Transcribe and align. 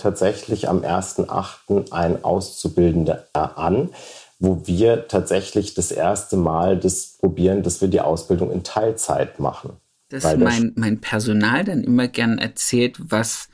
tatsächlich 0.00 0.68
am 0.68 0.80
1.8. 0.80 1.92
ein 1.92 2.24
Auszubildender 2.24 3.26
an, 3.32 3.90
wo 4.38 4.62
wir 4.66 5.06
tatsächlich 5.08 5.74
das 5.74 5.92
erste 5.92 6.36
Mal 6.36 6.78
das 6.78 7.18
probieren, 7.18 7.62
dass 7.62 7.80
wir 7.80 7.88
die 7.88 8.00
Ausbildung 8.00 8.50
in 8.50 8.64
Teilzeit 8.64 9.38
machen. 9.38 9.72
Dass 10.08 10.24
mein, 10.36 10.72
mein 10.76 11.00
Personal 11.00 11.64
dann 11.64 11.84
immer 11.84 12.08
gern 12.08 12.38
erzählt, 12.38 12.96
was 12.98 13.48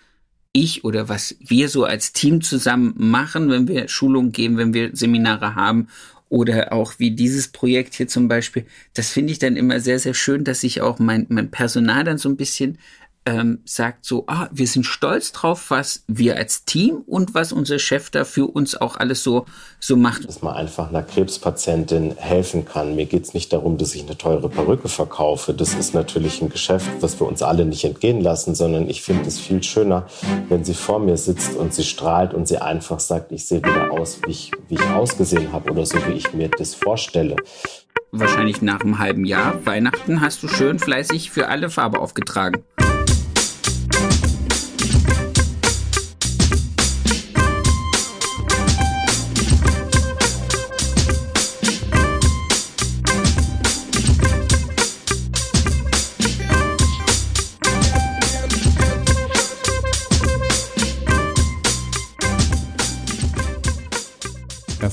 ich 0.52 0.84
oder 0.84 1.08
was 1.08 1.36
wir 1.40 1.68
so 1.68 1.84
als 1.84 2.12
Team 2.12 2.40
zusammen 2.40 2.94
machen, 2.96 3.50
wenn 3.50 3.68
wir 3.68 3.88
Schulungen 3.88 4.32
geben, 4.32 4.56
wenn 4.56 4.72
wir 4.72 4.90
Seminare 4.94 5.54
haben 5.54 5.88
oder 6.28 6.72
auch 6.72 6.94
wie 6.98 7.10
dieses 7.10 7.48
Projekt 7.48 7.94
hier 7.94 8.08
zum 8.08 8.28
Beispiel. 8.28 8.64
Das 8.94 9.10
finde 9.10 9.32
ich 9.32 9.38
dann 9.38 9.56
immer 9.56 9.80
sehr, 9.80 9.98
sehr 9.98 10.14
schön, 10.14 10.44
dass 10.44 10.60
sich 10.60 10.80
auch 10.80 10.98
mein, 10.98 11.26
mein 11.28 11.50
Personal 11.50 12.04
dann 12.04 12.18
so 12.18 12.28
ein 12.28 12.36
bisschen 12.36 12.78
ähm, 13.26 13.58
sagt 13.64 14.04
so, 14.04 14.24
ah, 14.28 14.48
wir 14.52 14.66
sind 14.66 14.86
stolz 14.86 15.32
drauf, 15.32 15.66
was 15.70 16.04
wir 16.06 16.36
als 16.36 16.64
Team 16.64 17.02
und 17.06 17.34
was 17.34 17.52
unser 17.52 17.78
Chef 17.78 18.08
da 18.10 18.24
für 18.24 18.46
uns 18.46 18.76
auch 18.76 18.96
alles 18.96 19.22
so, 19.22 19.46
so 19.80 19.96
macht. 19.96 20.26
Dass 20.26 20.42
man 20.42 20.54
einfach 20.54 20.88
einer 20.88 21.02
Krebspatientin 21.02 22.14
helfen 22.16 22.64
kann. 22.64 22.94
Mir 22.94 23.06
geht 23.06 23.24
es 23.24 23.34
nicht 23.34 23.52
darum, 23.52 23.76
dass 23.78 23.94
ich 23.94 24.04
eine 24.04 24.16
teure 24.16 24.48
Perücke 24.48 24.88
verkaufe. 24.88 25.52
Das 25.52 25.74
ist 25.74 25.92
natürlich 25.92 26.40
ein 26.40 26.48
Geschäft, 26.48 26.88
was 27.00 27.20
wir 27.20 27.26
uns 27.26 27.42
alle 27.42 27.66
nicht 27.66 27.84
entgehen 27.84 28.20
lassen, 28.20 28.54
sondern 28.54 28.88
ich 28.88 29.02
finde 29.02 29.26
es 29.26 29.38
viel 29.38 29.62
schöner, 29.62 30.06
wenn 30.48 30.64
sie 30.64 30.74
vor 30.74 31.00
mir 31.00 31.16
sitzt 31.16 31.56
und 31.56 31.74
sie 31.74 31.84
strahlt 31.84 32.32
und 32.32 32.46
sie 32.46 32.58
einfach 32.58 33.00
sagt, 33.00 33.32
ich 33.32 33.44
sehe 33.44 33.58
wieder 33.58 33.90
aus, 33.90 34.20
wie 34.24 34.30
ich, 34.30 34.52
wie 34.68 34.74
ich 34.74 34.90
ausgesehen 34.90 35.52
habe 35.52 35.72
oder 35.72 35.84
so, 35.84 35.98
wie 36.06 36.12
ich 36.12 36.32
mir 36.32 36.48
das 36.48 36.74
vorstelle 36.74 37.36
wahrscheinlich 38.12 38.62
nach 38.62 38.80
einem 38.80 38.98
halben 38.98 39.24
Jahr 39.24 39.66
Weihnachten 39.66 40.20
hast 40.20 40.42
du 40.42 40.48
schön 40.48 40.78
fleißig 40.78 41.30
für 41.30 41.48
alle 41.48 41.68
Farbe 41.68 41.98
aufgetragen. 41.98 42.64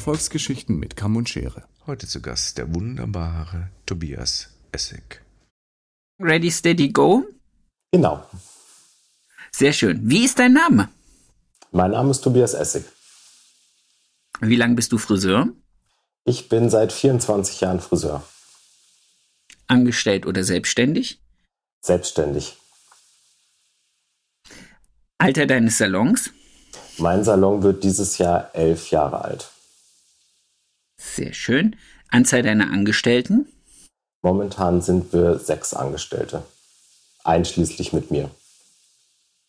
Erfolgsgeschichten 0.03 0.79
mit 0.79 0.97
Kamm 0.97 1.15
und 1.15 1.29
Schere. 1.29 1.63
Heute 1.87 2.07
zu 2.07 2.21
Gast 2.21 2.57
der 2.57 2.75
wunderbare 2.75 3.69
Tobias 3.85 4.49
Essig. 4.71 5.21
Ready, 6.19 6.51
steady, 6.51 6.89
go? 6.89 7.23
Genau. 7.91 8.23
Sehr 9.55 9.71
schön. 9.73 10.09
Wie 10.09 10.25
ist 10.25 10.39
dein 10.39 10.53
Name? 10.53 10.89
Mein 11.71 11.91
Name 11.91 12.11
ist 12.11 12.21
Tobias 12.21 12.53
Essig. 12.53 12.85
Wie 14.41 14.55
lange 14.55 14.75
bist 14.75 14.91
du 14.91 14.97
Friseur? 14.97 15.49
Ich 16.25 16.49
bin 16.49 16.69
seit 16.69 16.91
24 16.91 17.61
Jahren 17.61 17.79
Friseur. 17.79 18.23
Angestellt 19.67 20.25
oder 20.25 20.43
selbstständig? 20.43 21.19
Selbstständig. 21.81 22.57
Alter 25.19 25.45
deines 25.45 25.77
Salons? 25.77 26.31
Mein 26.97 27.23
Salon 27.23 27.63
wird 27.63 27.83
dieses 27.83 28.17
Jahr 28.17 28.49
elf 28.53 28.89
Jahre 28.89 29.23
alt. 29.23 29.51
Sehr 30.97 31.33
schön. 31.33 31.75
Anzahl 32.09 32.41
deiner 32.41 32.71
Angestellten? 32.71 33.47
Momentan 34.21 34.81
sind 34.81 35.11
wir 35.13 35.37
sechs 35.39 35.73
Angestellte, 35.73 36.43
einschließlich 37.23 37.93
mit 37.93 38.09
mir. 38.11 38.29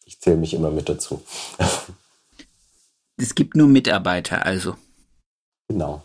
Ich 0.04 0.20
zähle 0.20 0.36
mich 0.36 0.54
immer 0.54 0.70
mit 0.70 0.88
dazu. 0.88 1.22
Es 3.16 3.34
gibt 3.34 3.56
nur 3.56 3.68
Mitarbeiter, 3.68 4.44
also. 4.44 4.76
Genau. 5.68 6.02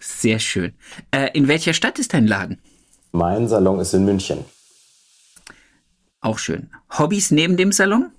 Sehr 0.00 0.38
schön. 0.38 0.74
Äh, 1.10 1.30
in 1.34 1.46
welcher 1.46 1.74
Stadt 1.74 1.98
ist 1.98 2.14
dein 2.14 2.26
Laden? 2.26 2.60
Mein 3.12 3.48
Salon 3.48 3.78
ist 3.78 3.94
in 3.94 4.04
München. 4.04 4.44
Auch 6.20 6.38
schön. 6.38 6.70
Hobbys 6.98 7.30
neben 7.30 7.56
dem 7.56 7.72
Salon? 7.72 8.10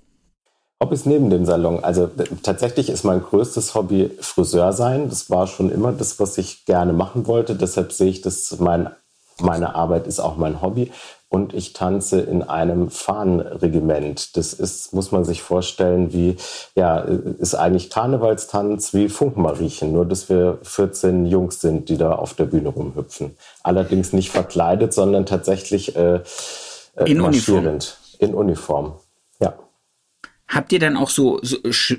Hobbys 0.82 1.06
neben 1.06 1.30
dem 1.30 1.44
Salon. 1.44 1.82
Also 1.82 2.10
tatsächlich 2.42 2.88
ist 2.88 3.04
mein 3.04 3.22
größtes 3.22 3.74
Hobby 3.74 4.10
Friseur 4.20 4.72
sein. 4.72 5.08
Das 5.08 5.30
war 5.30 5.46
schon 5.46 5.70
immer 5.70 5.92
das, 5.92 6.20
was 6.20 6.38
ich 6.38 6.64
gerne 6.64 6.92
machen 6.92 7.26
wollte. 7.26 7.56
Deshalb 7.56 7.92
sehe 7.92 8.10
ich, 8.10 8.20
dass 8.20 8.58
mein, 8.60 8.90
meine 9.40 9.74
Arbeit 9.74 10.06
ist 10.06 10.20
auch 10.20 10.36
mein 10.36 10.62
Hobby. 10.62 10.92
Und 11.34 11.52
ich 11.52 11.72
tanze 11.72 12.20
in 12.20 12.44
einem 12.44 12.90
Fahnenregiment. 12.90 14.36
Das 14.36 14.52
ist, 14.52 14.94
muss 14.94 15.10
man 15.10 15.24
sich 15.24 15.42
vorstellen, 15.42 16.12
wie, 16.12 16.36
ja, 16.76 16.98
ist 17.00 17.56
eigentlich 17.56 17.90
Karnevalstanz 17.90 18.94
wie 18.94 19.08
Funkenmariechen. 19.08 19.92
Nur, 19.92 20.06
dass 20.06 20.28
wir 20.28 20.60
14 20.62 21.26
Jungs 21.26 21.60
sind, 21.60 21.88
die 21.88 21.96
da 21.96 22.12
auf 22.12 22.34
der 22.34 22.44
Bühne 22.44 22.68
rumhüpfen. 22.68 23.36
Allerdings 23.64 24.12
nicht 24.12 24.30
verkleidet, 24.30 24.94
sondern 24.94 25.26
tatsächlich 25.26 25.96
äh, 25.96 26.20
äh 26.94 27.10
in 27.10 27.20
Uniform. 27.20 27.78
In 28.20 28.32
Uniform. 28.32 28.92
Habt 30.54 30.72
ihr 30.72 30.78
dann 30.78 30.96
auch 30.96 31.10
so, 31.10 31.40
so, 31.42 31.56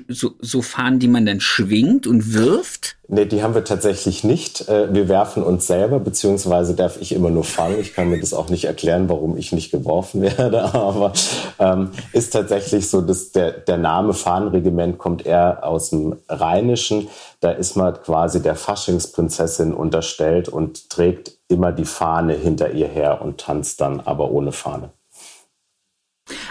so, 0.08 0.30
so 0.40 0.62
Fahnen, 0.62 0.98
die 0.98 1.08
man 1.08 1.26
dann 1.26 1.40
schwingt 1.40 2.06
und 2.06 2.32
wirft? 2.32 2.96
Nee, 3.06 3.26
die 3.26 3.42
haben 3.42 3.54
wir 3.54 3.64
tatsächlich 3.64 4.24
nicht. 4.24 4.66
Äh, 4.66 4.94
wir 4.94 5.10
werfen 5.10 5.42
uns 5.42 5.66
selber, 5.66 6.00
beziehungsweise 6.00 6.74
darf 6.74 6.98
ich 6.98 7.12
immer 7.12 7.28
nur 7.28 7.44
fangen. 7.44 7.78
Ich 7.78 7.92
kann 7.92 8.08
mir 8.08 8.18
das 8.18 8.32
auch 8.32 8.48
nicht 8.48 8.64
erklären, 8.64 9.10
warum 9.10 9.36
ich 9.36 9.52
nicht 9.52 9.70
geworfen 9.72 10.22
werde, 10.38 10.74
aber 10.74 11.12
ähm, 11.58 11.90
ist 12.14 12.32
tatsächlich 12.32 12.88
so, 12.88 13.02
dass 13.02 13.30
der, 13.30 13.52
der 13.52 13.76
Name 13.76 14.14
Fahnenregiment 14.14 14.96
kommt 14.96 15.26
eher 15.26 15.62
aus 15.62 15.90
dem 15.90 16.16
Rheinischen. 16.26 17.08
Da 17.40 17.50
ist 17.50 17.76
man 17.76 17.92
quasi 18.02 18.40
der 18.40 18.54
Faschingsprinzessin 18.54 19.74
unterstellt 19.74 20.48
und 20.48 20.88
trägt 20.88 21.32
immer 21.48 21.72
die 21.72 21.84
Fahne 21.84 22.32
hinter 22.32 22.72
ihr 22.72 22.88
her 22.88 23.20
und 23.20 23.38
tanzt 23.38 23.82
dann 23.82 24.00
aber 24.00 24.30
ohne 24.30 24.52
Fahne. 24.52 24.90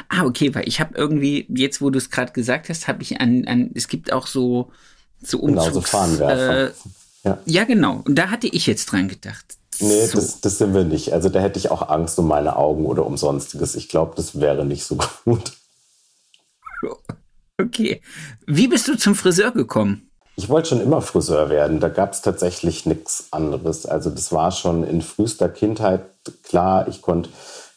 Ah, 0.09 0.23
okay, 0.23 0.55
weil 0.55 0.67
ich 0.67 0.79
habe 0.79 0.95
irgendwie, 0.95 1.45
jetzt 1.49 1.81
wo 1.81 1.89
du 1.89 1.97
es 1.97 2.09
gerade 2.09 2.31
gesagt 2.31 2.69
hast, 2.69 2.87
habe 2.87 3.01
ich 3.01 3.19
an, 3.19 3.45
an, 3.47 3.71
es 3.73 3.87
gibt 3.87 4.13
auch 4.13 4.27
so, 4.27 4.71
so 5.21 5.39
Umzugs... 5.39 5.65
Genau, 5.65 5.73
so 5.73 5.81
Fahnenwerfer. 5.81 6.67
Äh, 6.67 6.71
ja. 7.23 7.37
ja, 7.45 7.63
genau. 7.65 8.01
Und 8.05 8.15
da 8.15 8.29
hatte 8.29 8.47
ich 8.47 8.67
jetzt 8.67 8.85
dran 8.85 9.07
gedacht. 9.07 9.57
Nee, 9.79 10.05
so. 10.05 10.19
das, 10.19 10.41
das 10.41 10.57
sind 10.57 10.73
wir 10.73 10.83
nicht. 10.85 11.11
Also 11.11 11.29
da 11.29 11.39
hätte 11.39 11.59
ich 11.59 11.71
auch 11.71 11.89
Angst 11.89 12.17
um 12.19 12.27
meine 12.27 12.55
Augen 12.55 12.85
oder 12.85 13.05
um 13.05 13.17
sonstiges. 13.17 13.75
Ich 13.75 13.89
glaube, 13.89 14.13
das 14.15 14.39
wäre 14.39 14.65
nicht 14.65 14.85
so 14.85 14.97
gut. 15.25 15.51
Okay. 17.59 18.01
Wie 18.45 18.67
bist 18.67 18.87
du 18.87 18.97
zum 18.97 19.15
Friseur 19.15 19.51
gekommen? 19.51 20.09
Ich 20.37 20.49
wollte 20.49 20.69
schon 20.69 20.81
immer 20.81 21.01
Friseur 21.01 21.49
werden. 21.49 21.79
Da 21.79 21.87
gab 21.89 22.13
es 22.13 22.21
tatsächlich 22.21 22.85
nichts 22.85 23.27
anderes. 23.31 23.85
Also 23.85 24.09
das 24.09 24.31
war 24.31 24.51
schon 24.51 24.83
in 24.83 25.01
frühester 25.01 25.49
Kindheit 25.49 26.01
klar. 26.43 26.87
Ich 26.87 27.01
konnte 27.01 27.29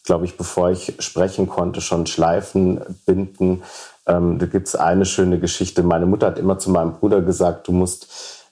glaube 0.08 0.24
ich, 0.24 0.38
bevor 0.38 0.70
ich 0.70 0.94
sprechen 1.00 1.48
konnte, 1.48 1.82
schon 1.82 2.06
Schleifen 2.06 2.80
binden. 3.04 3.62
Ähm, 4.06 4.38
da 4.38 4.46
gibt 4.46 4.66
es 4.66 4.74
eine 4.74 5.04
schöne 5.04 5.38
Geschichte. 5.38 5.82
Meine 5.82 6.06
Mutter 6.06 6.28
hat 6.28 6.38
immer 6.38 6.58
zu 6.58 6.70
meinem 6.70 6.94
Bruder 6.94 7.20
gesagt, 7.20 7.68
du 7.68 7.72
musst, 7.72 8.46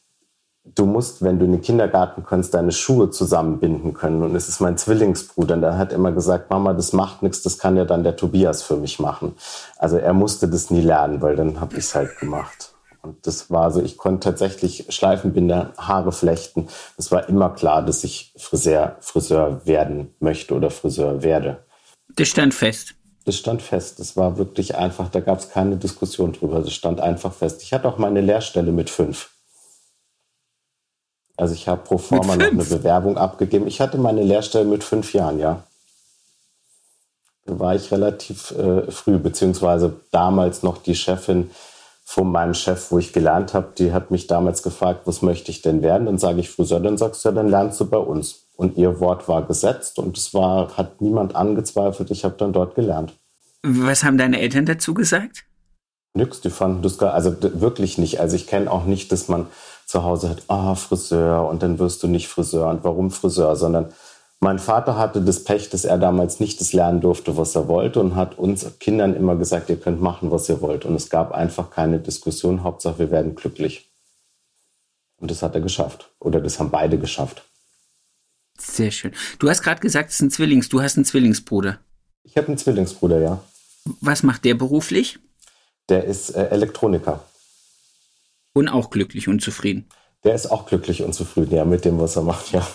du 0.64 0.84
musst, 0.84 1.22
wenn 1.22 1.38
du 1.38 1.46
in 1.46 1.52
den 1.52 1.62
Kindergarten 1.62 2.24
kommst, 2.24 2.52
deine 2.52 2.72
Schuhe 2.72 3.10
zusammenbinden 3.10 3.94
können. 3.94 4.22
Und 4.22 4.36
es 4.36 4.50
ist 4.50 4.60
mein 4.60 4.76
Zwillingsbruder. 4.76 5.54
Und 5.54 5.62
der 5.62 5.78
hat 5.78 5.94
immer 5.94 6.12
gesagt, 6.12 6.50
Mama, 6.50 6.74
das 6.74 6.92
macht 6.92 7.22
nichts, 7.22 7.40
das 7.40 7.58
kann 7.58 7.78
ja 7.78 7.86
dann 7.86 8.04
der 8.04 8.16
Tobias 8.16 8.62
für 8.62 8.76
mich 8.76 9.00
machen. 9.00 9.34
Also 9.78 9.96
er 9.96 10.12
musste 10.12 10.48
das 10.48 10.70
nie 10.70 10.82
lernen, 10.82 11.22
weil 11.22 11.36
dann 11.36 11.58
habe 11.58 11.72
ich 11.78 11.84
es 11.84 11.94
halt 11.94 12.18
gemacht. 12.18 12.75
Und 13.06 13.24
das 13.24 13.52
war 13.52 13.70
so, 13.70 13.80
ich 13.80 13.96
konnte 13.96 14.24
tatsächlich 14.24 14.86
Schleifenbinder, 14.88 15.72
Haare 15.78 16.10
flechten. 16.10 16.66
Es 16.96 17.12
war 17.12 17.28
immer 17.28 17.50
klar, 17.50 17.82
dass 17.82 18.02
ich 18.02 18.32
Friseur, 18.36 18.96
Friseur 19.00 19.64
werden 19.64 20.12
möchte 20.18 20.54
oder 20.54 20.70
Friseur 20.70 21.22
werde. 21.22 21.64
Das 22.16 22.26
stand 22.26 22.52
fest. 22.52 22.94
Das 23.24 23.36
stand 23.36 23.62
fest. 23.62 24.00
Das 24.00 24.16
war 24.16 24.38
wirklich 24.38 24.74
einfach, 24.74 25.08
da 25.08 25.20
gab 25.20 25.38
es 25.38 25.50
keine 25.50 25.76
Diskussion 25.76 26.32
drüber. 26.32 26.60
Das 26.60 26.72
stand 26.72 27.00
einfach 27.00 27.32
fest. 27.32 27.62
Ich 27.62 27.72
hatte 27.72 27.86
auch 27.86 27.98
meine 27.98 28.20
Lehrstelle 28.20 28.72
mit 28.72 28.90
fünf. 28.90 29.30
Also 31.36 31.54
ich 31.54 31.68
habe 31.68 31.82
pro 31.82 31.98
forma 31.98 32.34
noch 32.34 32.46
eine 32.46 32.64
Bewerbung 32.64 33.18
abgegeben. 33.18 33.68
Ich 33.68 33.80
hatte 33.80 33.98
meine 33.98 34.24
Lehrstelle 34.24 34.64
mit 34.64 34.82
fünf 34.82 35.12
Jahren, 35.12 35.38
ja. 35.38 35.62
Da 37.44 37.56
war 37.60 37.76
ich 37.76 37.92
relativ 37.92 38.50
äh, 38.50 38.90
früh, 38.90 39.18
beziehungsweise 39.18 40.00
damals 40.10 40.64
noch 40.64 40.78
die 40.78 40.96
Chefin 40.96 41.50
von 42.08 42.30
meinem 42.30 42.54
Chef, 42.54 42.92
wo 42.92 42.98
ich 42.98 43.12
gelernt 43.12 43.52
habe, 43.52 43.72
die 43.76 43.92
hat 43.92 44.12
mich 44.12 44.28
damals 44.28 44.62
gefragt, 44.62 45.02
was 45.06 45.22
möchte 45.22 45.50
ich 45.50 45.60
denn 45.60 45.82
werden? 45.82 46.06
Dann 46.06 46.18
sage 46.18 46.38
ich 46.38 46.48
Friseur, 46.48 46.78
dann 46.78 46.96
sagst 46.96 47.24
du 47.24 47.28
ja, 47.28 47.34
dann 47.34 47.48
lernst 47.48 47.80
du 47.80 47.86
bei 47.86 47.98
uns. 47.98 48.46
Und 48.54 48.78
ihr 48.78 49.00
Wort 49.00 49.28
war 49.28 49.44
gesetzt 49.44 49.98
und 49.98 50.16
es 50.16 50.32
war, 50.32 50.76
hat 50.76 51.00
niemand 51.00 51.34
angezweifelt. 51.34 52.12
Ich 52.12 52.24
habe 52.24 52.36
dann 52.38 52.52
dort 52.52 52.76
gelernt. 52.76 53.14
Was 53.64 54.04
haben 54.04 54.18
deine 54.18 54.40
Eltern 54.40 54.66
dazu 54.66 54.94
gesagt? 54.94 55.44
Nix, 56.14 56.40
die 56.40 56.50
fanden 56.50 56.80
das 56.80 56.96
gar, 56.96 57.12
also 57.12 57.36
wirklich 57.40 57.98
nicht. 57.98 58.20
Also 58.20 58.36
ich 58.36 58.46
kenne 58.46 58.70
auch 58.70 58.84
nicht, 58.84 59.10
dass 59.10 59.26
man 59.26 59.48
zu 59.84 60.04
Hause 60.04 60.30
hat, 60.30 60.44
ah, 60.46 60.76
Friseur 60.76 61.48
und 61.48 61.62
dann 61.62 61.80
wirst 61.80 62.04
du 62.04 62.06
nicht 62.06 62.28
Friseur 62.28 62.70
und 62.70 62.84
warum 62.84 63.10
Friseur, 63.10 63.56
sondern 63.56 63.92
Mein 64.40 64.58
Vater 64.58 64.96
hatte 64.98 65.22
das 65.22 65.44
Pech, 65.44 65.70
dass 65.70 65.84
er 65.84 65.98
damals 65.98 66.40
nicht 66.40 66.60
das 66.60 66.72
lernen 66.72 67.00
durfte, 67.00 67.36
was 67.36 67.54
er 67.54 67.68
wollte 67.68 68.00
und 68.00 68.16
hat 68.16 68.38
uns 68.38 68.66
Kindern 68.78 69.16
immer 69.16 69.34
gesagt, 69.36 69.70
ihr 69.70 69.80
könnt 69.80 70.02
machen, 70.02 70.30
was 70.30 70.48
ihr 70.48 70.60
wollt. 70.60 70.84
Und 70.84 70.94
es 70.94 71.08
gab 71.08 71.32
einfach 71.32 71.70
keine 71.70 71.98
Diskussion. 71.98 72.62
Hauptsache, 72.62 72.98
wir 72.98 73.10
werden 73.10 73.34
glücklich. 73.34 73.88
Und 75.18 75.30
das 75.30 75.42
hat 75.42 75.54
er 75.54 75.62
geschafft. 75.62 76.10
Oder 76.20 76.40
das 76.40 76.58
haben 76.58 76.70
beide 76.70 76.98
geschafft. 76.98 77.44
Sehr 78.58 78.90
schön. 78.90 79.12
Du 79.38 79.48
hast 79.48 79.62
gerade 79.62 79.80
gesagt, 79.80 80.10
es 80.10 80.16
ist 80.16 80.22
ein 80.22 80.30
Zwillings. 80.30 80.68
Du 80.68 80.82
hast 80.82 80.96
einen 80.96 81.06
Zwillingsbruder. 81.06 81.78
Ich 82.22 82.36
habe 82.36 82.48
einen 82.48 82.58
Zwillingsbruder, 82.58 83.20
ja. 83.20 83.40
Was 84.00 84.22
macht 84.22 84.44
der 84.44 84.54
beruflich? 84.54 85.18
Der 85.88 86.04
ist 86.04 86.30
äh, 86.30 86.48
Elektroniker. 86.48 87.24
Und 88.52 88.68
auch 88.68 88.90
glücklich 88.90 89.28
und 89.28 89.40
zufrieden. 89.40 89.88
Der 90.24 90.34
ist 90.34 90.50
auch 90.50 90.66
glücklich 90.66 91.02
und 91.02 91.14
zufrieden, 91.14 91.54
ja, 91.54 91.64
mit 91.64 91.84
dem, 91.84 91.98
was 92.00 92.16
er 92.16 92.22
macht, 92.22 92.52
ja. 92.52 92.66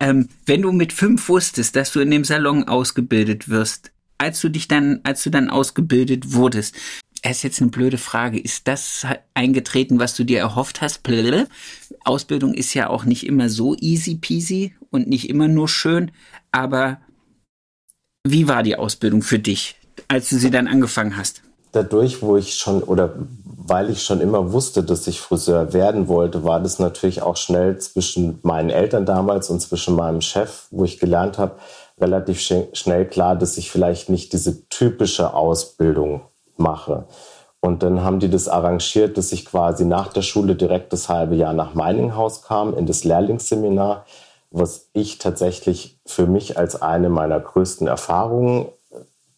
Ähm, 0.00 0.28
wenn 0.46 0.62
du 0.62 0.72
mit 0.72 0.92
fünf 0.92 1.28
wusstest, 1.28 1.76
dass 1.76 1.92
du 1.92 2.00
in 2.00 2.10
dem 2.10 2.24
Salon 2.24 2.64
ausgebildet 2.64 3.48
wirst, 3.48 3.92
als 4.18 4.40
du 4.40 4.48
dich 4.48 4.68
dann, 4.68 5.00
als 5.02 5.22
du 5.24 5.30
dann 5.30 5.50
ausgebildet 5.50 6.32
wurdest, 6.32 6.76
es 7.22 7.38
ist 7.38 7.42
jetzt 7.44 7.60
eine 7.60 7.70
blöde 7.70 7.98
Frage. 7.98 8.38
Ist 8.38 8.66
das 8.66 9.06
eingetreten, 9.34 10.00
was 10.00 10.16
du 10.16 10.24
dir 10.24 10.40
erhofft 10.40 10.80
hast? 10.80 11.02
Ausbildung 12.04 12.52
ist 12.52 12.74
ja 12.74 12.90
auch 12.90 13.04
nicht 13.04 13.26
immer 13.26 13.48
so 13.48 13.76
easy 13.78 14.16
peasy 14.16 14.74
und 14.90 15.08
nicht 15.08 15.28
immer 15.28 15.46
nur 15.46 15.68
schön. 15.68 16.10
Aber 16.50 17.00
wie 18.26 18.48
war 18.48 18.64
die 18.64 18.76
Ausbildung 18.76 19.22
für 19.22 19.38
dich, 19.38 19.76
als 20.08 20.30
du 20.30 20.38
sie 20.38 20.50
dann 20.50 20.66
angefangen 20.66 21.16
hast? 21.16 21.42
Dadurch, 21.72 22.22
wo 22.22 22.36
ich 22.36 22.54
schon 22.54 22.82
oder 22.82 23.14
weil 23.64 23.90
ich 23.90 24.02
schon 24.02 24.20
immer 24.20 24.52
wusste, 24.52 24.82
dass 24.82 25.06
ich 25.06 25.20
Friseur 25.20 25.72
werden 25.72 26.08
wollte, 26.08 26.44
war 26.44 26.60
das 26.60 26.78
natürlich 26.78 27.22
auch 27.22 27.36
schnell 27.36 27.78
zwischen 27.78 28.38
meinen 28.42 28.70
Eltern 28.70 29.06
damals 29.06 29.50
und 29.50 29.60
zwischen 29.60 29.94
meinem 29.94 30.20
Chef, 30.20 30.66
wo 30.70 30.84
ich 30.84 30.98
gelernt 30.98 31.38
habe, 31.38 31.54
relativ 32.00 32.40
schnell 32.40 33.06
klar, 33.06 33.36
dass 33.36 33.56
ich 33.56 33.70
vielleicht 33.70 34.08
nicht 34.08 34.32
diese 34.32 34.68
typische 34.68 35.34
Ausbildung 35.34 36.22
mache. 36.56 37.04
Und 37.60 37.84
dann 37.84 38.02
haben 38.02 38.18
die 38.18 38.28
das 38.28 38.48
arrangiert, 38.48 39.16
dass 39.16 39.30
ich 39.30 39.46
quasi 39.46 39.84
nach 39.84 40.12
der 40.12 40.22
Schule 40.22 40.56
direkt 40.56 40.92
das 40.92 41.08
halbe 41.08 41.36
Jahr 41.36 41.52
nach 41.52 41.74
Meininghaus 41.74 42.42
kam, 42.42 42.76
in 42.76 42.86
das 42.86 43.04
Lehrlingsseminar, 43.04 44.04
was 44.50 44.88
ich 44.92 45.18
tatsächlich 45.18 46.00
für 46.04 46.26
mich 46.26 46.58
als 46.58 46.82
eine 46.82 47.08
meiner 47.08 47.38
größten 47.38 47.86
Erfahrungen 47.86 48.66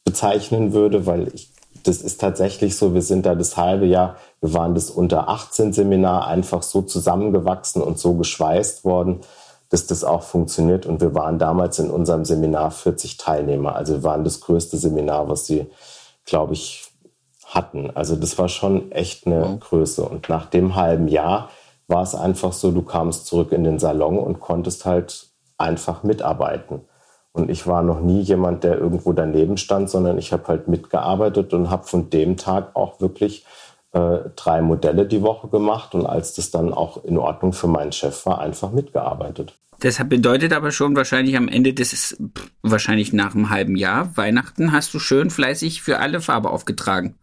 bezeichnen 0.04 0.72
würde, 0.72 1.06
weil 1.06 1.28
ich, 1.34 1.50
das 1.84 1.98
ist 1.98 2.20
tatsächlich 2.20 2.76
so, 2.76 2.94
wir 2.94 3.02
sind 3.02 3.26
da 3.26 3.34
das 3.34 3.56
halbe 3.56 3.86
Jahr, 3.86 4.16
wir 4.40 4.54
waren 4.54 4.74
das 4.74 4.90
unter 4.90 5.28
18 5.28 5.72
Seminar 5.72 6.26
einfach 6.26 6.62
so 6.62 6.82
zusammengewachsen 6.82 7.82
und 7.82 7.98
so 7.98 8.14
geschweißt 8.14 8.84
worden, 8.84 9.20
dass 9.68 9.86
das 9.86 10.02
auch 10.02 10.22
funktioniert. 10.22 10.86
Und 10.86 11.00
wir 11.00 11.14
waren 11.14 11.38
damals 11.38 11.78
in 11.78 11.90
unserem 11.90 12.24
Seminar 12.24 12.70
40 12.70 13.18
Teilnehmer. 13.18 13.76
Also 13.76 13.94
wir 13.94 14.02
waren 14.02 14.24
das 14.24 14.40
größte 14.40 14.76
Seminar, 14.78 15.28
was 15.28 15.46
sie, 15.46 15.66
glaube 16.24 16.54
ich, 16.54 16.86
hatten. 17.46 17.90
Also 17.94 18.16
das 18.16 18.38
war 18.38 18.48
schon 18.48 18.90
echt 18.90 19.26
eine 19.26 19.42
wow. 19.42 19.60
Größe. 19.60 20.04
Und 20.04 20.28
nach 20.28 20.46
dem 20.46 20.74
halben 20.74 21.08
Jahr 21.08 21.50
war 21.86 22.02
es 22.02 22.14
einfach 22.14 22.52
so, 22.52 22.70
du 22.70 22.82
kamst 22.82 23.26
zurück 23.26 23.52
in 23.52 23.64
den 23.64 23.78
Salon 23.78 24.18
und 24.18 24.40
konntest 24.40 24.86
halt 24.86 25.28
einfach 25.58 26.02
mitarbeiten. 26.02 26.80
Und 27.34 27.50
ich 27.50 27.66
war 27.66 27.82
noch 27.82 28.00
nie 28.00 28.20
jemand, 28.20 28.62
der 28.62 28.78
irgendwo 28.78 29.12
daneben 29.12 29.56
stand, 29.56 29.90
sondern 29.90 30.18
ich 30.18 30.32
habe 30.32 30.46
halt 30.46 30.68
mitgearbeitet 30.68 31.52
und 31.52 31.68
habe 31.68 31.84
von 31.84 32.08
dem 32.08 32.36
Tag 32.36 32.76
auch 32.76 33.00
wirklich 33.00 33.44
äh, 33.92 34.18
drei 34.36 34.62
Modelle 34.62 35.04
die 35.04 35.20
Woche 35.20 35.48
gemacht. 35.48 35.96
Und 35.96 36.06
als 36.06 36.34
das 36.34 36.52
dann 36.52 36.72
auch 36.72 37.02
in 37.04 37.18
Ordnung 37.18 37.52
für 37.52 37.66
meinen 37.66 37.90
Chef 37.90 38.24
war, 38.24 38.38
einfach 38.38 38.70
mitgearbeitet. 38.70 39.58
Das 39.80 39.98
bedeutet 40.08 40.52
aber 40.52 40.70
schon 40.70 40.94
wahrscheinlich 40.94 41.36
am 41.36 41.48
Ende 41.48 41.74
des, 41.74 42.16
wahrscheinlich 42.62 43.12
nach 43.12 43.34
einem 43.34 43.50
halben 43.50 43.74
Jahr, 43.74 44.16
Weihnachten 44.16 44.70
hast 44.70 44.94
du 44.94 45.00
schön 45.00 45.28
fleißig 45.28 45.82
für 45.82 45.98
alle 45.98 46.20
Farbe 46.20 46.50
aufgetragen. 46.50 47.16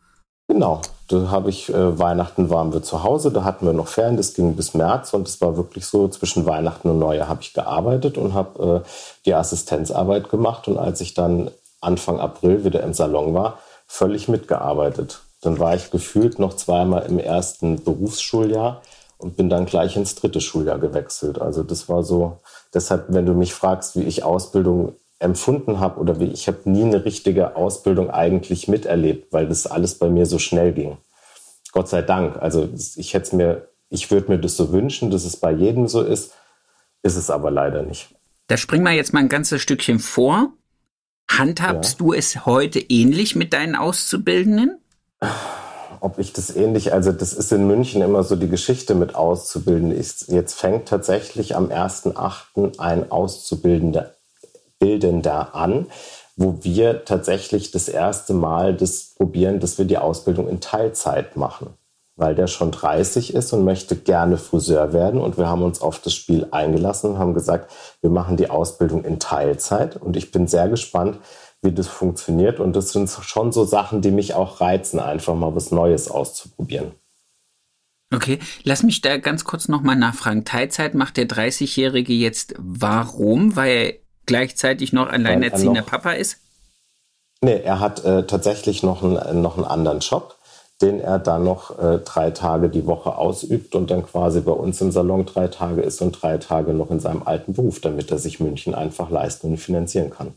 Genau, 0.51 0.81
da 1.07 1.31
habe 1.31 1.49
ich, 1.49 1.69
äh, 1.69 1.97
Weihnachten 1.97 2.49
waren 2.49 2.73
wir 2.73 2.83
zu 2.83 3.03
Hause, 3.03 3.31
da 3.31 3.45
hatten 3.45 3.65
wir 3.65 3.71
noch 3.71 3.87
Ferien, 3.87 4.17
das 4.17 4.33
ging 4.33 4.57
bis 4.57 4.73
März 4.73 5.13
und 5.13 5.25
es 5.25 5.39
war 5.39 5.55
wirklich 5.55 5.85
so, 5.85 6.09
zwischen 6.09 6.45
Weihnachten 6.45 6.89
und 6.89 6.99
Neujahr 6.99 7.29
habe 7.29 7.41
ich 7.41 7.53
gearbeitet 7.53 8.17
und 8.17 8.33
habe 8.33 8.83
äh, 8.83 8.89
die 9.25 9.33
Assistenzarbeit 9.33 10.29
gemacht 10.29 10.67
und 10.67 10.77
als 10.77 10.99
ich 10.99 11.13
dann 11.13 11.51
Anfang 11.79 12.19
April 12.19 12.65
wieder 12.65 12.83
im 12.83 12.93
Salon 12.93 13.33
war, 13.33 13.59
völlig 13.87 14.27
mitgearbeitet. 14.27 15.21
Dann 15.39 15.57
war 15.57 15.73
ich 15.73 15.89
gefühlt 15.89 16.37
noch 16.37 16.53
zweimal 16.53 17.05
im 17.05 17.17
ersten 17.17 17.81
Berufsschuljahr 17.81 18.81
und 19.19 19.37
bin 19.37 19.49
dann 19.49 19.65
gleich 19.65 19.95
ins 19.95 20.15
dritte 20.15 20.41
Schuljahr 20.41 20.79
gewechselt. 20.79 21.39
Also 21.39 21.63
das 21.63 21.87
war 21.87 22.03
so, 22.03 22.39
deshalb, 22.73 23.05
wenn 23.07 23.25
du 23.25 23.35
mich 23.35 23.53
fragst, 23.53 23.95
wie 23.95 24.03
ich 24.03 24.25
Ausbildung 24.25 24.95
empfunden 25.21 25.79
habe 25.79 25.99
oder 25.99 26.19
wie 26.19 26.25
ich 26.25 26.47
habe 26.47 26.69
nie 26.69 26.83
eine 26.83 27.05
richtige 27.05 27.55
Ausbildung 27.55 28.09
eigentlich 28.09 28.67
miterlebt, 28.67 29.31
weil 29.31 29.47
das 29.47 29.67
alles 29.67 29.95
bei 29.95 30.09
mir 30.09 30.25
so 30.25 30.39
schnell 30.39 30.73
ging. 30.73 30.97
Gott 31.71 31.89
sei 31.89 32.01
Dank. 32.01 32.37
Also 32.41 32.69
ich 32.95 33.13
hätte 33.13 33.35
mir, 33.35 33.69
ich 33.89 34.11
würde 34.11 34.31
mir 34.31 34.39
das 34.39 34.57
so 34.57 34.71
wünschen, 34.71 35.11
dass 35.11 35.23
es 35.23 35.37
bei 35.37 35.51
jedem 35.51 35.87
so 35.87 36.01
ist, 36.01 36.33
ist 37.03 37.15
es 37.15 37.29
aber 37.29 37.51
leider 37.51 37.83
nicht. 37.83 38.09
Da 38.47 38.57
springen 38.57 38.83
wir 38.83 38.91
jetzt 38.91 39.13
mal 39.13 39.19
ein 39.19 39.29
ganzes 39.29 39.61
Stückchen 39.61 39.99
vor. 39.99 40.53
Handhabst 41.29 41.93
ja. 41.93 41.97
du 41.99 42.13
es 42.13 42.45
heute 42.45 42.79
ähnlich 42.79 43.35
mit 43.35 43.53
deinen 43.53 43.75
Auszubildenden? 43.75 44.79
Ob 46.01 46.17
ich 46.17 46.33
das 46.33 46.53
ähnlich, 46.55 46.93
also 46.93 47.11
das 47.11 47.31
ist 47.33 47.51
in 47.51 47.67
München 47.67 48.01
immer 48.01 48.23
so 48.23 48.35
die 48.35 48.49
Geschichte 48.49 48.95
mit 48.95 49.15
Auszubildenden. 49.15 49.97
Jetzt 49.97 50.53
fängt 50.59 50.87
tatsächlich 50.87 51.55
am 51.55 51.67
1.8. 51.67 52.79
ein 52.79 53.11
Auszubildender 53.11 54.15
Bildender 54.81 55.55
an, 55.55 55.85
wo 56.35 56.57
wir 56.63 57.05
tatsächlich 57.05 57.71
das 57.71 57.87
erste 57.87 58.33
Mal 58.33 58.75
das 58.75 59.13
probieren, 59.15 59.59
dass 59.59 59.77
wir 59.77 59.85
die 59.85 59.99
Ausbildung 59.99 60.49
in 60.49 60.59
Teilzeit 60.59 61.37
machen, 61.37 61.75
weil 62.15 62.33
der 62.33 62.47
schon 62.47 62.71
30 62.71 63.35
ist 63.35 63.53
und 63.53 63.63
möchte 63.63 63.95
gerne 63.95 64.37
Friseur 64.37 64.91
werden. 64.91 65.21
Und 65.21 65.37
wir 65.37 65.47
haben 65.47 65.61
uns 65.61 65.81
auf 65.81 65.99
das 65.99 66.15
Spiel 66.15 66.47
eingelassen 66.49 67.11
und 67.11 67.19
haben 67.19 67.35
gesagt, 67.35 67.71
wir 68.01 68.09
machen 68.09 68.37
die 68.37 68.49
Ausbildung 68.49 69.05
in 69.05 69.19
Teilzeit. 69.19 69.97
Und 69.97 70.17
ich 70.17 70.31
bin 70.31 70.47
sehr 70.47 70.67
gespannt, 70.67 71.19
wie 71.61 71.71
das 71.71 71.87
funktioniert. 71.87 72.59
Und 72.59 72.75
das 72.75 72.91
sind 72.91 73.09
schon 73.09 73.51
so 73.51 73.63
Sachen, 73.63 74.01
die 74.01 74.11
mich 74.11 74.33
auch 74.33 74.61
reizen, 74.61 74.99
einfach 74.99 75.35
mal 75.35 75.55
was 75.55 75.69
Neues 75.69 76.09
auszuprobieren. 76.09 76.93
Okay, 78.13 78.39
lass 78.63 78.83
mich 78.83 78.99
da 79.01 79.17
ganz 79.17 79.45
kurz 79.45 79.67
nochmal 79.67 79.95
nachfragen. 79.95 80.43
Teilzeit 80.43 80.95
macht 80.95 81.15
der 81.17 81.27
30-Jährige 81.27 82.13
jetzt 82.13 82.55
warum? 82.57 83.55
Weil 83.55 83.99
gleichzeitig 84.31 84.93
noch 84.93 85.09
alleinerziehender 85.09 85.81
Papa 85.81 86.11
ist? 86.11 86.37
Nee, 87.41 87.59
er 87.61 87.81
hat 87.81 88.05
äh, 88.05 88.25
tatsächlich 88.25 88.81
noch 88.81 89.03
einen, 89.03 89.41
noch 89.41 89.57
einen 89.57 89.65
anderen 89.65 89.99
Job, 89.99 90.37
den 90.81 91.01
er 91.01 91.19
dann 91.19 91.43
noch 91.43 91.77
äh, 91.77 91.99
drei 91.99 92.31
Tage 92.31 92.69
die 92.69 92.85
Woche 92.85 93.15
ausübt 93.17 93.75
und 93.75 93.91
dann 93.91 94.05
quasi 94.05 94.39
bei 94.39 94.53
uns 94.53 94.79
im 94.79 94.91
Salon 94.91 95.25
drei 95.25 95.47
Tage 95.47 95.81
ist 95.81 96.01
und 96.01 96.21
drei 96.21 96.37
Tage 96.37 96.73
noch 96.73 96.91
in 96.91 97.01
seinem 97.01 97.23
alten 97.23 97.53
Beruf, 97.53 97.81
damit 97.81 98.09
er 98.09 98.19
sich 98.19 98.39
München 98.39 98.73
einfach 98.73 99.09
leisten 99.09 99.47
und 99.47 99.57
finanzieren 99.57 100.11
kann. 100.11 100.33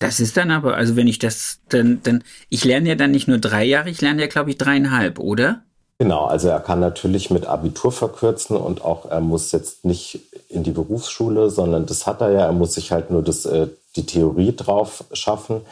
Das 0.00 0.18
ist 0.18 0.36
dann 0.36 0.50
aber, 0.50 0.76
also 0.76 0.96
wenn 0.96 1.06
ich 1.06 1.18
das, 1.18 1.60
dann, 1.68 2.00
dann, 2.02 2.24
ich 2.48 2.64
lerne 2.64 2.88
ja 2.88 2.94
dann 2.96 3.12
nicht 3.12 3.28
nur 3.28 3.38
drei 3.38 3.64
Jahre, 3.64 3.88
ich 3.88 4.00
lerne 4.00 4.22
ja, 4.22 4.26
glaube 4.26 4.50
ich, 4.50 4.58
dreieinhalb, 4.58 5.18
oder? 5.20 5.62
Genau, 5.98 6.26
also 6.26 6.48
er 6.48 6.60
kann 6.60 6.80
natürlich 6.80 7.30
mit 7.30 7.46
Abitur 7.46 7.90
verkürzen 7.90 8.56
und 8.56 8.84
auch 8.84 9.06
er 9.06 9.20
muss 9.20 9.50
jetzt 9.52 9.86
nicht 9.86 10.20
in 10.50 10.62
die 10.62 10.72
Berufsschule, 10.72 11.48
sondern 11.48 11.86
das 11.86 12.06
hat 12.06 12.20
er 12.20 12.30
ja. 12.32 12.40
Er 12.40 12.52
muss 12.52 12.74
sich 12.74 12.92
halt 12.92 13.10
nur 13.10 13.22
das, 13.22 13.46
äh, 13.46 13.68
die 13.96 14.04
Theorie 14.04 14.54
drauf 14.54 15.04
schaffen. 15.12 15.62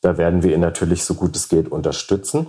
Da 0.00 0.18
werden 0.18 0.42
wir 0.42 0.54
ihn 0.54 0.60
natürlich 0.60 1.04
so 1.04 1.14
gut 1.14 1.36
es 1.36 1.48
geht 1.48 1.70
unterstützen. 1.70 2.48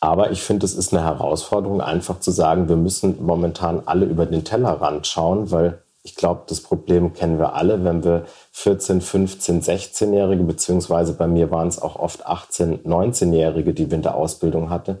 Aber 0.00 0.30
ich 0.30 0.42
finde, 0.42 0.64
es 0.64 0.74
ist 0.74 0.94
eine 0.94 1.04
Herausforderung, 1.04 1.80
einfach 1.80 2.20
zu 2.20 2.30
sagen, 2.30 2.68
wir 2.68 2.76
müssen 2.76 3.24
momentan 3.24 3.82
alle 3.86 4.06
über 4.06 4.26
den 4.26 4.44
Tellerrand 4.44 5.06
schauen, 5.06 5.50
weil 5.50 5.82
ich 6.02 6.14
glaube, 6.14 6.42
das 6.46 6.60
Problem 6.60 7.12
kennen 7.12 7.38
wir 7.38 7.54
alle, 7.54 7.84
wenn 7.84 8.04
wir 8.04 8.24
14, 8.52 9.00
15, 9.00 9.62
16-Jährige, 9.62 10.44
beziehungsweise 10.44 11.12
bei 11.12 11.26
mir 11.26 11.50
waren 11.50 11.68
es 11.68 11.82
auch 11.82 11.96
oft 11.96 12.24
18, 12.24 12.84
19-Jährige, 12.84 13.74
die 13.74 13.90
wir 13.90 13.96
in 13.96 14.02
der 14.02 14.14
Ausbildung 14.14 14.70
hatten, 14.70 14.98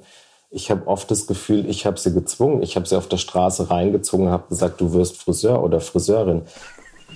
ich 0.50 0.70
habe 0.70 0.86
oft 0.86 1.10
das 1.10 1.26
Gefühl, 1.26 1.68
ich 1.68 1.84
habe 1.84 1.98
sie 1.98 2.12
gezwungen. 2.12 2.62
Ich 2.62 2.76
habe 2.76 2.86
sie 2.86 2.96
auf 2.96 3.08
der 3.08 3.18
Straße 3.18 3.70
reingezogen, 3.70 4.30
habe 4.30 4.48
gesagt, 4.48 4.80
du 4.80 4.92
wirst 4.92 5.18
Friseur 5.18 5.62
oder 5.62 5.80
Friseurin. 5.80 6.42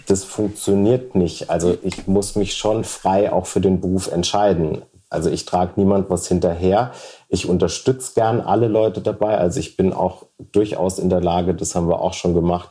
Das 0.06 0.24
funktioniert 0.24 1.14
nicht. 1.14 1.48
Also 1.48 1.76
ich 1.82 2.06
muss 2.06 2.36
mich 2.36 2.54
schon 2.54 2.84
frei 2.84 3.32
auch 3.32 3.46
für 3.46 3.60
den 3.60 3.80
Beruf 3.80 4.10
entscheiden. 4.10 4.82
Also 5.08 5.30
ich 5.30 5.44
trage 5.44 5.72
niemand 5.76 6.10
was 6.10 6.26
hinterher. 6.26 6.92
Ich 7.28 7.48
unterstütze 7.48 8.12
gern 8.14 8.40
alle 8.40 8.68
Leute 8.68 9.00
dabei. 9.00 9.38
Also 9.38 9.60
ich 9.60 9.76
bin 9.76 9.92
auch 9.92 10.24
durchaus 10.52 10.98
in 10.98 11.08
der 11.08 11.20
Lage, 11.20 11.54
das 11.54 11.74
haben 11.74 11.88
wir 11.88 12.00
auch 12.00 12.14
schon 12.14 12.34
gemacht, 12.34 12.70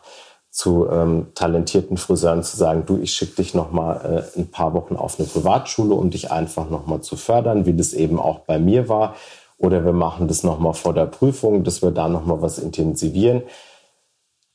zu 0.51 0.89
ähm, 0.89 1.27
talentierten 1.34 1.98
Friseuren 1.98 2.44
zu 2.44 2.58
sagen, 2.58 2.84
du, 2.86 2.98
ich 2.98 3.13
schicke 3.13 3.38
dich 3.38 3.53
noch 3.53 3.72
mal 3.72 4.25
äh, 4.36 4.39
ein 4.39 4.51
paar 4.51 4.74
Wochen 4.74 4.98
auf 4.98 5.18
eine 5.18 5.27
Privatschule, 5.27 5.94
um 5.94 6.10
dich 6.10 6.30
einfach 6.30 6.70
noch 6.70 6.88
mal 6.88 7.01
zu 7.01 7.15
fördern, 7.15 7.65
wie 7.65 7.74
das 7.74 7.94
eben 7.94 8.20
auch 8.20 8.39
bei 8.39 8.60
mir 8.60 8.89
war. 8.89 9.15
Oder 9.62 9.86
wir 9.86 9.94
machen 9.94 10.27
das 10.27 10.44
nochmal 10.44 10.74
vor 10.74 10.94
der 10.94 11.06
Prüfung, 11.06 11.63
dass 11.63 11.84
wir 11.84 11.91
da 11.91 12.10
nochmal 12.10 12.41
was 12.41 12.58
intensivieren. 12.58 13.44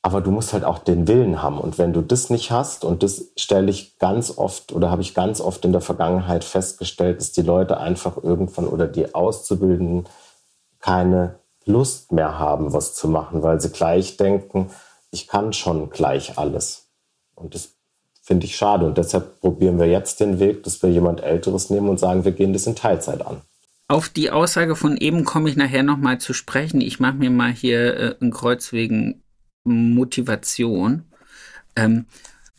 Aber 0.03 0.21
du 0.21 0.33
musst 0.33 0.53
halt 0.53 0.65
auch 0.65 0.79
den 0.79 1.07
Willen 1.07 1.43
haben. 1.43 1.59
Und 1.59 1.79
wenn 1.79 1.93
du 1.93 2.01
das 2.01 2.29
nicht 2.29 2.51
hast, 2.51 2.85
und 2.85 3.03
das 3.03 3.27
stelle 3.37 3.71
ich 3.71 3.99
ganz 3.99 4.37
oft 4.37 4.73
oder 4.73 4.91
habe 4.91 5.03
ich 5.03 5.15
ganz 5.15 5.41
oft 5.41 5.65
in 5.65 5.73
der 5.73 5.81
Vergangenheit 5.81 6.43
festgestellt, 6.43 7.21
dass 7.21 7.33
die 7.33 7.43
Leute 7.43 7.79
einfach 7.79 8.17
irgendwann 8.23 8.67
oder 8.67 8.89
die 8.89 9.15
Auszubildenden 9.15 10.09
keine 10.81 11.37
Lust 11.65 12.11
mehr 12.11 12.39
haben, 12.39 12.73
was 12.73 12.95
zu 12.95 13.09
machen, 13.09 13.43
weil 13.43 13.61
sie 13.61 13.71
gleich 13.71 14.17
denken, 14.17 14.71
ich 15.11 15.29
kann 15.29 15.53
schon 15.53 15.91
gleich 15.91 16.37
alles. 16.37 16.89
Und 17.35 17.55
das 17.55 17.71
finde 18.23 18.47
ich 18.47 18.57
schade. 18.57 18.87
Und 18.87 18.99
deshalb 18.99 19.41
probieren 19.41 19.79
wir 19.79 19.87
jetzt 19.87 20.19
den 20.19 20.41
Weg, 20.41 20.65
dass 20.65 20.83
wir 20.83 20.91
jemand 20.91 21.23
Älteres 21.23 21.71
nehmen 21.71 21.89
und 21.89 22.01
sagen, 22.01 22.25
wir 22.25 22.33
gehen 22.33 22.53
das 22.53 22.67
in 22.67 22.75
Teilzeit 22.75 23.25
an. 23.25 23.43
Auf 23.89 24.09
die 24.09 24.31
Aussage 24.31 24.75
von 24.75 24.97
eben 24.97 25.25
komme 25.25 25.49
ich 25.49 25.57
nachher 25.57 25.85
nochmal 25.85 26.19
zu 26.19 26.33
sprechen. 26.33 26.81
Ich 26.81 26.99
mache 26.99 27.15
mir 27.15 27.31
mal 27.31 27.53
hier 27.53 27.97
äh, 27.97 28.17
ein 28.21 28.33
Kreuz 28.33 28.73
wegen 28.73 29.23
Motivation. 29.65 31.05
Ähm, 31.77 32.07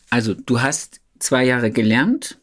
also, 0.08 0.32
du 0.32 0.62
hast 0.62 1.00
zwei 1.18 1.44
Jahre 1.44 1.70
gelernt. 1.70 2.40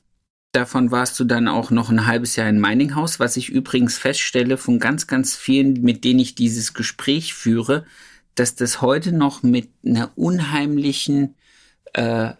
Davon 0.51 0.91
warst 0.91 1.19
du 1.19 1.25
dann 1.25 1.47
auch 1.47 1.71
noch 1.71 1.89
ein 1.89 2.05
halbes 2.05 2.35
Jahr 2.35 2.47
in 2.47 2.61
Mininghaus, 2.61 3.19
was 3.19 3.37
ich 3.37 3.49
übrigens 3.49 3.97
feststelle 3.97 4.57
von 4.57 4.79
ganz, 4.79 5.07
ganz 5.07 5.35
vielen, 5.35 5.81
mit 5.81 6.03
denen 6.03 6.19
ich 6.19 6.35
dieses 6.35 6.73
Gespräch 6.73 7.33
führe, 7.33 7.85
dass 8.35 8.55
das 8.55 8.81
heute 8.81 9.11
noch 9.11 9.43
mit 9.43 9.69
einer 9.83 10.11
unheimlichen 10.15 11.35
äh, 11.93 12.33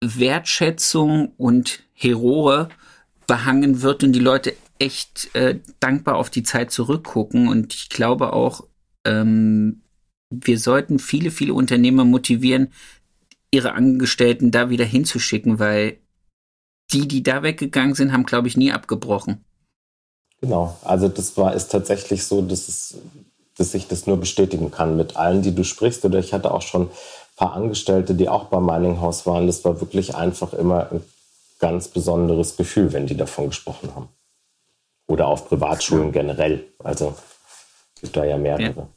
Wertschätzung 0.00 1.32
und 1.36 1.82
Herore 1.92 2.68
behangen 3.26 3.82
wird 3.82 4.04
und 4.04 4.12
die 4.12 4.20
Leute 4.20 4.54
echt 4.82 5.34
äh, 5.34 5.60
dankbar 5.78 6.16
auf 6.16 6.28
die 6.28 6.42
Zeit 6.42 6.72
zurückgucken. 6.72 7.48
Und 7.48 7.72
ich 7.72 7.88
glaube 7.88 8.32
auch, 8.32 8.64
ähm, 9.04 9.82
wir 10.28 10.58
sollten 10.58 10.98
viele, 10.98 11.30
viele 11.30 11.54
Unternehmer 11.54 12.04
motivieren, 12.04 12.72
ihre 13.52 13.72
Angestellten 13.72 14.50
da 14.50 14.70
wieder 14.70 14.84
hinzuschicken, 14.84 15.58
weil 15.58 15.98
die, 16.92 17.06
die 17.06 17.22
da 17.22 17.42
weggegangen 17.42 17.94
sind, 17.94 18.12
haben, 18.12 18.26
glaube 18.26 18.48
ich, 18.48 18.56
nie 18.56 18.72
abgebrochen. 18.72 19.44
Genau, 20.40 20.76
also 20.82 21.08
das 21.08 21.36
war 21.36 21.54
ist 21.54 21.70
tatsächlich 21.70 22.24
so, 22.24 22.42
dass, 22.42 22.66
es, 22.66 22.98
dass 23.56 23.74
ich 23.74 23.86
das 23.86 24.06
nur 24.06 24.16
bestätigen 24.16 24.72
kann 24.72 24.96
mit 24.96 25.16
allen, 25.16 25.42
die 25.42 25.54
du 25.54 25.62
sprichst. 25.62 26.04
Oder 26.04 26.18
ich 26.18 26.32
hatte 26.32 26.52
auch 26.52 26.62
schon 26.62 26.82
ein 26.82 26.90
paar 27.36 27.52
Angestellte, 27.52 28.14
die 28.14 28.28
auch 28.28 28.46
beim 28.46 28.66
Mining 28.66 29.00
House 29.00 29.26
waren. 29.26 29.46
Das 29.46 29.64
war 29.64 29.80
wirklich 29.80 30.16
einfach 30.16 30.52
immer 30.52 30.90
ein 30.90 31.04
ganz 31.60 31.86
besonderes 31.86 32.56
Gefühl, 32.56 32.92
wenn 32.92 33.06
die 33.06 33.16
davon 33.16 33.50
gesprochen 33.50 33.94
haben. 33.94 34.08
Oder 35.12 35.26
auf 35.26 35.46
Privatschulen 35.46 36.10
generell. 36.10 36.68
Also 36.78 37.14
gibt 38.00 38.16
da 38.16 38.24
ja 38.24 38.38
mehrere. 38.38 38.62
Ja. 38.62 38.88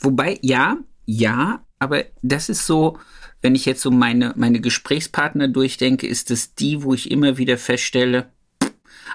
Wobei, 0.00 0.38
ja, 0.42 0.76
ja, 1.06 1.64
aber 1.78 2.04
das 2.20 2.50
ist 2.50 2.66
so, 2.66 2.98
wenn 3.40 3.54
ich 3.54 3.64
jetzt 3.64 3.80
so 3.80 3.90
meine, 3.90 4.34
meine 4.36 4.60
Gesprächspartner 4.60 5.48
durchdenke, 5.48 6.06
ist 6.06 6.30
es 6.30 6.54
die, 6.54 6.82
wo 6.82 6.92
ich 6.92 7.10
immer 7.10 7.38
wieder 7.38 7.56
feststelle, 7.56 8.26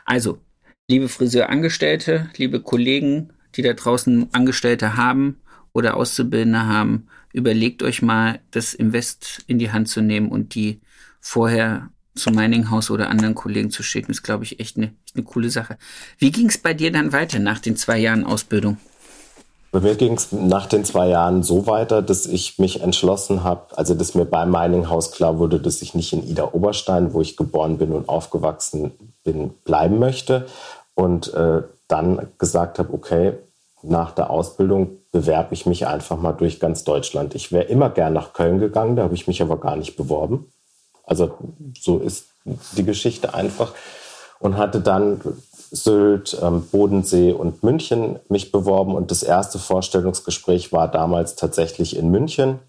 also, 0.05 0.39
liebe 0.87 1.07
Friseurangestellte, 1.07 2.31
liebe 2.35 2.61
Kollegen, 2.61 3.31
die 3.55 3.61
da 3.61 3.73
draußen 3.73 4.33
Angestellte 4.33 4.97
haben 4.97 5.39
oder 5.71 5.97
Auszubildende 5.97 6.65
haben, 6.65 7.09
überlegt 7.31 7.83
euch 7.83 8.01
mal, 8.01 8.39
das 8.49 8.73
Invest 8.73 9.43
in 9.45 9.59
die 9.59 9.71
Hand 9.71 9.87
zu 9.87 10.01
nehmen 10.01 10.29
und 10.29 10.55
die 10.55 10.81
vorher 11.19 11.89
zum 12.19 12.35
Mining 12.35 12.69
House 12.69 12.91
oder 12.91 13.09
anderen 13.09 13.35
Kollegen 13.35 13.71
zu 13.71 13.83
schicken, 13.83 14.11
ist, 14.11 14.23
glaube 14.23 14.43
ich, 14.43 14.59
echt 14.59 14.77
eine, 14.77 14.93
eine 15.13 15.23
coole 15.23 15.49
Sache. 15.49 15.77
Wie 16.17 16.31
ging 16.31 16.47
es 16.47 16.57
bei 16.57 16.73
dir 16.73 16.91
dann 16.91 17.13
weiter 17.13 17.39
nach 17.39 17.59
den 17.59 17.75
zwei 17.75 17.97
Jahren 17.97 18.23
Ausbildung? 18.23 18.77
Bei 19.71 19.81
mir 19.81 19.95
ging 19.95 20.13
es 20.13 20.31
nach 20.31 20.65
den 20.65 20.83
zwei 20.83 21.09
Jahren 21.09 21.43
so 21.43 21.67
weiter, 21.67 22.01
dass 22.01 22.25
ich 22.25 22.57
mich 22.57 22.81
entschlossen 22.81 23.43
habe, 23.43 23.77
also 23.77 23.93
dass 23.93 24.15
mir 24.15 24.25
beim 24.25 24.49
Mining 24.49 24.89
House 24.89 25.11
klar 25.11 25.37
wurde, 25.37 25.59
dass 25.59 25.83
ich 25.83 25.93
nicht 25.93 26.11
in 26.11 26.27
Ida 26.27 26.49
Oberstein, 26.53 27.13
wo 27.13 27.21
ich 27.21 27.37
geboren 27.37 27.77
bin 27.77 27.91
und 27.91 28.09
aufgewachsen 28.09 28.91
bin, 29.23 29.51
bleiben 29.65 29.99
möchte. 29.99 30.47
Und 30.95 31.33
äh, 31.35 31.61
dann 31.87 32.27
gesagt 32.39 32.79
habe, 32.79 32.93
okay, 32.93 33.33
nach 33.83 34.11
der 34.11 34.29
Ausbildung 34.29 34.97
bewerbe 35.11 35.53
ich 35.53 35.65
mich 35.65 35.87
einfach 35.87 36.19
mal 36.19 36.33
durch 36.33 36.59
ganz 36.59 36.83
Deutschland. 36.83 37.35
Ich 37.35 37.51
wäre 37.51 37.65
immer 37.65 37.89
gern 37.89 38.13
nach 38.13 38.33
Köln 38.33 38.59
gegangen, 38.59 38.95
da 38.95 39.03
habe 39.03 39.15
ich 39.15 39.27
mich 39.27 39.41
aber 39.41 39.59
gar 39.59 39.75
nicht 39.75 39.95
beworben. 39.95 40.51
Also 41.09 41.35
so 41.77 41.97
ist 41.97 42.27
die 42.77 42.85
Geschichte 42.85 43.33
einfach. 43.33 43.73
Und 44.39 44.57
hatte 44.57 44.79
dann 44.79 45.19
Sylt, 45.71 46.37
ähm, 46.41 46.67
Bodensee 46.71 47.33
und 47.33 47.61
München 47.63 48.19
mich 48.29 48.51
beworben 48.51 48.95
und 48.95 49.11
das 49.11 49.21
erste 49.21 49.59
Vorstellungsgespräch 49.59 50.71
war 50.71 50.87
damals 50.87 51.35
tatsächlich 51.35 51.97
in 51.97 52.09
München. 52.09 52.59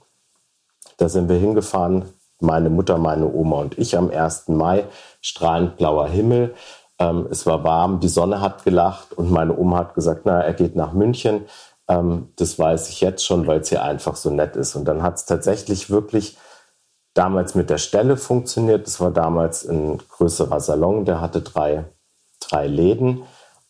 Da 0.97 1.09
sind 1.09 1.29
wir 1.29 1.37
hingefahren, 1.37 2.07
meine 2.41 2.71
Mutter, 2.71 2.99
meine 2.99 3.33
Oma 3.33 3.61
und 3.61 3.79
ich 3.79 3.97
am 3.97 4.11
1. 4.11 4.49
Mai, 4.49 4.85
strahlend 5.21 5.77
blauer 5.77 6.09
Himmel. 6.09 6.55
Ähm, 6.99 7.29
es 7.31 7.47
war 7.47 7.63
warm, 7.63 8.01
die 8.01 8.09
Sonne 8.09 8.41
hat 8.41 8.65
gelacht 8.65 9.13
und 9.13 9.31
meine 9.31 9.57
Oma 9.57 9.79
hat 9.79 9.95
gesagt, 9.95 10.23
na, 10.25 10.41
er 10.43 10.55
geht 10.55 10.77
nach 10.77 10.93
München. 10.93 11.47
Ähm, 11.89 12.31
das 12.37 12.59
weiß 12.59 12.89
ich 12.89 13.01
jetzt 13.01 13.25
schon, 13.25 13.47
weil 13.47 13.61
es 13.61 13.69
hier 13.69 13.83
einfach 13.83 14.17
so 14.17 14.31
nett 14.31 14.57
ist. 14.57 14.75
Und 14.77 14.87
dann 14.87 15.03
hat 15.03 15.17
es 15.17 15.25
tatsächlich 15.25 15.89
wirklich 15.89 16.37
damals 17.15 17.55
mit 17.55 17.71
der 17.71 17.79
Stelle 17.79 18.17
funktioniert. 18.17 18.87
Das 18.87 19.01
war 19.01 19.11
damals 19.11 19.67
ein 19.67 19.99
größerer 19.99 20.61
Salon, 20.61 21.05
der 21.05 21.21
hatte 21.21 21.43
drei 21.43 21.85
drei 22.41 22.67
Läden. 22.67 23.23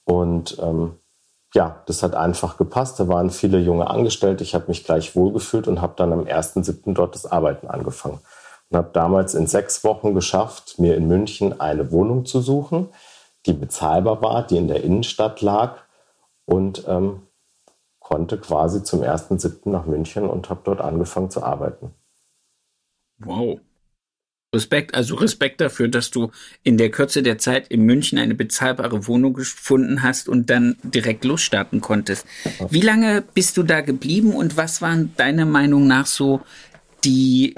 Und 0.04 0.58
ähm, 0.60 0.98
ja, 1.54 1.82
das 1.86 2.02
hat 2.02 2.14
einfach 2.14 2.56
gepasst. 2.56 2.98
Da 3.00 3.08
waren 3.08 3.30
viele 3.30 3.58
junge 3.58 3.90
Angestellte. 3.90 4.44
Ich 4.44 4.54
habe 4.54 4.66
mich 4.68 4.84
gleich 4.84 5.14
wohlgefühlt 5.16 5.68
und 5.68 5.80
habe 5.80 5.94
dann 5.96 6.12
am 6.12 6.24
1.7. 6.24 6.94
dort 6.94 7.14
das 7.14 7.26
Arbeiten 7.26 7.68
angefangen. 7.68 8.20
Und 8.70 8.76
habe 8.76 8.90
damals 8.92 9.34
in 9.34 9.46
sechs 9.46 9.82
Wochen 9.84 10.14
geschafft, 10.14 10.78
mir 10.78 10.96
in 10.96 11.08
München 11.08 11.60
eine 11.60 11.90
Wohnung 11.90 12.24
zu 12.24 12.40
suchen, 12.40 12.88
die 13.46 13.52
bezahlbar 13.52 14.22
war, 14.22 14.46
die 14.46 14.56
in 14.56 14.68
der 14.68 14.84
Innenstadt 14.84 15.40
lag 15.40 15.78
und 16.44 16.84
ähm, 16.86 17.22
konnte 17.98 18.38
quasi 18.38 18.84
zum 18.84 19.02
1.7. 19.02 19.68
nach 19.70 19.86
München 19.86 20.28
und 20.28 20.50
habe 20.50 20.60
dort 20.62 20.80
angefangen 20.80 21.30
zu 21.30 21.42
arbeiten. 21.42 21.94
Wow. 23.20 23.60
Respekt, 24.52 24.96
also 24.96 25.14
Respekt 25.14 25.60
dafür, 25.60 25.86
dass 25.86 26.10
du 26.10 26.32
in 26.64 26.76
der 26.76 26.90
Kürze 26.90 27.22
der 27.22 27.38
Zeit 27.38 27.68
in 27.68 27.82
München 27.82 28.18
eine 28.18 28.34
bezahlbare 28.34 29.06
Wohnung 29.06 29.34
gefunden 29.34 30.02
hast 30.02 30.28
und 30.28 30.50
dann 30.50 30.76
direkt 30.82 31.24
losstarten 31.24 31.80
konntest. 31.80 32.26
Wie 32.68 32.80
lange 32.80 33.22
bist 33.22 33.56
du 33.56 33.62
da 33.62 33.80
geblieben 33.80 34.34
und 34.34 34.56
was 34.56 34.82
waren 34.82 35.14
deiner 35.16 35.46
Meinung 35.46 35.86
nach 35.86 36.06
so 36.06 36.40
die, 37.04 37.54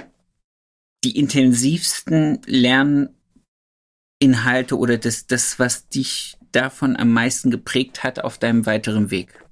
die 1.02 1.19
intensivsten 1.19 2.42
Lerninhalte 2.45 3.09
oder 4.76 4.99
das, 4.99 5.26
das, 5.26 5.59
was 5.59 5.88
dich 5.88 6.37
davon 6.52 6.99
am 6.99 7.11
meisten 7.11 7.50
geprägt 7.50 8.04
hat 8.04 8.23
auf 8.23 8.37
deinem 8.37 8.66
weiteren 8.66 9.11
Weg? 9.11 9.42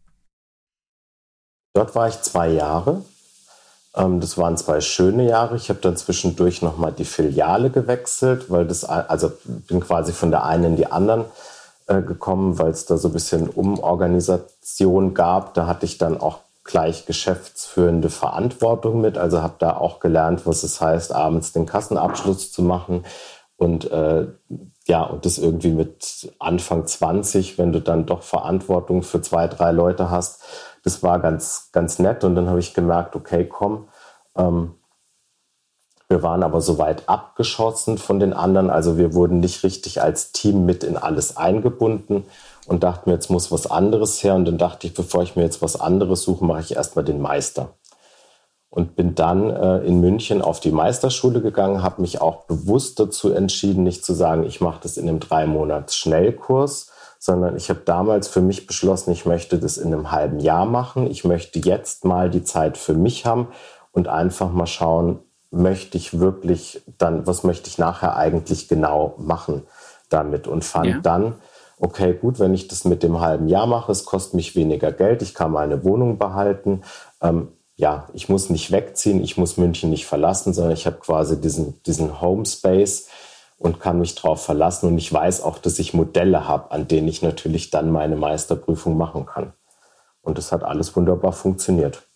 Dort 1.73 1.95
war 1.95 2.09
ich 2.09 2.21
zwei 2.21 2.51
Jahre 2.53 3.03
das 3.93 4.39
waren 4.39 4.57
zwei 4.57 4.81
schöne 4.81 5.29
Jahre. 5.29 5.57
Ich 5.57 5.69
habe 5.69 5.81
dann 5.81 5.97
zwischendurch 5.97 6.63
nochmal 6.63 6.93
die 6.93 7.05
Filiale 7.05 7.71
gewechselt, 7.71 8.51
weil 8.51 8.67
das, 8.67 8.85
also 8.85 9.33
bin 9.45 9.81
quasi 9.81 10.13
von 10.13 10.31
der 10.31 10.45
einen 10.45 10.65
in 10.65 10.77
die 10.77 10.87
anderen 10.87 11.25
äh, 11.89 12.01
gekommen, 12.01 12.59
weil 12.59 12.71
es 12.71 12.87
da 12.87 12.97
so 12.97 13.09
ein 13.09 13.13
bisschen 13.13 13.49
Umorganisation 13.49 15.13
gab. 15.13 15.55
Da 15.55 15.67
hatte 15.67 15.87
ich 15.87 15.99
dann 15.99 16.21
auch 16.21 16.39
gleich 16.63 17.05
geschäftsführende 17.05 18.11
Verantwortung 18.11 19.01
mit. 19.01 19.19
Also 19.19 19.43
habe 19.43 19.55
da 19.59 19.77
auch 19.77 19.99
gelernt, 19.99 20.47
was 20.47 20.63
es 20.63 20.81
heißt, 20.81 21.13
abends 21.13 21.53
den 21.53 21.67
Kassenabschluss 21.67 22.53
zu 22.53 22.63
machen. 22.63 23.05
Und 23.57 23.91
äh, 23.91 24.29
ja, 24.87 25.03
und 25.03 25.27
das 25.27 25.39
irgendwie 25.39 25.73
mit 25.73 26.33
Anfang 26.39 26.87
20, 26.87 27.59
wenn 27.59 27.73
du 27.73 27.81
dann 27.81 28.07
doch 28.07 28.23
Verantwortung 28.23 29.03
für 29.03 29.21
zwei, 29.21 29.49
drei 29.49 29.73
Leute 29.73 30.11
hast, 30.11 30.43
das 30.83 31.03
war 31.03 31.19
ganz, 31.19 31.71
ganz 31.73 31.99
nett. 31.99 32.25
Und 32.25 32.35
dann 32.35 32.49
habe 32.49 32.61
ich 32.61 32.75
gemerkt, 32.75 33.17
okay, 33.17 33.47
komm, 33.47 33.89
ähm, 34.37 34.75
wir 36.11 36.25
waren 36.25 36.43
aber 36.43 36.61
so 36.61 36.79
weit 36.79 37.09
abgeschossen 37.09 37.97
von 37.97 38.19
den 38.19 38.33
anderen. 38.33 38.69
Also 38.69 38.99
wir 38.99 39.15
wurden 39.15 39.39
nicht 39.39 39.63
richtig 39.63 40.03
als 40.03 40.33
Team 40.33 40.67
mit 40.67 40.83
in 40.83 40.97
alles 40.97 41.37
eingebunden 41.37 42.25
und 42.67 42.83
dachten 42.83 43.09
mir, 43.09 43.15
jetzt 43.15 43.31
muss 43.31 43.53
was 43.53 43.71
anderes 43.71 44.23
her. 44.25 44.35
Und 44.35 44.45
dann 44.45 44.59
dachte 44.59 44.89
ich, 44.89 44.95
bevor 44.95 45.23
ich 45.23 45.37
mir 45.37 45.43
jetzt 45.43 45.63
was 45.63 45.81
anderes 45.81 46.23
suche, 46.23 46.45
mache 46.45 46.63
ich 46.63 46.75
erstmal 46.75 47.05
den 47.05 47.21
Meister. 47.21 47.75
Und 48.71 48.97
bin 48.97 49.15
dann 49.15 49.51
äh, 49.51 49.79
in 49.79 50.01
München 50.01 50.43
auf 50.43 50.59
die 50.59 50.73
Meisterschule 50.73 51.41
gegangen, 51.41 51.83
habe 51.83 52.01
mich 52.01 52.21
auch 52.21 52.45
bewusst 52.45 52.99
dazu 52.99 53.33
entschieden, 53.33 53.85
nicht 53.85 54.05
zu 54.05 54.13
sagen, 54.13 54.45
ich 54.45 54.61
mache 54.61 54.81
das 54.83 54.97
in 54.97 55.09
einem 55.09 55.21
drei 55.21 55.47
Monats 55.47 55.97
Schnellkurs, 55.97 56.90
sondern 57.23 57.55
ich 57.55 57.69
habe 57.69 57.81
damals 57.85 58.29
für 58.29 58.41
mich 58.41 58.67
beschlossen, 58.67 59.13
ich 59.13 59.27
möchte 59.27 59.59
das 59.59 59.77
in 59.77 59.93
einem 59.93 60.11
halben 60.11 60.41
Jahr 60.41 60.65
machen. 60.65 61.07
Ich 61.07 61.23
möchte 61.23 61.59
jetzt 61.59 62.07
mal 62.07 62.31
die 62.31 62.45
Zeit 62.45 62.79
für 62.79 62.95
mich 62.95 63.27
haben 63.27 63.49
und 63.93 64.09
einfach 64.09 64.51
mal 64.51 64.67
schauen, 64.67 65.21
möchte 65.51 65.99
ich 65.99 66.19
wirklich 66.19 66.83
dann, 66.97 67.27
was 67.27 67.45
möchte 67.45 67.69
ich 67.69 67.77
nachher 67.77 68.17
eigentlich 68.17 68.69
genau 68.69 69.15
machen 69.19 69.65
damit 70.09 70.47
und 70.47 70.65
fand 70.65 70.87
ja. 70.87 70.99
dann, 71.03 71.35
okay, 71.79 72.15
gut, 72.15 72.39
wenn 72.39 72.55
ich 72.55 72.69
das 72.69 72.87
mit 72.87 73.03
dem 73.03 73.21
halben 73.21 73.49
Jahr 73.49 73.67
mache, 73.67 73.93
es 73.93 74.07
kostet 74.07 74.35
mich 74.35 74.57
weniger 74.57 74.91
Geld, 74.91 75.21
ich 75.21 75.35
kann 75.35 75.53
meine 75.53 75.85
Wohnung 75.85 76.17
behalten. 76.17 76.81
Ähm, 77.21 77.49
ja, 77.77 78.09
ich 78.15 78.31
muss 78.31 78.49
nicht 78.49 78.73
wegziehen, 78.73 79.23
ich 79.23 79.37
muss 79.37 79.59
München 79.59 79.91
nicht 79.91 80.07
verlassen, 80.07 80.55
sondern 80.55 80.73
ich 80.73 80.87
habe 80.87 80.97
quasi 80.97 81.39
diesen, 81.39 81.83
diesen 81.83 82.23
Home 82.23 82.47
Space 82.47 83.09
und 83.61 83.79
kann 83.79 83.99
mich 83.99 84.15
darauf 84.15 84.43
verlassen. 84.43 84.89
Und 84.89 84.97
ich 84.97 85.13
weiß 85.13 85.43
auch, 85.43 85.59
dass 85.59 85.79
ich 85.79 85.93
Modelle 85.93 86.49
habe, 86.49 86.71
an 86.71 86.89
denen 86.89 87.09
ich 87.09 87.21
natürlich 87.21 87.69
dann 87.69 87.93
meine 87.93 88.17
Meisterprüfung 88.17 88.97
machen 88.97 89.27
kann. 89.27 89.53
Und 90.23 90.39
das 90.39 90.51
hat 90.51 90.65
alles 90.65 90.97
wunderbar 90.97 91.33
funktioniert. 91.33 92.09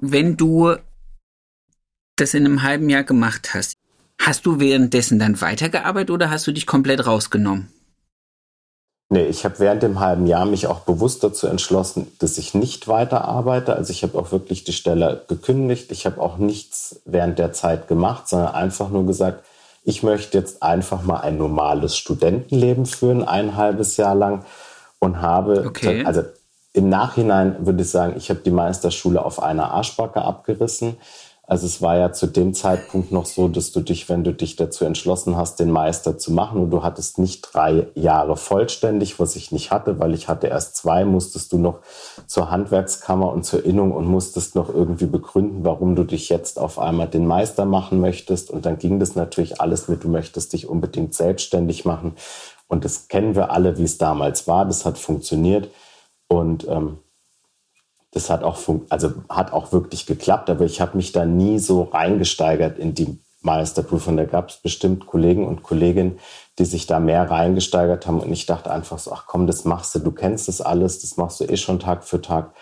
Wenn 0.00 0.36
du 0.36 0.74
das 2.16 2.34
in 2.34 2.44
einem 2.44 2.64
halben 2.64 2.90
Jahr 2.90 3.04
gemacht 3.04 3.54
hast, 3.54 3.74
hast 4.20 4.46
du 4.46 4.58
währenddessen 4.58 5.20
dann 5.20 5.40
weitergearbeitet 5.40 6.10
oder 6.10 6.30
hast 6.30 6.48
du 6.48 6.52
dich 6.52 6.66
komplett 6.66 7.06
rausgenommen? 7.06 7.72
Nee, 9.12 9.26
ich 9.26 9.44
habe 9.44 9.58
während 9.58 9.82
dem 9.82 10.00
halben 10.00 10.26
Jahr 10.26 10.46
mich 10.46 10.68
auch 10.68 10.80
bewusst 10.80 11.22
dazu 11.22 11.46
entschlossen, 11.46 12.10
dass 12.18 12.38
ich 12.38 12.54
nicht 12.54 12.88
weiterarbeite. 12.88 13.76
Also 13.76 13.90
ich 13.90 14.02
habe 14.04 14.18
auch 14.18 14.32
wirklich 14.32 14.64
die 14.64 14.72
Stelle 14.72 15.26
gekündigt. 15.28 15.92
Ich 15.92 16.06
habe 16.06 16.18
auch 16.18 16.38
nichts 16.38 17.02
während 17.04 17.38
der 17.38 17.52
Zeit 17.52 17.88
gemacht, 17.88 18.26
sondern 18.26 18.54
einfach 18.54 18.88
nur 18.88 19.04
gesagt, 19.04 19.44
ich 19.84 20.02
möchte 20.02 20.38
jetzt 20.38 20.62
einfach 20.62 21.02
mal 21.02 21.20
ein 21.20 21.36
normales 21.36 21.94
Studentenleben 21.94 22.86
führen, 22.86 23.22
ein 23.22 23.54
halbes 23.54 23.98
Jahr 23.98 24.14
lang 24.14 24.46
und 24.98 25.20
habe, 25.20 25.66
okay. 25.66 26.06
also 26.06 26.22
im 26.72 26.88
Nachhinein 26.88 27.66
würde 27.66 27.82
ich 27.82 27.90
sagen, 27.90 28.14
ich 28.16 28.30
habe 28.30 28.40
die 28.40 28.50
Meisterschule 28.50 29.22
auf 29.22 29.42
einer 29.42 29.72
Arschbacke 29.72 30.22
abgerissen. 30.22 30.96
Also 31.52 31.66
es 31.66 31.82
war 31.82 31.98
ja 31.98 32.14
zu 32.14 32.28
dem 32.28 32.54
Zeitpunkt 32.54 33.12
noch 33.12 33.26
so, 33.26 33.46
dass 33.46 33.72
du 33.72 33.80
dich, 33.80 34.08
wenn 34.08 34.24
du 34.24 34.32
dich 34.32 34.56
dazu 34.56 34.86
entschlossen 34.86 35.36
hast, 35.36 35.60
den 35.60 35.70
Meister 35.70 36.16
zu 36.16 36.32
machen 36.32 36.62
und 36.62 36.70
du 36.70 36.82
hattest 36.82 37.18
nicht 37.18 37.42
drei 37.42 37.88
Jahre 37.94 38.38
vollständig, 38.38 39.20
was 39.20 39.36
ich 39.36 39.52
nicht 39.52 39.70
hatte, 39.70 40.00
weil 40.00 40.14
ich 40.14 40.28
hatte 40.28 40.46
erst 40.46 40.76
zwei, 40.76 41.04
musstest 41.04 41.52
du 41.52 41.58
noch 41.58 41.80
zur 42.26 42.50
Handwerkskammer 42.50 43.30
und 43.30 43.44
zur 43.44 43.66
Innung 43.66 43.92
und 43.92 44.06
musstest 44.06 44.54
noch 44.54 44.70
irgendwie 44.70 45.04
begründen, 45.04 45.62
warum 45.62 45.94
du 45.94 46.04
dich 46.04 46.30
jetzt 46.30 46.58
auf 46.58 46.78
einmal 46.78 47.08
den 47.08 47.26
Meister 47.26 47.66
machen 47.66 48.00
möchtest. 48.00 48.50
Und 48.50 48.64
dann 48.64 48.78
ging 48.78 48.98
das 48.98 49.14
natürlich 49.14 49.60
alles 49.60 49.88
mit, 49.88 50.04
du 50.04 50.08
möchtest 50.08 50.54
dich 50.54 50.66
unbedingt 50.66 51.12
selbstständig 51.12 51.84
machen. 51.84 52.14
Und 52.66 52.86
das 52.86 53.08
kennen 53.08 53.34
wir 53.34 53.50
alle, 53.50 53.76
wie 53.76 53.84
es 53.84 53.98
damals 53.98 54.48
war. 54.48 54.64
Das 54.64 54.86
hat 54.86 54.96
funktioniert. 54.96 55.68
Und 56.28 56.66
ähm, 56.66 56.96
das 58.12 58.30
hat 58.30 58.42
auch, 58.44 58.58
also 58.90 59.12
hat 59.28 59.52
auch 59.52 59.72
wirklich 59.72 60.06
geklappt, 60.06 60.50
aber 60.50 60.64
ich 60.64 60.80
habe 60.80 60.96
mich 60.96 61.12
da 61.12 61.24
nie 61.24 61.58
so 61.58 61.82
reingesteigert 61.82 62.78
in 62.78 62.94
die 62.94 63.18
Meisterprüfung. 63.40 64.16
Da 64.16 64.24
gab 64.24 64.50
es 64.50 64.56
bestimmt 64.58 65.06
Kollegen 65.06 65.46
und 65.46 65.62
Kolleginnen, 65.62 66.18
die 66.58 66.66
sich 66.66 66.86
da 66.86 67.00
mehr 67.00 67.30
reingesteigert 67.30 68.06
haben. 68.06 68.20
Und 68.20 68.32
ich 68.32 68.46
dachte 68.46 68.70
einfach 68.70 68.98
so, 68.98 69.12
ach 69.12 69.24
komm, 69.26 69.46
das 69.46 69.64
machst 69.64 69.94
du, 69.94 69.98
du 69.98 70.12
kennst 70.12 70.48
das 70.48 70.60
alles, 70.60 71.00
das 71.00 71.16
machst 71.16 71.40
du 71.40 71.44
eh 71.44 71.56
schon 71.56 71.80
Tag 71.80 72.04
für 72.04 72.20
Tag. 72.20 72.54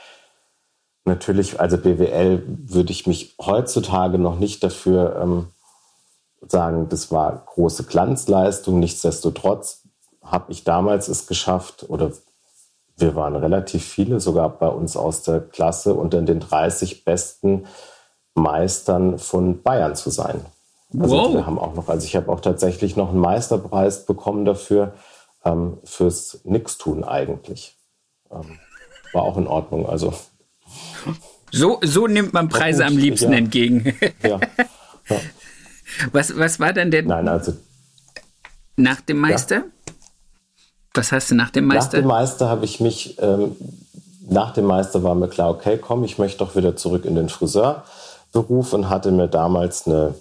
Natürlich, 1.05 1.59
also 1.59 1.79
BWL 1.79 2.45
würde 2.47 2.93
ich 2.93 3.07
mich 3.07 3.35
heutzutage 3.41 4.19
noch 4.19 4.39
nicht 4.39 4.63
dafür 4.63 5.19
ähm, 5.21 5.49
sagen, 6.47 6.89
das 6.89 7.11
war 7.11 7.45
große 7.47 7.85
Glanzleistung. 7.85 8.79
Nichtsdestotrotz 8.79 9.83
habe 10.23 10.53
ich 10.53 10.63
damals 10.63 11.09
es 11.09 11.27
geschafft 11.27 11.87
oder 11.89 12.13
wir 13.01 13.15
waren 13.15 13.37
relativ 13.37 13.85
viele, 13.85 14.21
sogar 14.21 14.49
bei 14.49 14.69
uns 14.69 14.97
aus 14.97 15.23
der 15.23 15.41
Klasse, 15.41 15.95
unter 15.95 16.23
den 16.23 16.41
30 16.41 17.05
besten 17.05 17.67
Meistern 18.35 19.19
von 19.19 19.63
Bayern 19.63 19.95
zu 19.97 20.11
sein. 20.11 20.45
Also 20.99 21.17
wow. 21.17 21.35
wir 21.35 21.47
haben 21.47 21.59
auch 21.59 21.75
noch, 21.75 21.89
also 21.89 22.05
ich 22.05 22.17
habe 22.17 22.31
auch 22.31 22.41
tatsächlich 22.41 22.97
noch 22.97 23.11
einen 23.11 23.21
Meisterpreis 23.21 24.07
bekommen 24.07 24.45
dafür, 24.45 24.95
ähm, 25.45 25.79
fürs 25.85 26.41
Nixtun 26.45 27.05
eigentlich. 27.05 27.77
Ähm, 28.31 28.59
war 29.13 29.23
auch 29.23 29.37
in 29.37 29.47
Ordnung. 29.47 29.89
Also 29.89 30.13
so, 31.53 31.79
so 31.83 32.07
nimmt 32.07 32.33
man 32.33 32.49
Preise 32.49 32.85
am 32.85 32.97
liebsten 32.97 33.33
ja. 33.33 33.39
entgegen. 33.39 33.95
ja. 34.23 34.41
ja. 35.09 35.17
Was, 36.13 36.37
was 36.37 36.61
war 36.61 36.73
denn 36.73 36.91
der? 36.91 37.03
Nein, 37.03 37.27
also 37.27 37.53
nach 38.77 39.01
dem 39.01 39.19
Meister? 39.19 39.57
Ja. 39.57 39.65
Was 40.95 41.13
hast 41.13 41.31
du 41.31 41.35
nach 41.35 41.51
dem 41.51 41.67
Meister? 41.67 41.99
Nach 41.99 42.03
dem 42.03 42.09
Meister 42.09 42.49
habe 42.49 42.65
ich 42.65 42.81
mich, 42.81 43.17
ähm, 43.21 43.57
nach 44.29 44.53
dem 44.53 44.67
Meister 44.67 45.03
war 45.03 45.15
mir 45.15 45.29
klar, 45.29 45.51
okay, 45.51 45.79
komm, 45.79 46.05
ich 46.05 46.19
möchte 46.19 46.39
doch 46.39 46.57
wieder 46.57 46.77
zurück 46.77 47.05
in 47.05 47.15
den 47.15 47.29
Friseurberuf 47.29 48.73
und 48.73 48.89
hatte 48.89 49.13
mir 49.13 49.29
damals 49.29 49.87
eine, 49.87 50.15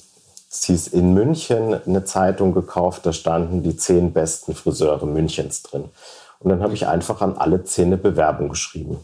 es 0.51 0.63
hieß 0.65 0.87
in 0.89 1.13
München, 1.13 1.79
eine 1.85 2.05
Zeitung 2.05 2.53
gekauft, 2.53 3.05
da 3.05 3.13
standen 3.13 3.63
die 3.63 3.77
zehn 3.77 4.13
besten 4.13 4.53
Friseure 4.53 5.05
Münchens 5.05 5.63
drin. 5.63 5.85
Und 6.39 6.49
dann 6.49 6.61
habe 6.61 6.73
ich 6.73 6.87
einfach 6.87 7.21
an 7.21 7.37
alle 7.37 7.63
zehn 7.63 7.87
eine 7.87 7.97
Bewerbung 7.97 8.49
geschrieben. 8.49 8.97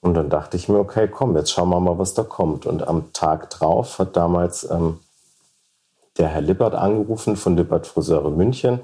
Und 0.00 0.14
dann 0.14 0.30
dachte 0.30 0.56
ich 0.56 0.68
mir, 0.68 0.78
okay, 0.78 1.08
komm, 1.08 1.36
jetzt 1.36 1.50
schauen 1.50 1.68
wir 1.68 1.80
mal, 1.80 1.98
was 1.98 2.14
da 2.14 2.22
kommt. 2.22 2.64
Und 2.64 2.86
am 2.86 3.12
Tag 3.12 3.50
drauf 3.50 3.98
hat 3.98 4.16
damals 4.16 4.68
ähm, 4.70 5.00
der 6.16 6.28
Herr 6.28 6.40
Lippert 6.40 6.74
angerufen 6.74 7.36
von 7.36 7.56
Lippert 7.56 7.86
Friseure 7.86 8.30
München 8.30 8.80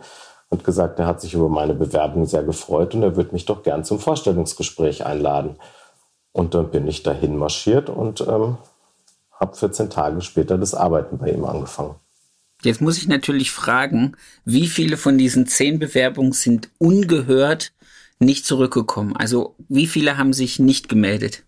und 0.49 0.65
gesagt, 0.65 0.99
er 0.99 1.07
hat 1.07 1.21
sich 1.21 1.35
über 1.35 1.49
meine 1.49 1.75
Bewerbung 1.75 2.27
sehr 2.27 2.43
gefreut 2.43 2.95
und 2.95 3.03
er 3.03 3.17
würde 3.17 3.33
mich 3.33 3.47
doch 3.47 3.63
gern 3.63 3.85
zum 3.85 3.99
Vorstellungsgespräch 3.99 5.05
einladen. 5.05 5.57
Und 6.33 6.55
dann 6.55 6.71
bin 6.71 6.87
ich 6.87 7.03
dahin 7.03 7.37
marschiert 7.37 7.89
und 7.89 8.21
ähm, 8.21 8.59
habe 9.33 9.57
14 9.57 9.91
Tage 9.91 10.21
später 10.21 10.59
das 10.59 10.75
Arbeiten 10.75 11.19
bei 11.19 11.31
ihm 11.31 11.45
angefangen. 11.45 11.97
Jetzt 12.63 12.81
muss 12.81 12.99
ich 12.99 13.09
natürlich 13.09 13.51
fragen, 13.51 14.17
wie 14.45 14.67
viele 14.67 14.97
von 14.97 15.19
diesen 15.19 15.47
zehn 15.47 15.79
Bewerbungen 15.79 16.33
sind 16.33 16.71
ungehört 16.79 17.73
nicht 18.19 18.47
zurückgekommen? 18.47 19.15
Also 19.17 19.55
wie 19.69 19.87
viele 19.87 20.17
haben 20.17 20.33
sich 20.33 20.59
nicht 20.59 20.89
gemeldet? 20.89 21.46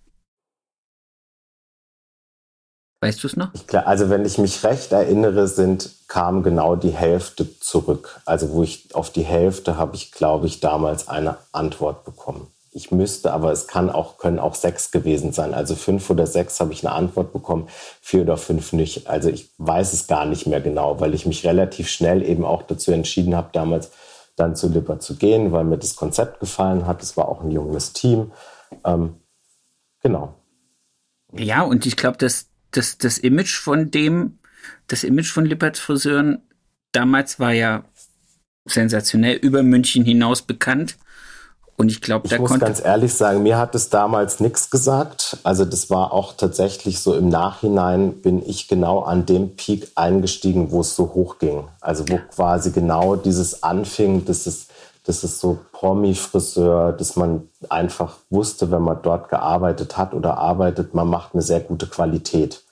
Weißt 3.01 3.23
du 3.23 3.29
es 3.29 3.37
noch? 3.37 3.51
Ich, 3.55 3.73
also 3.75 4.11
wenn 4.11 4.25
ich 4.25 4.39
mich 4.39 4.65
recht 4.65 4.91
erinnere, 4.91 5.47
sind, 5.47 5.91
kam 6.09 6.43
genau 6.43 6.75
die 6.75 6.91
Hälfte 6.91 7.59
zurück. 7.61 8.21
Also 8.25 8.51
wo 8.51 8.63
ich 8.65 8.95
auf 8.95 9.11
die 9.11 9.23
Hälfte 9.23 9.77
habe 9.77 9.95
ich, 9.95 10.11
glaube 10.11 10.47
ich, 10.47 10.61
damals 10.61 11.09
eine 11.09 11.37
Antwort 11.53 12.05
bekommen. 12.05 12.49
Ich 12.73 12.91
müsste, 12.91 13.33
aber 13.33 13.53
es 13.53 13.67
kann 13.67 13.89
auch, 13.89 14.19
können 14.19 14.39
auch 14.39 14.55
sechs 14.55 14.91
gewesen 14.91 15.33
sein. 15.33 15.55
Also 15.55 15.75
fünf 15.75 16.11
oder 16.11 16.27
sechs 16.27 16.61
habe 16.61 16.73
ich 16.73 16.87
eine 16.87 16.95
Antwort 16.95 17.33
bekommen, 17.33 17.69
vier 18.01 18.23
oder 18.23 18.37
fünf 18.37 18.73
nicht. 18.73 19.09
Also 19.09 19.31
ich 19.31 19.51
weiß 19.59 19.93
es 19.93 20.07
gar 20.07 20.27
nicht 20.27 20.47
mehr 20.47 20.61
genau, 20.61 21.01
weil 21.01 21.15
ich 21.15 21.25
mich 21.25 21.47
relativ 21.47 21.89
schnell 21.89 22.23
eben 22.23 22.45
auch 22.45 22.63
dazu 22.63 22.93
entschieden 22.93 23.37
habe, 23.37 23.51
damals 23.53 23.91
dann 24.37 24.57
zu 24.57 24.69
Lipper 24.69 25.01
zu 25.01 25.17
gehen, 25.17 25.53
weil 25.53 25.65
mir 25.65 25.79
das 25.79 25.97
Konzept 25.97 26.41
gefallen 26.41 26.87
hat. 26.87 27.03
Es 27.03 27.17
war 27.17 27.29
auch 27.29 27.43
ein 27.43 27.51
junges 27.51 27.93
Team. 27.93 28.33
Ähm, 28.85 29.17
genau. 30.03 30.35
Ja, 31.33 31.63
und 31.63 31.87
ich 31.87 31.97
glaube, 31.97 32.19
dass 32.19 32.48
das, 32.71 32.99
das 32.99 33.19
Image 33.19 33.57
von 33.57 33.91
dem, 33.91 34.39
das 34.87 35.05
Image 35.05 35.31
von 35.31 35.45
Lipperts 35.45 35.81
Friseuren 35.81 36.43
damals 36.93 37.39
war 37.39 37.53
ja 37.53 37.85
sensationell 38.65 39.37
über 39.37 39.63
München 39.63 40.05
hinaus 40.05 40.43
bekannt. 40.43 40.97
Und 41.77 41.93
ich 41.93 42.01
glaube, 42.01 42.29
da 42.29 42.39
konnte. 42.39 42.55
Ich 42.55 42.61
muss 42.61 42.69
ganz 42.69 42.85
ehrlich 42.85 43.15
sagen, 43.15 43.45
mir 43.45 43.57
hat 43.57 43.73
es 43.77 43.89
damals 43.89 44.41
nichts 44.41 44.69
gesagt. 44.69 45.37
Also, 45.45 45.65
das 45.65 45.91
war 45.91 46.13
auch 46.13 46.37
tatsächlich 46.37 46.99
so 46.99 47.15
im 47.15 47.29
Nachhinein 47.29 48.21
bin 48.21 48.43
ich 48.45 48.67
genau 48.67 49.03
an 49.03 49.27
dem 49.27 49.55
Peak 49.55 49.87
eingestiegen, 49.95 50.73
wo 50.73 50.81
es 50.81 50.97
so 50.97 51.15
hoch 51.15 51.39
ging. 51.39 51.69
Also, 51.81 52.09
wo 52.09 52.19
quasi 52.35 52.73
genau 52.73 53.15
dieses 53.15 53.63
anfing, 53.63 54.25
dass 54.25 54.49
es 54.49 54.67
das 55.09 55.25
ist 55.25 55.41
so 55.41 55.59
Promi-Friseur, 55.73 56.93
dass 56.93 57.17
man 57.17 57.49
einfach 57.71 58.19
wusste, 58.29 58.71
wenn 58.71 58.83
man 58.83 59.01
dort 59.01 59.31
gearbeitet 59.31 59.97
hat 59.97 60.13
oder 60.13 60.37
arbeitet, 60.37 60.93
man 60.93 61.09
macht 61.09 61.33
eine 61.33 61.41
sehr 61.41 61.61
gute 61.61 61.87
Qualität. 61.87 62.63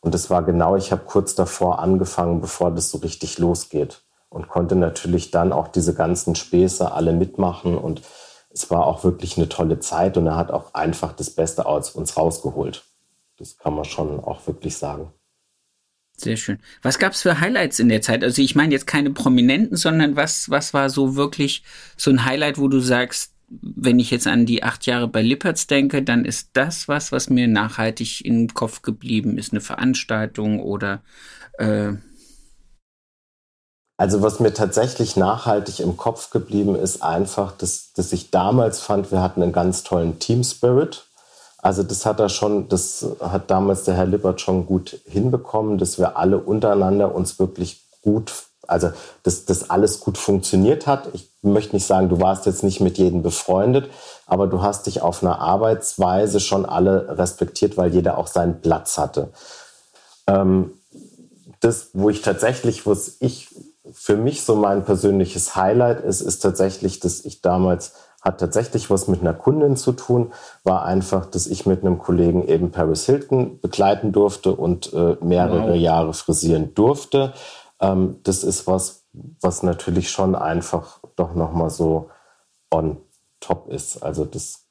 Und 0.00 0.14
das 0.14 0.30
war 0.30 0.42
genau, 0.42 0.74
ich 0.74 0.90
habe 0.90 1.02
kurz 1.04 1.34
davor 1.34 1.80
angefangen, 1.80 2.40
bevor 2.40 2.70
das 2.70 2.90
so 2.90 2.96
richtig 2.96 3.38
losgeht. 3.38 4.00
Und 4.30 4.48
konnte 4.48 4.74
natürlich 4.74 5.30
dann 5.30 5.52
auch 5.52 5.68
diese 5.68 5.92
ganzen 5.92 6.34
Späße 6.34 6.90
alle 6.90 7.12
mitmachen. 7.12 7.76
Und 7.76 8.00
es 8.50 8.70
war 8.70 8.86
auch 8.86 9.04
wirklich 9.04 9.36
eine 9.36 9.50
tolle 9.50 9.78
Zeit. 9.78 10.16
Und 10.16 10.26
er 10.26 10.36
hat 10.36 10.50
auch 10.50 10.72
einfach 10.72 11.12
das 11.12 11.28
Beste 11.28 11.66
aus 11.66 11.90
uns 11.90 12.16
rausgeholt. 12.16 12.84
Das 13.38 13.58
kann 13.58 13.74
man 13.74 13.84
schon 13.84 14.18
auch 14.18 14.46
wirklich 14.46 14.78
sagen. 14.78 15.12
Sehr 16.22 16.36
schön. 16.36 16.58
Was 16.82 17.00
gab 17.00 17.12
es 17.12 17.22
für 17.22 17.40
Highlights 17.40 17.80
in 17.80 17.88
der 17.88 18.00
Zeit? 18.00 18.22
Also 18.22 18.42
ich 18.42 18.54
meine 18.54 18.72
jetzt 18.72 18.86
keine 18.86 19.10
Prominenten, 19.10 19.76
sondern 19.76 20.14
was, 20.14 20.50
was 20.50 20.72
war 20.72 20.88
so 20.88 21.16
wirklich 21.16 21.64
so 21.96 22.10
ein 22.10 22.24
Highlight, 22.24 22.58
wo 22.58 22.68
du 22.68 22.78
sagst, 22.78 23.32
wenn 23.60 23.98
ich 23.98 24.10
jetzt 24.10 24.28
an 24.28 24.46
die 24.46 24.62
acht 24.62 24.86
Jahre 24.86 25.08
bei 25.08 25.20
Lippertz 25.20 25.66
denke, 25.66 26.02
dann 26.02 26.24
ist 26.24 26.50
das 26.52 26.86
was, 26.86 27.10
was 27.10 27.28
mir 27.28 27.48
nachhaltig 27.48 28.24
im 28.24 28.54
Kopf 28.54 28.82
geblieben 28.82 29.36
ist, 29.36 29.52
eine 29.52 29.60
Veranstaltung 29.60 30.60
oder 30.60 31.02
äh 31.58 31.94
also 33.98 34.22
was 34.22 34.40
mir 34.40 34.52
tatsächlich 34.52 35.16
nachhaltig 35.16 35.80
im 35.80 35.96
Kopf 35.96 36.30
geblieben 36.30 36.74
ist, 36.74 37.02
einfach, 37.02 37.52
dass, 37.52 37.92
dass 37.92 38.12
ich 38.12 38.30
damals 38.30 38.80
fand, 38.80 39.12
wir 39.12 39.20
hatten 39.20 39.42
einen 39.42 39.52
ganz 39.52 39.84
tollen 39.84 40.18
Team 40.18 40.42
Spirit. 40.42 41.06
Also 41.62 41.82
das 41.82 42.04
hat 42.04 42.20
er 42.20 42.28
schon, 42.28 42.68
das 42.68 43.06
hat 43.20 43.50
damals 43.50 43.84
der 43.84 43.94
Herr 43.94 44.06
Lippert 44.06 44.42
schon 44.42 44.66
gut 44.66 45.00
hinbekommen, 45.06 45.78
dass 45.78 45.98
wir 45.98 46.18
alle 46.18 46.38
untereinander 46.38 47.14
uns 47.14 47.38
wirklich 47.38 47.82
gut 48.02 48.32
also 48.66 48.92
dass 49.22 49.44
das 49.44 49.70
alles 49.70 50.00
gut 50.00 50.18
funktioniert 50.18 50.86
hat. 50.86 51.08
Ich 51.12 51.28
möchte 51.42 51.74
nicht 51.74 51.86
sagen, 51.86 52.08
du 52.08 52.20
warst 52.20 52.46
jetzt 52.46 52.62
nicht 52.62 52.80
mit 52.80 52.98
jedem 52.98 53.22
befreundet, 53.22 53.90
aber 54.26 54.46
du 54.46 54.62
hast 54.62 54.86
dich 54.86 55.02
auf 55.02 55.22
einer 55.22 55.40
Arbeitsweise 55.40 56.40
schon 56.40 56.64
alle 56.64 57.18
respektiert, 57.18 57.76
weil 57.76 57.92
jeder 57.92 58.18
auch 58.18 58.26
seinen 58.26 58.60
Platz 58.60 58.98
hatte. 58.98 59.30
Ähm, 60.26 60.72
das, 61.60 61.90
wo 61.92 62.08
ich 62.08 62.22
tatsächlich, 62.22 62.86
was 62.86 63.16
ich 63.20 63.48
für 63.92 64.16
mich 64.16 64.42
so 64.44 64.54
mein 64.56 64.84
persönliches 64.84 65.56
Highlight 65.56 66.00
ist, 66.00 66.20
ist 66.20 66.40
tatsächlich, 66.40 67.00
dass 67.00 67.24
ich 67.24 67.40
damals 67.40 67.92
hat 68.22 68.38
tatsächlich 68.38 68.88
was 68.88 69.08
mit 69.08 69.20
einer 69.20 69.34
Kundin 69.34 69.76
zu 69.76 69.92
tun, 69.92 70.32
war 70.62 70.84
einfach, 70.84 71.26
dass 71.26 71.48
ich 71.48 71.66
mit 71.66 71.84
einem 71.84 71.98
Kollegen 71.98 72.46
eben 72.46 72.70
Paris 72.70 73.04
Hilton 73.04 73.60
begleiten 73.60 74.12
durfte 74.12 74.54
und 74.54 74.92
äh, 74.92 75.16
mehrere 75.20 75.70
wow. 75.70 75.76
Jahre 75.76 76.14
frisieren 76.14 76.72
durfte. 76.74 77.32
Ähm, 77.80 78.20
das 78.22 78.44
ist 78.44 78.68
was, 78.68 79.04
was 79.40 79.64
natürlich 79.64 80.10
schon 80.10 80.36
einfach 80.36 81.00
doch 81.16 81.34
nochmal 81.34 81.70
so 81.70 82.10
on 82.70 82.98
top 83.40 83.68
ist. 83.68 84.04
Also 84.04 84.24
das, 84.24 84.66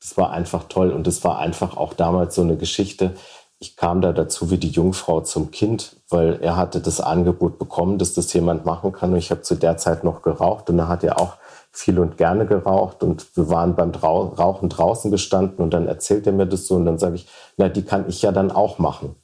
das 0.00 0.16
war 0.16 0.30
einfach 0.30 0.64
toll 0.68 0.92
und 0.92 1.08
das 1.08 1.24
war 1.24 1.38
einfach 1.38 1.76
auch 1.76 1.94
damals 1.94 2.36
so 2.36 2.42
eine 2.42 2.56
Geschichte. 2.56 3.14
Ich 3.58 3.76
kam 3.76 4.00
da 4.00 4.12
dazu 4.12 4.50
wie 4.50 4.58
die 4.58 4.70
Jungfrau 4.70 5.20
zum 5.22 5.50
Kind, 5.50 5.96
weil 6.08 6.38
er 6.40 6.56
hatte 6.56 6.80
das 6.80 7.00
Angebot 7.00 7.58
bekommen, 7.58 7.98
dass 7.98 8.14
das 8.14 8.32
jemand 8.32 8.64
machen 8.64 8.92
kann. 8.92 9.12
Und 9.12 9.18
ich 9.18 9.32
habe 9.32 9.42
zu 9.42 9.56
der 9.56 9.76
Zeit 9.76 10.04
noch 10.04 10.22
geraucht 10.22 10.70
und 10.70 10.78
da 10.78 10.86
hat 10.86 11.02
er 11.02 11.20
auch 11.20 11.36
viel 11.72 11.98
und 11.98 12.18
gerne 12.18 12.46
geraucht 12.46 13.02
und 13.02 13.34
wir 13.36 13.48
waren 13.48 13.74
beim 13.74 13.92
Trau 13.92 14.26
Rauchen 14.26 14.68
draußen 14.68 15.10
gestanden 15.10 15.64
und 15.64 15.72
dann 15.72 15.88
erzählt 15.88 16.26
er 16.26 16.32
mir 16.32 16.46
das 16.46 16.66
so 16.66 16.74
und 16.74 16.84
dann 16.84 16.98
sage 16.98 17.16
ich, 17.16 17.26
na, 17.56 17.68
die 17.68 17.82
kann 17.82 18.08
ich 18.08 18.20
ja 18.22 18.30
dann 18.30 18.50
auch 18.50 18.78
machen. 18.78 19.16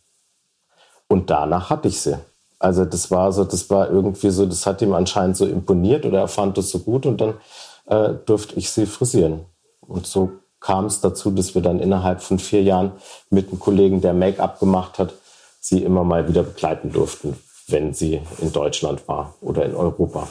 Und 1.08 1.30
danach 1.30 1.70
hatte 1.70 1.88
ich 1.88 2.00
sie. 2.00 2.18
Also 2.58 2.84
das 2.84 3.10
war 3.10 3.32
so, 3.32 3.44
das 3.44 3.70
war 3.70 3.90
irgendwie 3.90 4.30
so, 4.30 4.46
das 4.46 4.66
hat 4.66 4.82
ihm 4.82 4.94
anscheinend 4.94 5.36
so 5.36 5.46
imponiert 5.46 6.06
oder 6.06 6.20
er 6.20 6.28
fand 6.28 6.58
das 6.58 6.70
so 6.70 6.80
gut 6.80 7.06
und 7.06 7.20
dann 7.20 7.34
äh, 7.86 8.14
durfte 8.24 8.56
ich 8.56 8.70
sie 8.70 8.86
frisieren. 8.86 9.44
Und 9.80 10.06
so 10.06 10.32
kam 10.60 10.86
es 10.86 11.00
dazu, 11.00 11.30
dass 11.30 11.54
wir 11.54 11.62
dann 11.62 11.78
innerhalb 11.78 12.20
von 12.20 12.38
vier 12.38 12.62
Jahren 12.62 12.92
mit 13.30 13.48
einem 13.48 13.60
Kollegen, 13.60 14.00
der 14.00 14.14
Make-up 14.14 14.58
gemacht 14.58 14.98
hat, 14.98 15.14
sie 15.60 15.82
immer 15.82 16.02
mal 16.02 16.28
wieder 16.28 16.42
begleiten 16.42 16.92
durften, 16.92 17.38
wenn 17.68 17.94
sie 17.94 18.20
in 18.38 18.52
Deutschland 18.52 19.06
war 19.06 19.34
oder 19.40 19.64
in 19.64 19.74
Europa. 19.74 20.28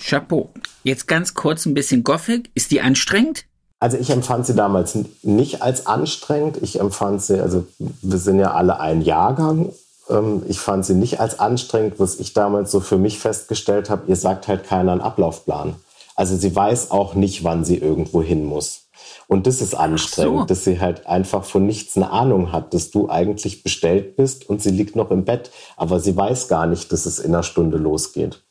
Chapeau. 0.00 0.52
Jetzt 0.82 1.06
ganz 1.06 1.34
kurz 1.34 1.66
ein 1.66 1.74
bisschen 1.74 2.04
Gothic. 2.04 2.50
Ist 2.54 2.70
die 2.70 2.80
anstrengend? 2.80 3.44
Also 3.80 3.96
ich 3.96 4.10
empfand 4.10 4.46
sie 4.46 4.54
damals 4.54 4.96
nicht 5.22 5.62
als 5.62 5.86
anstrengend. 5.86 6.58
Ich 6.62 6.78
empfand 6.78 7.22
sie, 7.22 7.40
also 7.40 7.66
wir 7.78 8.18
sind 8.18 8.38
ja 8.38 8.52
alle 8.52 8.78
ein 8.78 9.02
Jahrgang. 9.02 9.72
Ähm, 10.08 10.42
ich 10.48 10.60
fand 10.60 10.86
sie 10.86 10.94
nicht 10.94 11.20
als 11.20 11.40
anstrengend, 11.40 11.98
was 11.98 12.20
ich 12.20 12.32
damals 12.32 12.70
so 12.70 12.80
für 12.80 12.98
mich 12.98 13.18
festgestellt 13.18 13.90
habe. 13.90 14.04
Ihr 14.06 14.16
sagt 14.16 14.48
halt 14.48 14.64
keiner 14.64 14.92
einen 14.92 15.00
Ablaufplan. 15.00 15.76
Also 16.14 16.36
sie 16.36 16.54
weiß 16.54 16.90
auch 16.90 17.14
nicht, 17.14 17.42
wann 17.42 17.64
sie 17.64 17.78
irgendwo 17.78 18.22
hin 18.22 18.44
muss. 18.44 18.82
Und 19.28 19.46
das 19.46 19.62
ist 19.62 19.74
anstrengend, 19.74 20.40
so. 20.40 20.44
dass 20.44 20.64
sie 20.64 20.78
halt 20.78 21.06
einfach 21.06 21.44
von 21.44 21.66
nichts 21.66 21.96
eine 21.96 22.10
Ahnung 22.10 22.52
hat, 22.52 22.74
dass 22.74 22.90
du 22.90 23.08
eigentlich 23.08 23.62
bestellt 23.62 24.16
bist 24.16 24.48
und 24.48 24.62
sie 24.62 24.70
liegt 24.70 24.94
noch 24.94 25.10
im 25.10 25.24
Bett, 25.24 25.50
aber 25.76 26.00
sie 26.00 26.16
weiß 26.16 26.48
gar 26.48 26.66
nicht, 26.66 26.92
dass 26.92 27.06
es 27.06 27.18
in 27.18 27.34
einer 27.34 27.42
Stunde 27.42 27.78
losgeht. 27.78 28.42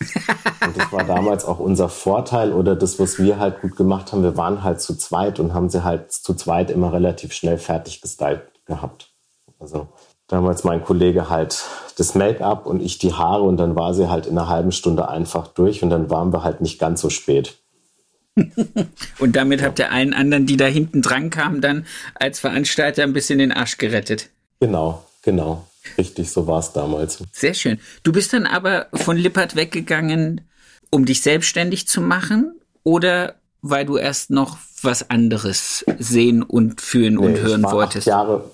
Und 0.00 0.76
das 0.76 0.92
war 0.92 1.04
damals 1.04 1.44
auch 1.44 1.58
unser 1.58 1.88
Vorteil 1.88 2.52
oder 2.52 2.76
das, 2.76 2.98
was 2.98 3.18
wir 3.18 3.38
halt 3.38 3.60
gut 3.60 3.76
gemacht 3.76 4.12
haben. 4.12 4.22
Wir 4.22 4.36
waren 4.36 4.62
halt 4.62 4.80
zu 4.80 4.96
zweit 4.96 5.38
und 5.40 5.54
haben 5.54 5.68
sie 5.68 5.84
halt 5.84 6.12
zu 6.12 6.34
zweit 6.34 6.70
immer 6.70 6.92
relativ 6.92 7.32
schnell 7.32 7.58
fertig 7.58 8.00
gestylt 8.00 8.42
gehabt. 8.66 9.10
Also 9.58 9.88
damals 10.26 10.64
mein 10.64 10.84
Kollege 10.84 11.30
halt 11.30 11.64
das 11.96 12.14
Make-up 12.14 12.66
und 12.66 12.80
ich 12.80 12.98
die 12.98 13.12
Haare 13.12 13.42
und 13.42 13.56
dann 13.56 13.76
war 13.76 13.94
sie 13.94 14.08
halt 14.08 14.26
in 14.26 14.38
einer 14.38 14.48
halben 14.48 14.72
Stunde 14.72 15.08
einfach 15.08 15.48
durch 15.48 15.82
und 15.82 15.90
dann 15.90 16.10
waren 16.10 16.32
wir 16.32 16.44
halt 16.44 16.60
nicht 16.60 16.78
ganz 16.78 17.00
so 17.00 17.10
spät. 17.10 17.56
und 19.20 19.36
damit 19.36 19.62
habt 19.62 19.78
ihr 19.78 19.92
allen 19.92 20.12
anderen, 20.12 20.46
die 20.46 20.56
da 20.56 20.66
hinten 20.66 21.02
dran 21.02 21.30
kamen, 21.30 21.60
dann 21.60 21.86
als 22.14 22.40
Veranstalter 22.40 23.04
ein 23.04 23.12
bisschen 23.12 23.38
den 23.38 23.52
Arsch 23.52 23.78
gerettet. 23.78 24.30
Genau, 24.60 25.04
genau. 25.22 25.64
Richtig, 25.98 26.30
so 26.30 26.46
war 26.46 26.60
es 26.60 26.72
damals. 26.72 27.18
Sehr 27.32 27.54
schön. 27.54 27.78
Du 28.02 28.12
bist 28.12 28.32
dann 28.32 28.46
aber 28.46 28.86
von 28.94 29.16
Lippert 29.16 29.56
weggegangen, 29.56 30.42
um 30.90 31.04
dich 31.04 31.22
selbstständig 31.22 31.86
zu 31.88 32.00
machen 32.00 32.54
oder 32.82 33.34
weil 33.62 33.86
du 33.86 33.96
erst 33.96 34.30
noch 34.30 34.58
was 34.82 35.08
anderes 35.10 35.84
sehen 35.98 36.42
und 36.42 36.80
fühlen 36.80 37.14
nee, 37.14 37.26
und 37.26 37.38
hören 37.40 37.62
wolltest? 37.64 38.06
Jahre, 38.06 38.44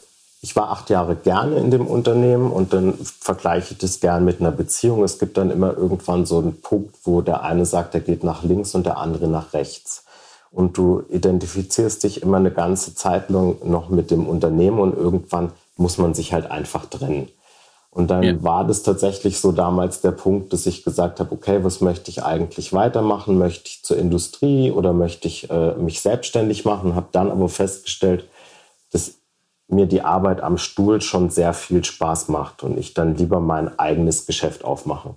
ich 0.40 0.54
war 0.54 0.70
acht 0.70 0.88
Jahre 0.88 1.16
gerne 1.16 1.56
in 1.56 1.70
dem 1.70 1.86
Unternehmen 1.86 2.50
und 2.50 2.72
dann 2.72 2.94
vergleiche 3.20 3.72
ich 3.72 3.78
das 3.78 4.00
gern 4.00 4.24
mit 4.24 4.40
einer 4.40 4.52
Beziehung. 4.52 5.02
Es 5.02 5.18
gibt 5.18 5.36
dann 5.36 5.50
immer 5.50 5.76
irgendwann 5.76 6.26
so 6.26 6.38
einen 6.38 6.60
Punkt, 6.60 6.96
wo 7.04 7.20
der 7.20 7.42
eine 7.42 7.66
sagt, 7.66 7.94
er 7.94 8.00
geht 8.00 8.24
nach 8.24 8.42
links 8.44 8.74
und 8.74 8.86
der 8.86 8.98
andere 8.98 9.28
nach 9.28 9.52
rechts. 9.52 10.04
Und 10.52 10.78
du 10.78 11.04
identifizierst 11.10 12.02
dich 12.02 12.22
immer 12.22 12.38
eine 12.38 12.50
ganze 12.50 12.94
Zeit 12.94 13.30
lang 13.30 13.56
noch 13.64 13.88
mit 13.88 14.10
dem 14.10 14.26
Unternehmen 14.26 14.78
und 14.80 14.96
irgendwann 14.96 15.52
muss 15.80 15.98
man 15.98 16.14
sich 16.14 16.32
halt 16.32 16.50
einfach 16.50 16.86
trennen. 16.86 17.28
Und 17.90 18.08
dann 18.08 18.22
ja. 18.22 18.42
war 18.42 18.64
das 18.64 18.84
tatsächlich 18.84 19.40
so 19.40 19.50
damals 19.50 20.00
der 20.00 20.12
Punkt, 20.12 20.52
dass 20.52 20.66
ich 20.66 20.84
gesagt 20.84 21.18
habe, 21.18 21.32
okay, 21.32 21.64
was 21.64 21.80
möchte 21.80 22.08
ich 22.10 22.22
eigentlich 22.22 22.72
weitermachen? 22.72 23.36
Möchte 23.36 23.68
ich 23.68 23.82
zur 23.82 23.96
Industrie 23.96 24.70
oder 24.70 24.92
möchte 24.92 25.26
ich 25.26 25.50
äh, 25.50 25.74
mich 25.74 26.00
selbstständig 26.00 26.64
machen? 26.64 26.94
Habe 26.94 27.08
dann 27.10 27.32
aber 27.32 27.48
festgestellt, 27.48 28.28
dass 28.92 29.14
mir 29.66 29.86
die 29.86 30.02
Arbeit 30.02 30.40
am 30.40 30.56
Stuhl 30.56 31.00
schon 31.00 31.30
sehr 31.30 31.52
viel 31.52 31.82
Spaß 31.82 32.28
macht 32.28 32.62
und 32.62 32.78
ich 32.78 32.94
dann 32.94 33.16
lieber 33.16 33.40
mein 33.40 33.76
eigenes 33.78 34.26
Geschäft 34.26 34.64
aufmache. 34.64 35.14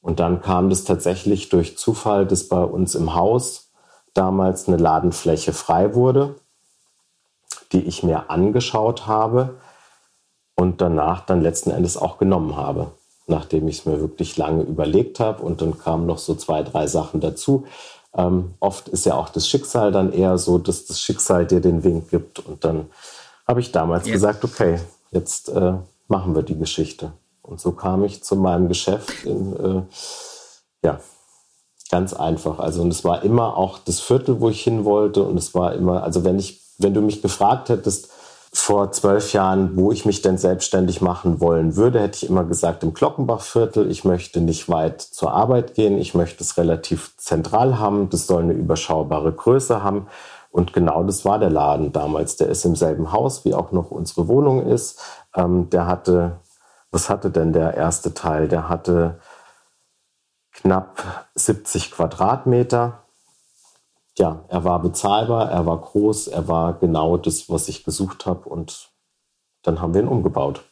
Und 0.00 0.18
dann 0.18 0.40
kam 0.40 0.70
das 0.70 0.84
tatsächlich 0.84 1.50
durch 1.50 1.78
Zufall, 1.78 2.26
dass 2.26 2.48
bei 2.48 2.62
uns 2.62 2.94
im 2.96 3.14
Haus 3.14 3.70
damals 4.14 4.66
eine 4.66 4.76
Ladenfläche 4.76 5.52
frei 5.52 5.94
wurde, 5.94 6.34
die 7.72 7.82
ich 7.82 8.02
mir 8.02 8.30
angeschaut 8.30 9.06
habe 9.06 9.54
und 10.56 10.80
danach 10.80 11.24
dann 11.24 11.42
letzten 11.42 11.70
Endes 11.70 11.96
auch 11.96 12.18
genommen 12.18 12.56
habe, 12.56 12.88
nachdem 13.26 13.68
ich 13.68 13.80
es 13.80 13.86
mir 13.86 14.00
wirklich 14.00 14.36
lange 14.36 14.62
überlegt 14.62 15.20
habe 15.20 15.42
und 15.42 15.62
dann 15.62 15.78
kamen 15.78 16.06
noch 16.06 16.18
so 16.18 16.34
zwei, 16.34 16.62
drei 16.62 16.86
Sachen 16.86 17.20
dazu. 17.20 17.64
Ähm, 18.16 18.54
oft 18.60 18.88
ist 18.88 19.06
ja 19.06 19.14
auch 19.14 19.28
das 19.28 19.46
Schicksal 19.48 19.92
dann 19.92 20.12
eher 20.12 20.38
so, 20.38 20.58
dass 20.58 20.86
das 20.86 21.00
Schicksal 21.00 21.46
dir 21.46 21.60
den 21.60 21.84
Wink 21.84 22.10
gibt 22.10 22.40
und 22.40 22.64
dann 22.64 22.86
habe 23.46 23.60
ich 23.60 23.70
damals 23.70 24.06
ja. 24.06 24.12
gesagt, 24.12 24.44
okay, 24.44 24.80
jetzt 25.12 25.48
äh, 25.50 25.74
machen 26.08 26.34
wir 26.34 26.42
die 26.42 26.58
Geschichte. 26.58 27.12
Und 27.42 27.60
so 27.60 27.72
kam 27.72 28.02
ich 28.02 28.24
zu 28.24 28.34
meinem 28.34 28.68
Geschäft 28.68 29.24
in, 29.24 29.56
äh, 29.56 29.82
ja, 30.82 31.00
ganz 31.90 32.12
einfach. 32.12 32.58
Also, 32.58 32.82
und 32.82 32.90
es 32.90 33.04
war 33.04 33.22
immer 33.22 33.56
auch 33.56 33.78
das 33.78 34.00
Viertel, 34.00 34.40
wo 34.40 34.48
ich 34.48 34.62
hin 34.62 34.84
wollte. 34.84 35.22
Und 35.22 35.36
es 35.36 35.54
war 35.54 35.74
immer, 35.74 36.02
also 36.02 36.24
wenn 36.24 36.38
ich, 36.38 36.60
wenn 36.78 36.94
du 36.94 37.00
mich 37.00 37.22
gefragt 37.22 37.68
hättest, 37.68 38.10
vor 38.58 38.92
zwölf 38.92 39.32
Jahren, 39.32 39.76
wo 39.76 39.92
ich 39.92 40.06
mich 40.06 40.22
denn 40.22 40.38
selbstständig 40.38 41.00
machen 41.00 41.40
wollen 41.40 41.76
würde, 41.76 42.00
hätte 42.00 42.24
ich 42.24 42.30
immer 42.30 42.44
gesagt, 42.44 42.82
im 42.82 42.94
Glockenbachviertel. 42.94 43.90
Ich 43.90 44.04
möchte 44.04 44.40
nicht 44.40 44.68
weit 44.68 45.00
zur 45.02 45.32
Arbeit 45.32 45.74
gehen. 45.74 45.98
Ich 45.98 46.14
möchte 46.14 46.42
es 46.42 46.56
relativ 46.56 47.16
zentral 47.16 47.78
haben. 47.78 48.08
Das 48.10 48.26
soll 48.26 48.42
eine 48.42 48.52
überschaubare 48.52 49.32
Größe 49.32 49.82
haben. 49.82 50.06
Und 50.50 50.72
genau 50.72 51.04
das 51.04 51.24
war 51.24 51.38
der 51.38 51.50
Laden 51.50 51.92
damals. 51.92 52.36
Der 52.36 52.48
ist 52.48 52.64
im 52.64 52.76
selben 52.76 53.12
Haus, 53.12 53.44
wie 53.44 53.54
auch 53.54 53.72
noch 53.72 53.90
unsere 53.90 54.28
Wohnung 54.28 54.66
ist. 54.66 55.00
Ähm, 55.34 55.68
der 55.70 55.86
hatte, 55.86 56.40
was 56.90 57.10
hatte 57.10 57.30
denn 57.30 57.52
der 57.52 57.74
erste 57.74 58.14
Teil? 58.14 58.48
Der 58.48 58.68
hatte 58.68 59.20
knapp 60.52 61.02
70 61.34 61.92
Quadratmeter 61.92 63.05
ja, 64.18 64.44
er 64.48 64.64
war 64.64 64.80
bezahlbar, 64.80 65.50
er 65.50 65.66
war 65.66 65.80
groß, 65.80 66.28
er 66.28 66.48
war 66.48 66.74
genau 66.78 67.16
das, 67.16 67.48
was 67.50 67.68
ich 67.68 67.84
gesucht 67.84 68.26
habe 68.26 68.48
und 68.48 68.90
dann 69.62 69.80
haben 69.80 69.94
wir 69.94 70.02
ihn 70.02 70.08
umgebaut. 70.08 70.64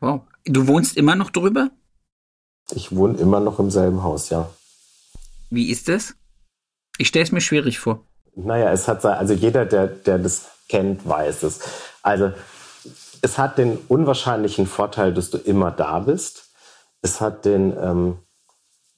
Wow. 0.00 0.22
Du 0.44 0.66
wohnst 0.66 0.96
immer 0.96 1.14
noch 1.14 1.30
drüber? 1.30 1.70
Ich 2.70 2.94
wohne 2.94 3.18
immer 3.18 3.40
noch 3.40 3.58
im 3.58 3.70
selben 3.70 4.02
Haus, 4.02 4.30
ja. 4.30 4.50
Wie 5.50 5.70
ist 5.70 5.88
das? 5.88 6.14
Ich 6.98 7.08
stelle 7.08 7.24
es 7.24 7.32
mir 7.32 7.40
schwierig 7.40 7.78
vor. 7.78 8.04
Naja, 8.34 8.72
es 8.72 8.88
hat 8.88 9.04
also 9.04 9.32
jeder, 9.32 9.64
der, 9.64 9.86
der 9.86 10.18
das 10.18 10.46
kennt, 10.68 11.06
weiß 11.08 11.44
es. 11.44 11.60
Also 12.02 12.32
es 13.22 13.38
hat 13.38 13.58
den 13.58 13.78
unwahrscheinlichen 13.88 14.66
Vorteil, 14.66 15.14
dass 15.14 15.30
du 15.30 15.38
immer 15.38 15.70
da 15.70 16.00
bist. 16.00 16.50
Es 17.00 17.20
hat 17.20 17.44
den 17.44 17.76
ähm, 17.78 18.18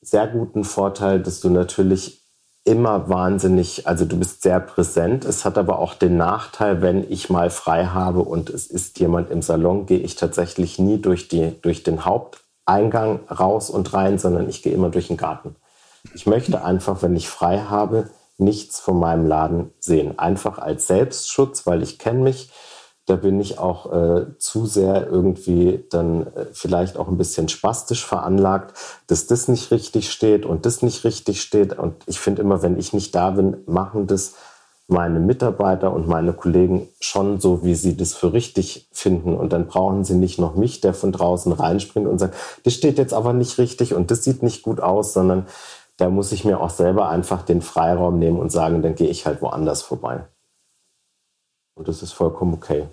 sehr 0.01 0.27
guten 0.27 0.65
Vorteil, 0.65 1.21
dass 1.21 1.41
du 1.41 1.51
natürlich 1.51 2.26
immer 2.67 3.09
wahnsinnig, 3.09 3.87
also 3.87 4.05
du 4.05 4.19
bist 4.19 4.43
sehr 4.43 4.59
präsent. 4.59 5.25
Es 5.25 5.45
hat 5.45 5.57
aber 5.57 5.79
auch 5.79 5.95
den 5.95 6.17
Nachteil, 6.17 6.83
wenn 6.83 7.09
ich 7.11 7.31
mal 7.31 7.49
frei 7.49 7.87
habe 7.87 8.21
und 8.21 8.51
es 8.51 8.67
ist 8.67 8.99
jemand 8.99 9.31
im 9.31 9.41
Salon, 9.41 9.87
gehe 9.87 10.01
ich 10.01 10.17
tatsächlich 10.17 10.79
nie 10.79 11.01
durch, 11.01 11.29
die, 11.29 11.53
durch 11.63 11.85
den 11.85 12.05
Haupteingang 12.05 13.21
raus 13.31 13.71
und 13.71 13.95
rein, 13.95 14.19
sondern 14.19 14.49
ich 14.49 14.63
gehe 14.63 14.73
immer 14.73 14.91
durch 14.91 15.07
den 15.07 15.17
Garten. 15.17 15.55
Ich 16.15 16.27
möchte 16.27 16.65
einfach, 16.65 17.03
wenn 17.03 17.15
ich 17.15 17.29
frei 17.29 17.61
habe, 17.61 18.11
nichts 18.37 18.81
von 18.81 18.99
meinem 18.99 19.27
Laden 19.29 19.71
sehen. 19.79 20.19
Einfach 20.19 20.59
als 20.59 20.89
Selbstschutz, 20.89 21.67
weil 21.67 21.83
ich 21.83 22.01
kenne 22.01 22.21
mich. 22.21 22.51
Da 23.07 23.17
bin 23.17 23.41
ich 23.41 23.59
auch 23.59 23.93
äh, 23.93 24.27
zu 24.39 24.67
sehr 24.67 25.07
irgendwie 25.07 25.85
dann 25.91 26.27
äh, 26.27 26.47
vielleicht 26.53 26.97
auch 26.97 27.09
ein 27.09 27.19
bisschen 27.19 27.49
spastisch 27.49 28.05
veranlagt, 28.05 28.77
dass 29.07 29.27
das 29.27 29.49
nicht 29.49 29.71
richtig 29.71 30.11
steht 30.11 30.45
und 30.45 30.67
das 30.67 30.83
nicht 30.83 31.05
richtig 31.05 31.41
steht. 31.41 31.79
Und 31.79 31.95
ich 32.07 32.19
finde 32.19 32.43
immer, 32.43 32.63
wenn 32.63 32.79
ich 32.79 32.93
nicht 32.93 33.15
da 33.15 33.31
bin, 33.31 33.59
machen 33.67 34.07
das 34.07 34.35
meine 34.89 35.19
Mitarbeiter 35.19 35.93
und 35.93 36.07
meine 36.07 36.33
Kollegen 36.33 36.89
schon 37.01 37.41
so, 37.41 37.65
wie 37.65 37.75
sie 37.75 37.97
das 37.97 38.15
für 38.15 38.33
richtig 38.33 38.89
finden. 38.93 39.37
Und 39.37 39.53
dann 39.53 39.67
brauchen 39.67 40.05
sie 40.05 40.15
nicht 40.15 40.39
noch 40.39 40.55
mich, 40.55 40.81
der 40.81 40.95
von 40.95 41.13
draußen 41.13 41.53
reinspringt 41.53 42.07
und 42.07 42.19
sagt, 42.19 42.35
das 42.65 42.75
steht 42.75 42.99
jetzt 42.99 43.15
aber 43.15 43.33
nicht 43.33 43.59
richtig 43.59 43.95
und 43.95 44.11
das 44.11 44.23
sieht 44.23 44.43
nicht 44.43 44.63
gut 44.63 44.81
aus, 44.81 45.13
sondern 45.13 45.47
da 45.97 46.11
muss 46.11 46.33
ich 46.33 46.45
mir 46.45 46.61
auch 46.61 46.71
selber 46.71 47.09
einfach 47.09 47.43
den 47.43 47.63
Freiraum 47.63 48.19
nehmen 48.19 48.39
und 48.39 48.53
sagen, 48.53 48.83
dann 48.83 48.95
gehe 48.95 49.09
ich 49.09 49.27
halt 49.27 49.43
woanders 49.43 49.83
vorbei. 49.83 50.25
Und 51.75 51.89
das 51.89 52.03
ist 52.03 52.13
vollkommen 52.13 52.55
okay. 52.55 52.87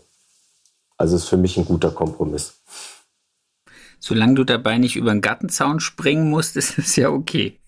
Also 1.04 1.18
ist 1.18 1.28
für 1.28 1.36
mich 1.36 1.58
ein 1.58 1.66
guter 1.66 1.92
Kompromiss. 1.92 2.62
Solange 4.00 4.36
du 4.36 4.46
dabei 4.46 4.78
nicht 4.78 4.96
über 4.96 5.12
den 5.12 5.20
Gartenzaun 5.20 5.82
springen 5.82 6.30
musst, 6.30 6.56
ist 6.62 6.78
es 6.78 6.96
ja 6.96 7.10
okay. 7.10 7.60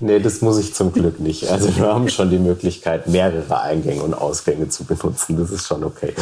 Nee, 0.00 0.20
das 0.20 0.42
muss 0.42 0.58
ich 0.58 0.74
zum 0.74 0.92
Glück 0.92 1.18
nicht. 1.18 1.48
Also 1.48 1.74
wir 1.74 1.86
haben 1.86 2.10
schon 2.10 2.28
die 2.28 2.38
Möglichkeit, 2.38 3.06
mehrere 3.06 3.62
Eingänge 3.62 4.02
und 4.02 4.12
Ausgänge 4.12 4.68
zu 4.68 4.84
benutzen. 4.84 5.38
Das 5.38 5.50
ist 5.50 5.66
schon 5.66 5.82
okay. 5.82 6.12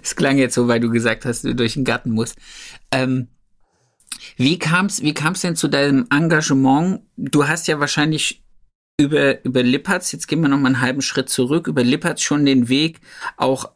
Das 0.00 0.14
klang 0.14 0.38
jetzt 0.38 0.54
so, 0.54 0.68
weil 0.68 0.78
du 0.78 0.90
gesagt 0.90 1.24
hast, 1.24 1.42
du 1.42 1.56
durch 1.56 1.74
den 1.74 1.82
Garten 1.82 2.12
musst. 2.12 2.36
Ähm, 2.92 3.26
wie 4.36 4.60
kam 4.60 4.86
es 4.86 5.02
wie 5.02 5.12
kam's 5.12 5.40
denn 5.40 5.56
zu 5.56 5.66
deinem 5.66 6.06
Engagement? 6.08 7.00
Du 7.16 7.48
hast 7.48 7.66
ja 7.66 7.80
wahrscheinlich 7.80 8.44
über, 8.96 9.44
über 9.44 9.62
Lippertz, 9.62 10.12
jetzt 10.12 10.28
gehen 10.28 10.40
wir 10.40 10.48
noch 10.48 10.58
mal 10.58 10.68
einen 10.68 10.80
halben 10.80 11.02
Schritt 11.02 11.28
zurück, 11.28 11.66
über 11.66 11.82
Lippertz 11.82 12.22
schon 12.22 12.46
den 12.46 12.68
Weg 12.68 13.00
auch 13.36 13.70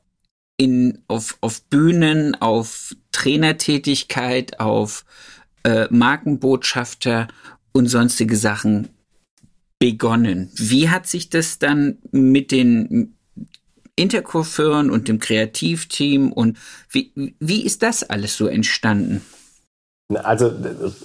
in, 0.59 0.99
auf, 1.09 1.38
auf 1.40 1.62
Bühnen, 1.62 2.35
auf 2.35 2.94
Trainertätigkeit, 3.12 4.61
auf 4.61 5.07
äh, 5.62 5.87
Markenbotschafter 5.90 7.29
und 7.73 7.87
sonstige 7.87 8.37
Sachen 8.37 8.88
begonnen. 9.79 10.51
Wie 10.57 10.90
hat 10.90 11.07
sich 11.07 11.31
das 11.31 11.59
dann 11.59 11.99
mit 12.11 12.51
den 12.51 13.14
Interkurfeuren 13.94 14.90
und 14.90 15.09
dem 15.09 15.21
Kreativteam 15.21 16.33
und 16.33 16.59
wie, 16.90 17.35
wie 17.38 17.64
ist 17.64 17.83
das 17.83 18.03
alles 18.03 18.37
so 18.37 18.47
entstanden? 18.47 19.23
Also, 20.14 20.53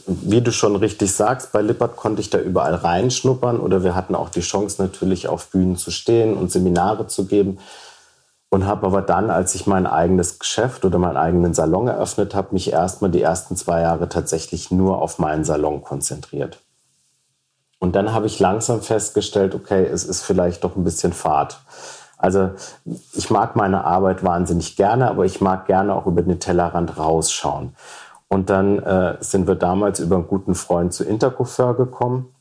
wie 0.08 0.42
du 0.42 0.52
schon 0.52 0.78
richtig 0.78 1.12
sagst, 1.12 1.52
bei 1.52 1.62
Lippert 1.62 1.98
konnte 1.98 2.22
ich 2.22 2.30
da 2.30 2.40
überall 2.40 2.76
reinschnuppern 2.76 3.60
oder 3.60 3.84
wir 3.84 3.96
hatten 3.96 4.16
auch 4.16 4.30
die 4.30 4.42
Chance 4.42 4.82
natürlich 4.82 5.28
auf 5.28 5.50
Bühnen 5.50 5.76
zu 5.76 5.92
stehen 5.92 6.36
und 6.36 6.52
Seminare 6.52 7.08
zu 7.08 7.26
geben 7.26 7.60
und 8.54 8.68
habe 8.68 8.86
aber 8.86 9.02
dann, 9.02 9.32
als 9.32 9.56
ich 9.56 9.66
mein 9.66 9.88
eigenes 9.88 10.38
Geschäft 10.38 10.86
oder 10.86 11.00
meinen 11.00 11.18
eigenen 11.18 11.56
Salon 11.56 11.88
eröffnet 11.88 12.36
habe, 12.36 12.50
mich 12.52 12.72
erstmal 12.72 13.10
die 13.10 13.24
ersten 13.24 13.56
zwei 13.56 13.82
Jahre 13.82 14.10
tatsächlich 14.10 14.70
nur 14.70 15.02
auf 15.02 15.18
meinen 15.18 15.44
Salon 15.44 15.82
konzentriert. 15.82 16.60
Und 17.80 17.96
dann 17.96 18.14
habe 18.14 18.28
ich 18.28 18.40
langsam 18.40 18.82
festgestellt, 18.84 19.56
okay, 19.56 19.84
es 19.84 20.06
ist 20.06 20.22
vielleicht 20.22 20.64
doch 20.64 20.76
ein 20.76 20.84
bisschen 20.84 21.14
Fahrt. 21.14 21.62
Also 22.20 22.52
ich 23.14 23.32
mag 23.32 23.56
meine 23.56 23.86
Arbeit 23.86 24.24
wahnsinnig 24.24 24.76
gerne, 24.76 25.10
aber 25.10 25.26
ich 25.26 25.42
mag 25.42 25.66
gerne 25.66 25.96
auch 25.96 26.06
über 26.06 26.22
den 26.22 26.40
Tellerrand 26.40 27.00
rausschauen. 27.00 27.76
Und 28.28 28.52
dann 28.52 28.78
äh, 28.78 29.18
sind 29.20 29.48
wir 29.48 29.56
damals 29.56 30.00
über 30.00 30.18
einen 30.18 30.28
guten 30.28 30.54
Freund 30.54 30.94
zu 30.94 31.04
Intercoiffeur 31.04 31.76
gekommen, 31.76 32.36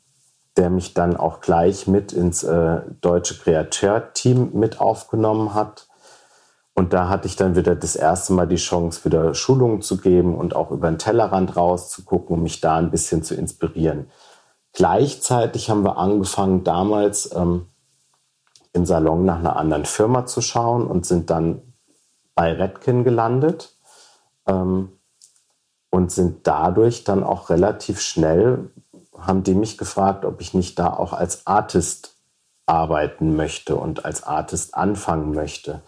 der 0.59 0.69
mich 0.69 0.93
dann 0.93 1.17
auch 1.17 1.41
gleich 1.41 1.87
mit 1.87 2.13
ins 2.13 2.45
äh, 2.45 2.83
deutsche 3.01 3.39
Kreateur-Team 3.39 4.51
mit 4.53 4.79
aufgenommen 4.79 5.55
hat. 5.55 5.87
Und 6.75 6.93
da 6.93 7.09
hatte 7.09 7.27
ich 7.27 7.37
dann 7.37 7.55
wieder 7.55 7.75
das 7.77 7.97
erste 7.97 8.33
Mal 8.33 8.47
die 8.47 8.57
Chance, 8.57 9.05
wieder 9.05 9.35
Schulungen 9.35 9.83
zu 9.83 9.99
geben 9.99 10.35
und 10.35 10.57
auch 10.57 10.71
über 10.71 10.91
den 10.91 10.99
Tellerrand 10.99 11.57
rauszugucken, 11.57 12.37
um 12.37 12.43
mich 12.43 12.61
da 12.61 12.77
ein 12.77 12.91
bisschen 12.91 13.23
zu 13.23 13.35
inspirieren. 13.35 14.11
Gleichzeitig 14.73 15.69
haben 15.69 15.85
wir 15.85 15.99
angefangen, 15.99 16.65
damals 16.65 17.31
ähm, 17.35 17.67
im 18.73 18.87
Salon 18.87 19.27
nach 19.27 19.39
einer 19.39 19.57
anderen 19.57 19.85
Firma 19.85 20.25
zu 20.25 20.41
schauen 20.41 20.87
und 20.87 21.05
sind 21.05 21.29
dann 21.29 21.61
bei 22.35 22.53
Redkin 22.53 23.05
gelandet. 23.05 23.77
Ähm, 24.47 24.93
und 25.93 26.11
sind 26.11 26.47
dadurch 26.47 27.05
dann 27.05 27.23
auch 27.23 27.51
relativ 27.51 28.01
schnell, 28.01 28.71
haben 29.17 29.43
die 29.43 29.55
mich 29.55 29.77
gefragt, 29.77 30.25
ob 30.25 30.41
ich 30.41 30.55
nicht 30.55 30.79
da 30.79 30.91
auch 30.91 31.13
als 31.13 31.47
Artist 31.47 32.17
arbeiten 32.65 33.37
möchte 33.37 33.77
und 33.77 34.07
als 34.07 34.23
Artist 34.23 34.75
anfangen 34.75 35.35
möchte. 35.35 35.83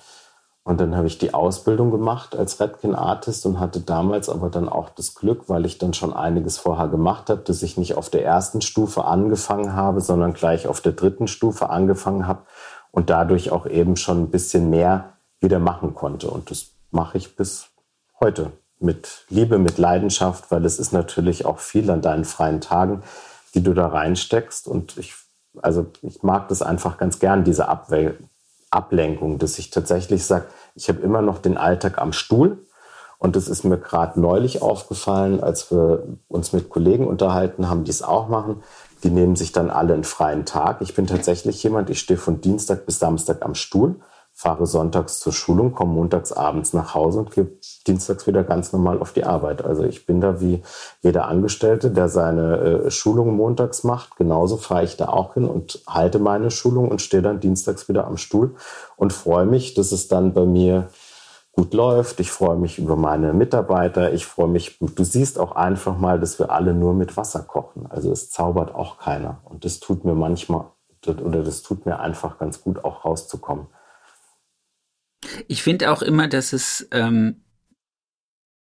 Und 0.66 0.80
dann 0.80 0.96
habe 0.96 1.06
ich 1.06 1.18
die 1.18 1.34
Ausbildung 1.34 1.90
gemacht 1.90 2.34
als 2.34 2.58
Redkin 2.58 2.94
Artist 2.94 3.44
und 3.44 3.60
hatte 3.60 3.80
damals 3.80 4.30
aber 4.30 4.48
dann 4.48 4.70
auch 4.70 4.88
das 4.88 5.14
Glück, 5.14 5.50
weil 5.50 5.66
ich 5.66 5.76
dann 5.76 5.92
schon 5.92 6.14
einiges 6.14 6.56
vorher 6.56 6.88
gemacht 6.88 7.28
habe, 7.28 7.42
dass 7.42 7.62
ich 7.62 7.76
nicht 7.76 7.96
auf 7.96 8.08
der 8.08 8.24
ersten 8.24 8.62
Stufe 8.62 9.04
angefangen 9.04 9.74
habe, 9.74 10.00
sondern 10.00 10.32
gleich 10.32 10.66
auf 10.66 10.80
der 10.80 10.92
dritten 10.92 11.28
Stufe 11.28 11.68
angefangen 11.68 12.26
habe 12.26 12.44
und 12.92 13.10
dadurch 13.10 13.52
auch 13.52 13.66
eben 13.66 13.96
schon 13.96 14.22
ein 14.22 14.30
bisschen 14.30 14.70
mehr 14.70 15.12
wieder 15.38 15.58
machen 15.58 15.94
konnte. 15.94 16.30
Und 16.30 16.50
das 16.50 16.70
mache 16.90 17.18
ich 17.18 17.36
bis 17.36 17.66
heute 18.18 18.50
mit 18.80 19.26
Liebe, 19.28 19.58
mit 19.58 19.76
Leidenschaft, 19.76 20.50
weil 20.50 20.64
es 20.64 20.78
ist 20.78 20.92
natürlich 20.92 21.44
auch 21.44 21.58
viel 21.58 21.90
an 21.90 22.00
deinen 22.00 22.24
freien 22.24 22.62
Tagen, 22.62 23.02
die 23.54 23.62
du 23.62 23.74
da 23.74 23.88
reinsteckst. 23.88 24.66
Und 24.66 24.96
ich, 24.96 25.14
also 25.60 25.86
ich 26.00 26.22
mag 26.22 26.48
das 26.48 26.62
einfach 26.62 26.96
ganz 26.96 27.18
gern, 27.18 27.44
diese 27.44 27.68
Abwe 27.68 28.16
Ablenkung, 28.74 29.38
dass 29.38 29.58
ich 29.58 29.70
tatsächlich 29.70 30.24
sage, 30.24 30.46
ich 30.74 30.88
habe 30.88 31.00
immer 31.00 31.22
noch 31.22 31.38
den 31.38 31.56
Alltag 31.56 31.98
am 31.98 32.12
Stuhl. 32.12 32.58
Und 33.18 33.36
das 33.36 33.48
ist 33.48 33.64
mir 33.64 33.78
gerade 33.78 34.20
neulich 34.20 34.60
aufgefallen, 34.60 35.42
als 35.42 35.70
wir 35.70 36.02
uns 36.28 36.52
mit 36.52 36.68
Kollegen 36.68 37.06
unterhalten 37.06 37.70
haben, 37.70 37.84
die 37.84 37.90
es 37.90 38.02
auch 38.02 38.28
machen. 38.28 38.62
Die 39.02 39.10
nehmen 39.10 39.36
sich 39.36 39.52
dann 39.52 39.70
alle 39.70 39.94
einen 39.94 40.04
freien 40.04 40.44
Tag. 40.44 40.82
Ich 40.82 40.94
bin 40.94 41.06
tatsächlich 41.06 41.62
jemand, 41.62 41.88
ich 41.88 42.00
stehe 42.00 42.18
von 42.18 42.40
Dienstag 42.40 42.84
bis 42.84 42.98
Samstag 42.98 43.42
am 43.42 43.54
Stuhl 43.54 43.96
fahre 44.36 44.66
sonntags 44.66 45.20
zur 45.20 45.32
Schulung, 45.32 45.72
komme 45.72 45.92
montags 45.92 46.32
abends 46.32 46.72
nach 46.72 46.92
Hause 46.92 47.20
und 47.20 47.30
gehe 47.30 47.52
dienstags 47.86 48.26
wieder 48.26 48.42
ganz 48.42 48.72
normal 48.72 48.98
auf 48.98 49.12
die 49.12 49.24
Arbeit. 49.24 49.64
Also 49.64 49.84
ich 49.84 50.06
bin 50.06 50.20
da 50.20 50.40
wie 50.40 50.62
jeder 51.02 51.28
Angestellte, 51.28 51.92
der 51.92 52.08
seine 52.08 52.56
äh, 52.56 52.90
Schulung 52.90 53.36
montags 53.36 53.84
macht. 53.84 54.16
Genauso 54.16 54.56
fahre 54.56 54.84
ich 54.84 54.96
da 54.96 55.08
auch 55.08 55.34
hin 55.34 55.44
und 55.44 55.82
halte 55.86 56.18
meine 56.18 56.50
Schulung 56.50 56.88
und 56.88 57.00
stehe 57.00 57.22
dann 57.22 57.38
dienstags 57.38 57.88
wieder 57.88 58.08
am 58.08 58.16
Stuhl 58.16 58.56
und 58.96 59.12
freue 59.12 59.46
mich, 59.46 59.74
dass 59.74 59.92
es 59.92 60.08
dann 60.08 60.34
bei 60.34 60.44
mir 60.44 60.88
gut 61.52 61.72
läuft. 61.72 62.18
Ich 62.18 62.32
freue 62.32 62.56
mich 62.56 62.78
über 62.78 62.96
meine 62.96 63.32
Mitarbeiter. 63.32 64.12
Ich 64.12 64.26
freue 64.26 64.48
mich, 64.48 64.78
du 64.80 65.04
siehst 65.04 65.38
auch 65.38 65.52
einfach 65.52 65.96
mal, 65.96 66.18
dass 66.18 66.40
wir 66.40 66.50
alle 66.50 66.74
nur 66.74 66.92
mit 66.92 67.16
Wasser 67.16 67.42
kochen. 67.42 67.86
Also 67.88 68.10
es 68.10 68.30
zaubert 68.30 68.74
auch 68.74 68.98
keiner. 68.98 69.38
Und 69.44 69.64
das 69.64 69.78
tut 69.78 70.04
mir 70.04 70.16
manchmal, 70.16 70.64
oder 71.06 71.44
das 71.44 71.62
tut 71.62 71.86
mir 71.86 72.00
einfach 72.00 72.38
ganz 72.38 72.60
gut, 72.60 72.84
auch 72.84 73.04
rauszukommen. 73.04 73.68
Ich 75.48 75.62
finde 75.62 75.90
auch 75.90 76.02
immer, 76.02 76.28
dass 76.28 76.52
es, 76.52 76.88
ähm, 76.90 77.42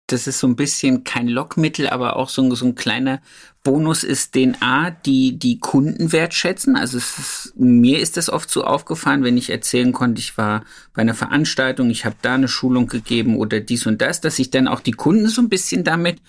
dass 0.06 0.26
es 0.26 0.38
so 0.38 0.46
ein 0.46 0.56
bisschen 0.56 1.04
kein 1.04 1.28
Lockmittel, 1.28 1.88
aber 1.88 2.16
auch 2.16 2.28
so, 2.28 2.54
so 2.54 2.66
ein 2.66 2.74
kleiner 2.74 3.22
Bonus 3.62 4.04
ist, 4.04 4.34
den 4.34 4.60
A, 4.60 4.90
die, 4.90 5.38
die 5.38 5.58
Kunden 5.58 6.12
wertschätzen. 6.12 6.76
Also 6.76 6.98
ist, 6.98 7.54
mir 7.56 7.98
ist 7.98 8.18
das 8.18 8.28
oft 8.28 8.50
so 8.50 8.64
aufgefallen, 8.64 9.24
wenn 9.24 9.38
ich 9.38 9.48
erzählen 9.48 9.92
konnte, 9.92 10.20
ich 10.20 10.36
war 10.36 10.64
bei 10.92 11.02
einer 11.02 11.14
Veranstaltung, 11.14 11.88
ich 11.88 12.04
habe 12.04 12.16
da 12.20 12.34
eine 12.34 12.48
Schulung 12.48 12.86
gegeben 12.88 13.36
oder 13.36 13.60
dies 13.60 13.86
und 13.86 14.02
das, 14.02 14.20
dass 14.20 14.36
sich 14.36 14.50
dann 14.50 14.68
auch 14.68 14.80
die 14.80 14.92
Kunden 14.92 15.28
so 15.28 15.40
ein 15.40 15.48
bisschen 15.48 15.82
damit 15.82 16.20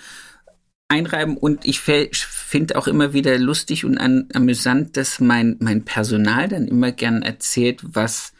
einreiben 0.88 1.36
und 1.36 1.66
ich 1.66 1.80
finde 1.80 2.78
auch 2.78 2.88
immer 2.88 3.14
wieder 3.14 3.38
lustig 3.40 3.86
und 3.86 3.98
an, 3.98 4.30
amüsant, 4.34 4.98
dass 4.98 5.20
mein, 5.20 5.58
mein 5.60 5.84
Personal 5.84 6.48
dann 6.48 6.68
immer 6.68 6.92
gern 6.92 7.22
erzählt, 7.22 7.82
was 7.84 8.34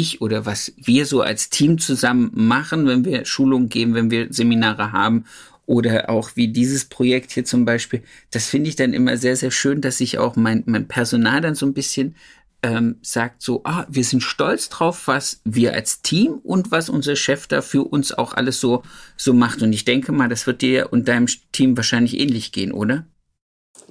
ich 0.00 0.20
oder 0.20 0.46
was 0.46 0.72
wir 0.76 1.06
so 1.06 1.22
als 1.22 1.50
Team 1.50 1.78
zusammen 1.78 2.30
machen, 2.34 2.86
wenn 2.86 3.04
wir 3.04 3.24
Schulungen 3.24 3.68
geben, 3.68 3.94
wenn 3.94 4.10
wir 4.10 4.28
Seminare 4.30 4.92
haben 4.92 5.24
oder 5.66 6.10
auch 6.10 6.30
wie 6.34 6.48
dieses 6.48 6.84
Projekt 6.84 7.32
hier 7.32 7.44
zum 7.44 7.64
Beispiel, 7.64 8.02
das 8.30 8.46
finde 8.46 8.68
ich 8.68 8.76
dann 8.76 8.92
immer 8.92 9.16
sehr, 9.16 9.36
sehr 9.36 9.50
schön, 9.50 9.80
dass 9.80 9.98
sich 9.98 10.18
auch 10.18 10.36
mein, 10.36 10.62
mein 10.66 10.88
Personal 10.88 11.40
dann 11.40 11.54
so 11.54 11.64
ein 11.66 11.74
bisschen 11.74 12.14
ähm, 12.62 12.96
sagt 13.02 13.42
so, 13.42 13.60
ah, 13.64 13.86
wir 13.90 14.04
sind 14.04 14.22
stolz 14.22 14.70
drauf, 14.70 15.06
was 15.06 15.40
wir 15.44 15.74
als 15.74 16.00
Team 16.00 16.40
und 16.42 16.70
was 16.70 16.88
unser 16.88 17.14
Chef 17.14 17.46
da 17.46 17.60
für 17.60 17.84
uns 17.84 18.12
auch 18.12 18.32
alles 18.32 18.58
so, 18.58 18.82
so 19.16 19.34
macht. 19.34 19.62
Und 19.62 19.72
ich 19.74 19.84
denke 19.84 20.12
mal, 20.12 20.28
das 20.30 20.46
wird 20.46 20.62
dir 20.62 20.90
und 20.90 21.06
deinem 21.06 21.26
Team 21.52 21.76
wahrscheinlich 21.76 22.18
ähnlich 22.18 22.52
gehen, 22.52 22.72
oder? 22.72 23.06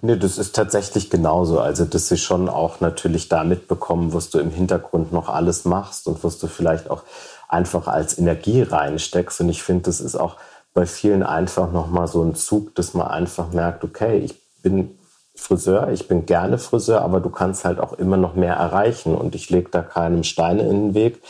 Nee, 0.02 0.18
das 0.18 0.38
ist 0.38 0.56
tatsächlich 0.56 1.10
genauso. 1.10 1.60
Also, 1.60 1.86
dass 1.86 2.10
sie 2.10 2.18
schon 2.18 2.50
auch 2.50 2.82
natürlich 2.82 3.30
da 3.30 3.44
mitbekommen, 3.44 4.14
was 4.14 4.30
du 4.30 4.40
im 4.40 4.52
Hintergrund 4.52 5.14
noch 5.14 5.30
alles 5.30 5.66
machst 5.66 6.08
und 6.08 6.24
was 6.24 6.40
du 6.40 6.48
vielleicht 6.48 6.90
auch 6.90 7.04
einfach 7.48 7.88
als 7.88 8.18
Energie 8.18 8.64
reinsteckst. 8.64 9.42
Und 9.42 9.50
ich 9.50 9.64
finde, 9.64 9.84
das 9.84 10.02
ist 10.02 10.16
auch 10.16 10.38
bei 10.74 10.86
vielen 10.86 11.24
einfach 11.24 11.72
nochmal 11.72 12.08
so 12.08 12.24
ein 12.24 12.36
Zug, 12.36 12.76
dass 12.76 12.94
man 12.94 13.08
einfach 13.08 13.52
merkt, 13.52 13.84
okay, 13.84 14.18
ich 14.18 14.36
bin 14.62 14.98
Friseur, 15.36 15.90
ich 15.92 16.08
bin 16.08 16.26
gerne 16.26 16.58
Friseur, 16.58 17.02
aber 17.02 17.20
du 17.20 17.30
kannst 17.30 17.66
halt 17.66 17.80
auch 17.80 17.94
immer 17.94 18.18
noch 18.18 18.36
mehr 18.36 18.56
erreichen 18.56 19.16
und 19.16 19.36
ich 19.36 19.50
lege 19.50 19.70
da 19.72 19.82
keinem 19.82 20.24
Steine 20.24 20.64
in 20.64 20.88
den 20.88 20.94
Weg. 20.94 21.22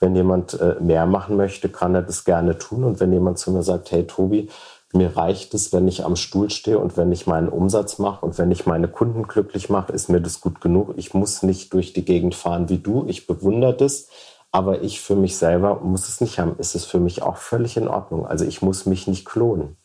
Wenn 0.00 0.14
jemand 0.14 0.60
äh, 0.60 0.76
mehr 0.80 1.06
machen 1.06 1.36
möchte, 1.36 1.68
kann 1.68 1.94
er 1.94 2.02
das 2.02 2.24
gerne 2.24 2.56
tun. 2.58 2.84
Und 2.84 3.00
wenn 3.00 3.12
jemand 3.12 3.38
zu 3.38 3.50
mir 3.50 3.64
sagt, 3.64 3.90
hey 3.90 4.06
Tobi, 4.06 4.48
mir 4.92 5.16
reicht 5.16 5.52
es, 5.52 5.72
wenn 5.72 5.86
ich 5.86 6.04
am 6.04 6.16
Stuhl 6.16 6.48
stehe 6.50 6.78
und 6.78 6.96
wenn 6.96 7.12
ich 7.12 7.26
meinen 7.26 7.48
Umsatz 7.48 7.98
mache 7.98 8.24
und 8.24 8.38
wenn 8.38 8.50
ich 8.50 8.64
meine 8.64 8.88
Kunden 8.88 9.24
glücklich 9.24 9.68
mache, 9.68 9.92
ist 9.92 10.08
mir 10.08 10.20
das 10.20 10.40
gut 10.40 10.60
genug. 10.60 10.94
Ich 10.96 11.12
muss 11.12 11.42
nicht 11.42 11.74
durch 11.74 11.92
die 11.92 12.04
Gegend 12.04 12.34
fahren 12.34 12.68
wie 12.68 12.78
du. 12.78 13.04
Ich 13.06 13.26
bewundere 13.26 13.76
das. 13.76 14.08
Aber 14.50 14.80
ich 14.80 15.02
für 15.02 15.14
mich 15.14 15.36
selber 15.36 15.80
muss 15.80 16.08
es 16.08 16.22
nicht 16.22 16.38
haben. 16.38 16.56
Ist 16.58 16.74
es 16.74 16.86
für 16.86 17.00
mich 17.00 17.20
auch 17.20 17.36
völlig 17.36 17.76
in 17.76 17.86
Ordnung. 17.86 18.26
Also 18.26 18.46
ich 18.46 18.62
muss 18.62 18.86
mich 18.86 19.06
nicht 19.06 19.26
klonen. 19.26 19.76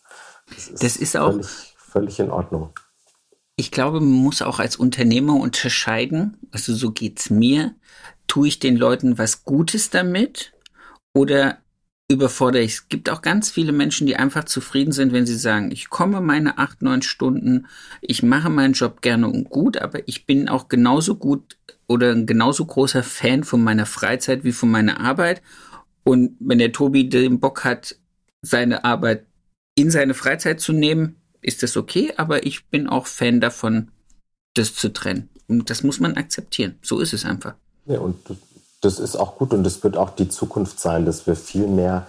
Das 0.48 0.70
ist, 0.70 0.84
das 0.84 0.96
ist 0.96 1.18
auch 1.18 1.32
völlig, 1.32 1.76
völlig 1.78 2.20
in 2.22 2.32
Ordnung. 2.32 2.70
Ich 3.58 3.72
glaube, 3.72 4.00
man 4.00 4.10
muss 4.10 4.42
auch 4.42 4.60
als 4.60 4.78
Unternehmer 4.78 5.36
unterscheiden. 5.36 6.38
Also 6.52 6.74
so 6.74 6.92
geht's 6.92 7.30
mir. 7.30 7.76
Tue 8.28 8.48
ich 8.48 8.60
den 8.60 8.78
Leuten 8.78 9.18
was 9.18 9.44
Gutes 9.44 9.90
damit 9.90 10.54
oder 11.14 11.58
überfordere 12.14 12.62
ich. 12.62 12.74
Es 12.74 12.88
gibt 12.90 13.10
auch 13.10 13.22
ganz 13.22 13.52
viele 13.52 13.72
Menschen, 13.72 14.08
die 14.08 14.16
einfach 14.16 14.46
zufrieden 14.46 14.92
sind, 14.92 15.14
wenn 15.14 15.26
sie 15.26 15.38
sagen, 15.38 15.72
ich 15.72 15.90
komme 15.90 16.22
meine 16.22 16.58
acht, 16.58 16.82
neun 16.82 17.02
Stunden, 17.02 17.68
ich 18.02 18.24
mache 18.24 18.50
meinen 18.50 18.74
Job 18.74 19.02
gerne 19.02 19.28
und 19.28 19.50
gut, 19.50 19.78
aber 19.78 20.08
ich 20.08 20.26
bin 20.26 20.50
auch 20.50 20.68
genauso 20.68 21.16
gut 21.16 21.58
oder 21.88 22.12
ein 22.12 22.26
genauso 22.26 22.66
großer 22.66 23.04
Fan 23.04 23.44
von 23.44 23.64
meiner 23.64 23.86
Freizeit 23.86 24.44
wie 24.44 24.52
von 24.52 24.72
meiner 24.72 25.00
Arbeit. 25.00 25.42
Und 26.04 26.36
wenn 26.40 26.60
der 26.60 26.72
Tobi 26.72 27.10
den 27.10 27.40
Bock 27.40 27.64
hat, 27.64 27.96
seine 28.42 28.84
Arbeit 28.84 29.26
in 29.76 29.90
seine 29.90 30.14
Freizeit 30.14 30.60
zu 30.60 30.74
nehmen, 30.74 31.16
ist 31.42 31.64
das 31.64 31.78
okay, 31.78 32.14
aber 32.18 32.46
ich 32.46 32.68
bin 32.68 32.88
auch 32.88 33.08
Fan 33.08 33.42
davon, 33.42 33.92
das 34.54 34.76
zu 34.76 34.94
trennen. 34.94 35.30
Und 35.48 35.70
das 35.70 35.84
muss 35.84 36.00
man 36.00 36.16
akzeptieren. 36.16 36.76
So 36.82 37.00
ist 37.00 37.14
es 37.14 37.26
einfach. 37.26 37.56
Ja, 37.86 38.00
und 38.00 38.18
das 38.84 39.00
ist 39.00 39.16
auch 39.16 39.38
gut 39.38 39.54
und 39.54 39.66
es 39.66 39.84
wird 39.84 39.98
auch 39.98 40.10
die 40.10 40.30
Zukunft 40.30 40.80
sein, 40.80 41.06
dass 41.06 41.26
wir 41.26 41.36
viel 41.36 41.68
mehr 41.68 42.06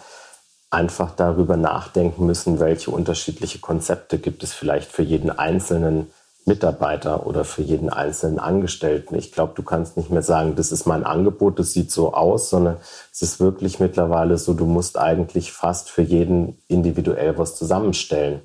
einfach 0.70 1.12
darüber 1.14 1.56
nachdenken 1.56 2.26
müssen, 2.26 2.58
welche 2.58 2.90
unterschiedliche 2.90 3.60
Konzepte 3.60 4.18
gibt 4.18 4.42
es 4.42 4.52
vielleicht 4.52 4.90
für 4.90 5.02
jeden 5.02 5.30
einzelnen 5.30 6.08
Mitarbeiter 6.46 7.26
oder 7.26 7.44
für 7.44 7.62
jeden 7.62 7.88
einzelnen 7.88 8.38
Angestellten. 8.38 9.14
Ich 9.14 9.32
glaube, 9.32 9.52
du 9.54 9.62
kannst 9.62 9.96
nicht 9.96 10.10
mehr 10.10 10.22
sagen, 10.22 10.56
das 10.56 10.72
ist 10.72 10.84
mein 10.84 11.04
Angebot, 11.04 11.58
das 11.58 11.72
sieht 11.72 11.90
so 11.90 12.12
aus, 12.12 12.50
sondern 12.50 12.76
es 13.12 13.22
ist 13.22 13.40
wirklich 13.40 13.80
mittlerweile 13.80 14.36
so, 14.36 14.52
du 14.52 14.66
musst 14.66 14.98
eigentlich 14.98 15.52
fast 15.52 15.90
für 15.90 16.02
jeden 16.02 16.58
individuell 16.68 17.38
was 17.38 17.56
zusammenstellen. 17.56 18.42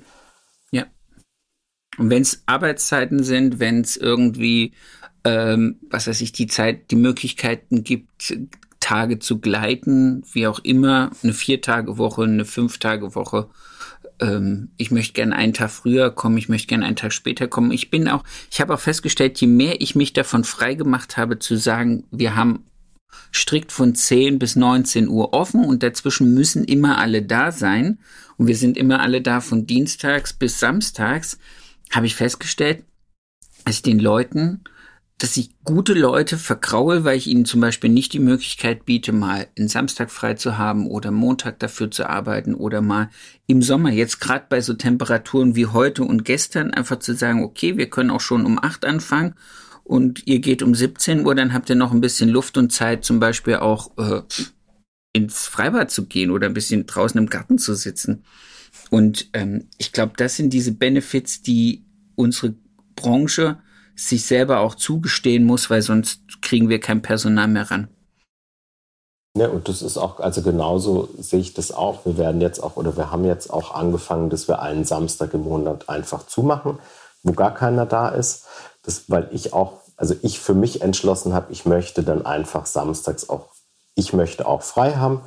Und 2.00 2.10
wenn 2.10 2.22
es 2.22 2.42
Arbeitszeiten 2.46 3.22
sind, 3.22 3.60
wenn 3.60 3.82
es 3.82 3.96
irgendwie 3.96 4.72
ähm, 5.24 5.76
was 5.90 6.06
weiß 6.06 6.20
ich, 6.20 6.32
die 6.32 6.46
Zeit, 6.46 6.90
die 6.90 6.96
Möglichkeiten 6.96 7.84
gibt, 7.84 8.36
Tage 8.80 9.18
zu 9.18 9.38
gleiten, 9.38 10.22
wie 10.32 10.46
auch 10.46 10.58
immer, 10.60 11.10
eine 11.22 11.34
Vier-Tage-Woche, 11.34 12.22
eine 12.22 12.46
Fünf-Tage-Woche. 12.46 13.48
Ähm, 14.20 14.70
ich 14.78 14.90
möchte 14.90 15.12
gerne 15.12 15.36
einen 15.36 15.52
Tag 15.52 15.70
früher 15.70 16.10
kommen, 16.10 16.38
ich 16.38 16.48
möchte 16.48 16.68
gerne 16.68 16.86
einen 16.86 16.96
Tag 16.96 17.12
später 17.12 17.46
kommen. 17.48 17.72
Ich 17.72 17.90
bin 17.90 18.08
auch, 18.08 18.24
ich 18.50 18.60
habe 18.60 18.74
auch 18.74 18.80
festgestellt, 18.80 19.38
je 19.40 19.46
mehr 19.46 19.80
ich 19.80 19.94
mich 19.94 20.12
davon 20.14 20.44
freigemacht 20.44 21.16
habe, 21.16 21.38
zu 21.38 21.56
sagen, 21.56 22.04
wir 22.10 22.34
haben 22.34 22.64
strikt 23.32 23.70
von 23.72 23.94
10 23.94 24.38
bis 24.38 24.56
19 24.56 25.08
Uhr 25.08 25.34
offen 25.34 25.64
und 25.64 25.82
dazwischen 25.82 26.32
müssen 26.32 26.64
immer 26.64 26.98
alle 26.98 27.22
da 27.22 27.52
sein 27.52 27.98
und 28.38 28.46
wir 28.46 28.56
sind 28.56 28.76
immer 28.76 29.00
alle 29.00 29.20
da 29.20 29.40
von 29.40 29.66
Dienstags 29.66 30.32
bis 30.32 30.58
Samstags, 30.58 31.38
habe 31.90 32.06
ich 32.06 32.14
festgestellt, 32.14 32.84
dass 33.64 33.76
ich 33.76 33.82
den 33.82 33.98
Leuten 33.98 34.62
dass 35.20 35.36
ich 35.36 35.50
gute 35.64 35.92
Leute 35.92 36.38
verkraue, 36.38 37.04
weil 37.04 37.18
ich 37.18 37.26
ihnen 37.26 37.44
zum 37.44 37.60
Beispiel 37.60 37.90
nicht 37.90 38.14
die 38.14 38.18
Möglichkeit 38.18 38.86
biete, 38.86 39.12
mal 39.12 39.48
einen 39.56 39.68
Samstag 39.68 40.10
frei 40.10 40.32
zu 40.32 40.56
haben 40.56 40.86
oder 40.86 41.10
Montag 41.10 41.58
dafür 41.58 41.90
zu 41.90 42.08
arbeiten 42.08 42.54
oder 42.54 42.80
mal 42.80 43.10
im 43.46 43.60
Sommer, 43.60 43.90
jetzt 43.90 44.20
gerade 44.20 44.46
bei 44.48 44.62
so 44.62 44.72
Temperaturen 44.72 45.56
wie 45.56 45.66
heute 45.66 46.04
und 46.04 46.24
gestern, 46.24 46.72
einfach 46.72 47.00
zu 47.00 47.14
sagen, 47.14 47.44
okay, 47.44 47.76
wir 47.76 47.90
können 47.90 48.10
auch 48.10 48.22
schon 48.22 48.46
um 48.46 48.58
acht 48.58 48.86
anfangen 48.86 49.34
und 49.84 50.26
ihr 50.26 50.38
geht 50.38 50.62
um 50.62 50.74
17 50.74 51.26
Uhr, 51.26 51.34
dann 51.34 51.52
habt 51.52 51.68
ihr 51.68 51.76
noch 51.76 51.92
ein 51.92 52.00
bisschen 52.00 52.30
Luft 52.30 52.56
und 52.56 52.72
Zeit, 52.72 53.04
zum 53.04 53.20
Beispiel 53.20 53.56
auch 53.56 53.90
äh, 53.98 54.22
ins 55.12 55.46
Freibad 55.46 55.90
zu 55.90 56.06
gehen 56.06 56.30
oder 56.30 56.46
ein 56.46 56.54
bisschen 56.54 56.86
draußen 56.86 57.20
im 57.20 57.28
Garten 57.28 57.58
zu 57.58 57.74
sitzen. 57.74 58.24
Und 58.90 59.30
ähm, 59.32 59.68
ich 59.78 59.92
glaube, 59.92 60.12
das 60.16 60.36
sind 60.36 60.52
diese 60.52 60.72
Benefits, 60.72 61.42
die 61.42 61.86
unsere 62.16 62.54
Branche 62.96 63.58
sich 63.94 64.26
selber 64.26 64.60
auch 64.60 64.74
zugestehen 64.74 65.44
muss, 65.44 65.70
weil 65.70 65.82
sonst 65.82 66.20
kriegen 66.42 66.68
wir 66.68 66.80
kein 66.80 67.02
Personal 67.02 67.48
mehr 67.48 67.70
ran. 67.70 67.88
Ja, 69.36 69.48
und 69.48 69.68
das 69.68 69.80
ist 69.80 69.96
auch, 69.96 70.18
also 70.18 70.42
genauso 70.42 71.08
sehe 71.18 71.38
ich 71.38 71.54
das 71.54 71.70
auch. 71.70 72.04
Wir 72.04 72.18
werden 72.18 72.40
jetzt 72.40 72.60
auch, 72.60 72.76
oder 72.76 72.96
wir 72.96 73.12
haben 73.12 73.24
jetzt 73.24 73.52
auch 73.52 73.74
angefangen, 73.74 74.28
dass 74.28 74.48
wir 74.48 74.60
einen 74.60 74.84
Samstag 74.84 75.34
im 75.34 75.44
Monat 75.44 75.88
einfach 75.88 76.26
zumachen, 76.26 76.78
wo 77.22 77.32
gar 77.32 77.54
keiner 77.54 77.86
da 77.86 78.08
ist. 78.08 78.46
Das, 78.82 79.04
weil 79.08 79.28
ich 79.30 79.52
auch, 79.52 79.82
also 79.96 80.16
ich 80.22 80.40
für 80.40 80.54
mich 80.54 80.82
entschlossen 80.82 81.32
habe, 81.32 81.52
ich 81.52 81.64
möchte 81.64 82.02
dann 82.02 82.26
einfach 82.26 82.66
samstags 82.66 83.28
auch, 83.28 83.50
ich 83.94 84.12
möchte 84.12 84.46
auch 84.46 84.62
frei 84.62 84.94
haben 84.94 85.20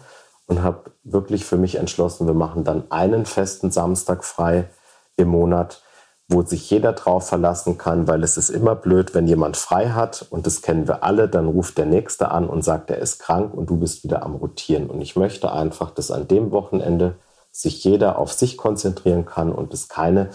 und 0.48 0.64
habe 0.64 0.92
wirklich 1.04 1.46
für 1.46 1.58
mich 1.58 1.76
entschlossen, 1.76 2.28
wir 2.28 2.34
machen 2.34 2.64
dann 2.64 2.92
einen 2.92 3.26
festen 3.26 3.72
Samstag 3.72 4.24
frei 4.24 4.70
im 5.16 5.30
Monat 5.30 5.82
wo 6.30 6.42
sich 6.42 6.70
jeder 6.70 6.94
drauf 6.94 7.28
verlassen 7.28 7.78
kann, 7.78 8.08
weil 8.08 8.24
es 8.24 8.38
ist 8.38 8.50
immer 8.50 8.76
blöd, 8.76 9.14
wenn 9.14 9.28
jemand 9.28 9.58
frei 9.58 9.90
hat 9.90 10.26
und 10.30 10.46
das 10.46 10.62
kennen 10.62 10.88
wir 10.88 11.04
alle, 11.04 11.28
dann 11.28 11.48
ruft 11.48 11.78
der 11.78 11.86
Nächste 11.86 12.32
an 12.32 12.48
und 12.48 12.64
sagt, 12.64 12.90
er 12.90 12.98
ist 12.98 13.20
krank 13.20 13.54
und 13.54 13.70
du 13.70 13.78
bist 13.78 14.04
wieder 14.04 14.24
am 14.24 14.36
Rotieren. 14.36 14.90
Und 14.90 15.02
ich 15.02 15.16
möchte 15.16 15.52
einfach, 15.52 15.92
dass 15.92 16.12
an 16.12 16.28
dem 16.28 16.52
Wochenende 16.52 17.16
sich 17.52 17.84
jeder 17.84 18.18
auf 18.18 18.34
sich 18.34 18.58
konzentrieren 18.58 19.26
kann 19.26 19.52
und 19.52 19.74
es 19.74 19.90
keine 19.90 20.30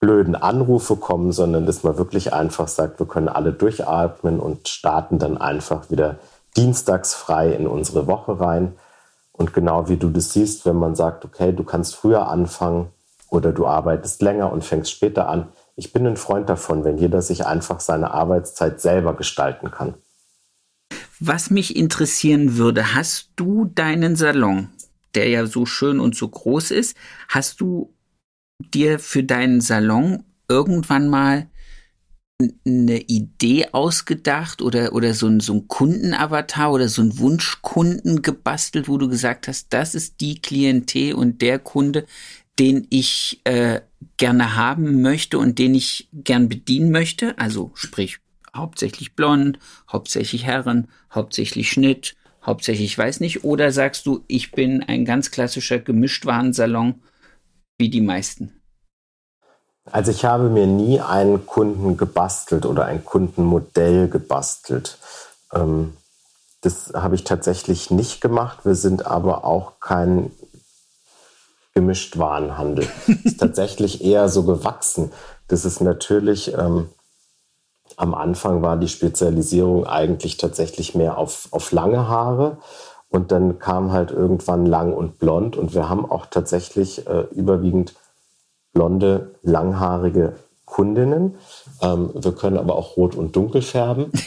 blöden 0.00 0.34
Anrufe 0.36 0.96
kommen, 0.96 1.32
sondern 1.32 1.66
dass 1.66 1.82
man 1.82 1.98
wirklich 1.98 2.32
einfach 2.32 2.68
sagt, 2.68 3.00
wir 3.00 3.06
können 3.06 3.28
alle 3.28 3.52
durchatmen 3.52 4.38
und 4.38 4.68
starten 4.68 5.18
dann 5.18 5.36
einfach 5.36 5.90
wieder 5.90 6.16
dienstags 6.56 7.14
frei 7.14 7.52
in 7.52 7.66
unsere 7.66 8.06
Woche 8.06 8.40
rein. 8.40 8.76
Und 9.32 9.52
genau 9.52 9.88
wie 9.88 9.96
du 9.96 10.10
das 10.10 10.32
siehst, 10.32 10.64
wenn 10.64 10.76
man 10.76 10.94
sagt, 10.94 11.24
okay, 11.24 11.52
du 11.52 11.64
kannst 11.64 11.96
früher 11.96 12.28
anfangen, 12.28 12.90
oder 13.34 13.52
du 13.52 13.66
arbeitest 13.66 14.22
länger 14.22 14.52
und 14.52 14.64
fängst 14.64 14.90
später 14.90 15.28
an. 15.28 15.48
Ich 15.76 15.92
bin 15.92 16.06
ein 16.06 16.16
Freund 16.16 16.48
davon, 16.48 16.84
wenn 16.84 16.98
jeder 16.98 17.20
sich 17.20 17.44
einfach 17.44 17.80
seine 17.80 18.12
Arbeitszeit 18.12 18.80
selber 18.80 19.14
gestalten 19.14 19.70
kann. 19.70 19.94
Was 21.20 21.50
mich 21.50 21.76
interessieren 21.76 22.56
würde, 22.56 22.94
hast 22.94 23.30
du 23.36 23.64
deinen 23.66 24.16
Salon, 24.16 24.68
der 25.14 25.28
ja 25.28 25.46
so 25.46 25.66
schön 25.66 26.00
und 26.00 26.14
so 26.14 26.28
groß 26.28 26.70
ist, 26.70 26.96
hast 27.28 27.60
du 27.60 27.92
dir 28.58 28.98
für 28.98 29.24
deinen 29.24 29.60
Salon 29.60 30.22
irgendwann 30.48 31.08
mal 31.08 31.48
eine 32.40 33.00
Idee 33.00 33.68
ausgedacht 33.72 34.60
oder, 34.60 34.92
oder 34.92 35.14
so 35.14 35.28
ein, 35.28 35.40
so 35.40 35.54
ein 35.54 35.68
Kundenavatar 35.68 36.72
oder 36.72 36.88
so 36.88 37.02
ein 37.02 37.18
Wunschkunden 37.18 38.22
gebastelt, 38.22 38.88
wo 38.88 38.98
du 38.98 39.08
gesagt 39.08 39.46
hast, 39.46 39.72
das 39.72 39.94
ist 39.94 40.20
die 40.20 40.40
Klientel 40.40 41.14
und 41.14 41.42
der 41.42 41.60
Kunde, 41.60 42.06
den 42.58 42.86
ich 42.90 43.40
äh, 43.44 43.80
gerne 44.16 44.56
haben 44.56 45.00
möchte 45.00 45.38
und 45.38 45.58
den 45.58 45.74
ich 45.74 46.08
gern 46.12 46.48
bedienen 46.48 46.90
möchte. 46.90 47.38
Also 47.38 47.70
sprich 47.74 48.18
hauptsächlich 48.54 49.14
blond, 49.14 49.58
hauptsächlich 49.90 50.44
Herren, 50.44 50.88
hauptsächlich 51.12 51.70
Schnitt, 51.70 52.16
hauptsächlich 52.44 52.96
weiß 52.96 53.20
nicht. 53.20 53.44
Oder 53.44 53.72
sagst 53.72 54.06
du, 54.06 54.24
ich 54.26 54.52
bin 54.52 54.82
ein 54.82 55.04
ganz 55.04 55.30
klassischer 55.30 55.78
Gemischtwarensalon 55.78 57.02
wie 57.78 57.90
die 57.90 58.00
meisten? 58.00 58.63
Also 59.90 60.10
ich 60.10 60.24
habe 60.24 60.48
mir 60.48 60.66
nie 60.66 61.00
einen 61.00 61.46
Kunden 61.46 61.96
gebastelt 61.96 62.64
oder 62.66 62.86
ein 62.86 63.04
Kundenmodell 63.04 64.08
gebastelt. 64.08 64.98
Ähm, 65.52 65.96
das 66.62 66.92
habe 66.94 67.14
ich 67.14 67.24
tatsächlich 67.24 67.90
nicht 67.90 68.20
gemacht. 68.20 68.64
Wir 68.64 68.74
sind 68.74 69.06
aber 69.06 69.44
auch 69.44 69.80
kein 69.80 70.30
gemischt 71.74 72.18
Warenhandel. 72.18 72.88
ist 73.24 73.40
tatsächlich 73.40 74.02
eher 74.02 74.28
so 74.28 74.44
gewachsen. 74.44 75.12
Das 75.48 75.66
ist 75.66 75.80
natürlich, 75.80 76.54
ähm, 76.54 76.88
am 77.96 78.14
Anfang 78.14 78.62
war 78.62 78.78
die 78.78 78.88
Spezialisierung 78.88 79.86
eigentlich 79.86 80.38
tatsächlich 80.38 80.94
mehr 80.94 81.18
auf, 81.18 81.48
auf 81.50 81.72
lange 81.72 82.08
Haare. 82.08 82.56
Und 83.10 83.30
dann 83.30 83.58
kam 83.58 83.92
halt 83.92 84.10
irgendwann 84.10 84.64
lang 84.64 84.94
und 84.94 85.18
blond. 85.18 85.56
Und 85.56 85.74
wir 85.74 85.88
haben 85.90 86.10
auch 86.10 86.26
tatsächlich 86.26 87.06
äh, 87.06 87.26
überwiegend 87.32 87.94
blonde, 88.74 89.34
langhaarige 89.42 90.34
Kundinnen. 90.66 91.36
Ähm, 91.80 92.10
wir 92.14 92.32
können 92.32 92.58
aber 92.58 92.76
auch 92.76 92.96
rot 92.96 93.14
und 93.14 93.34
dunkel 93.36 93.62
färben. 93.62 94.12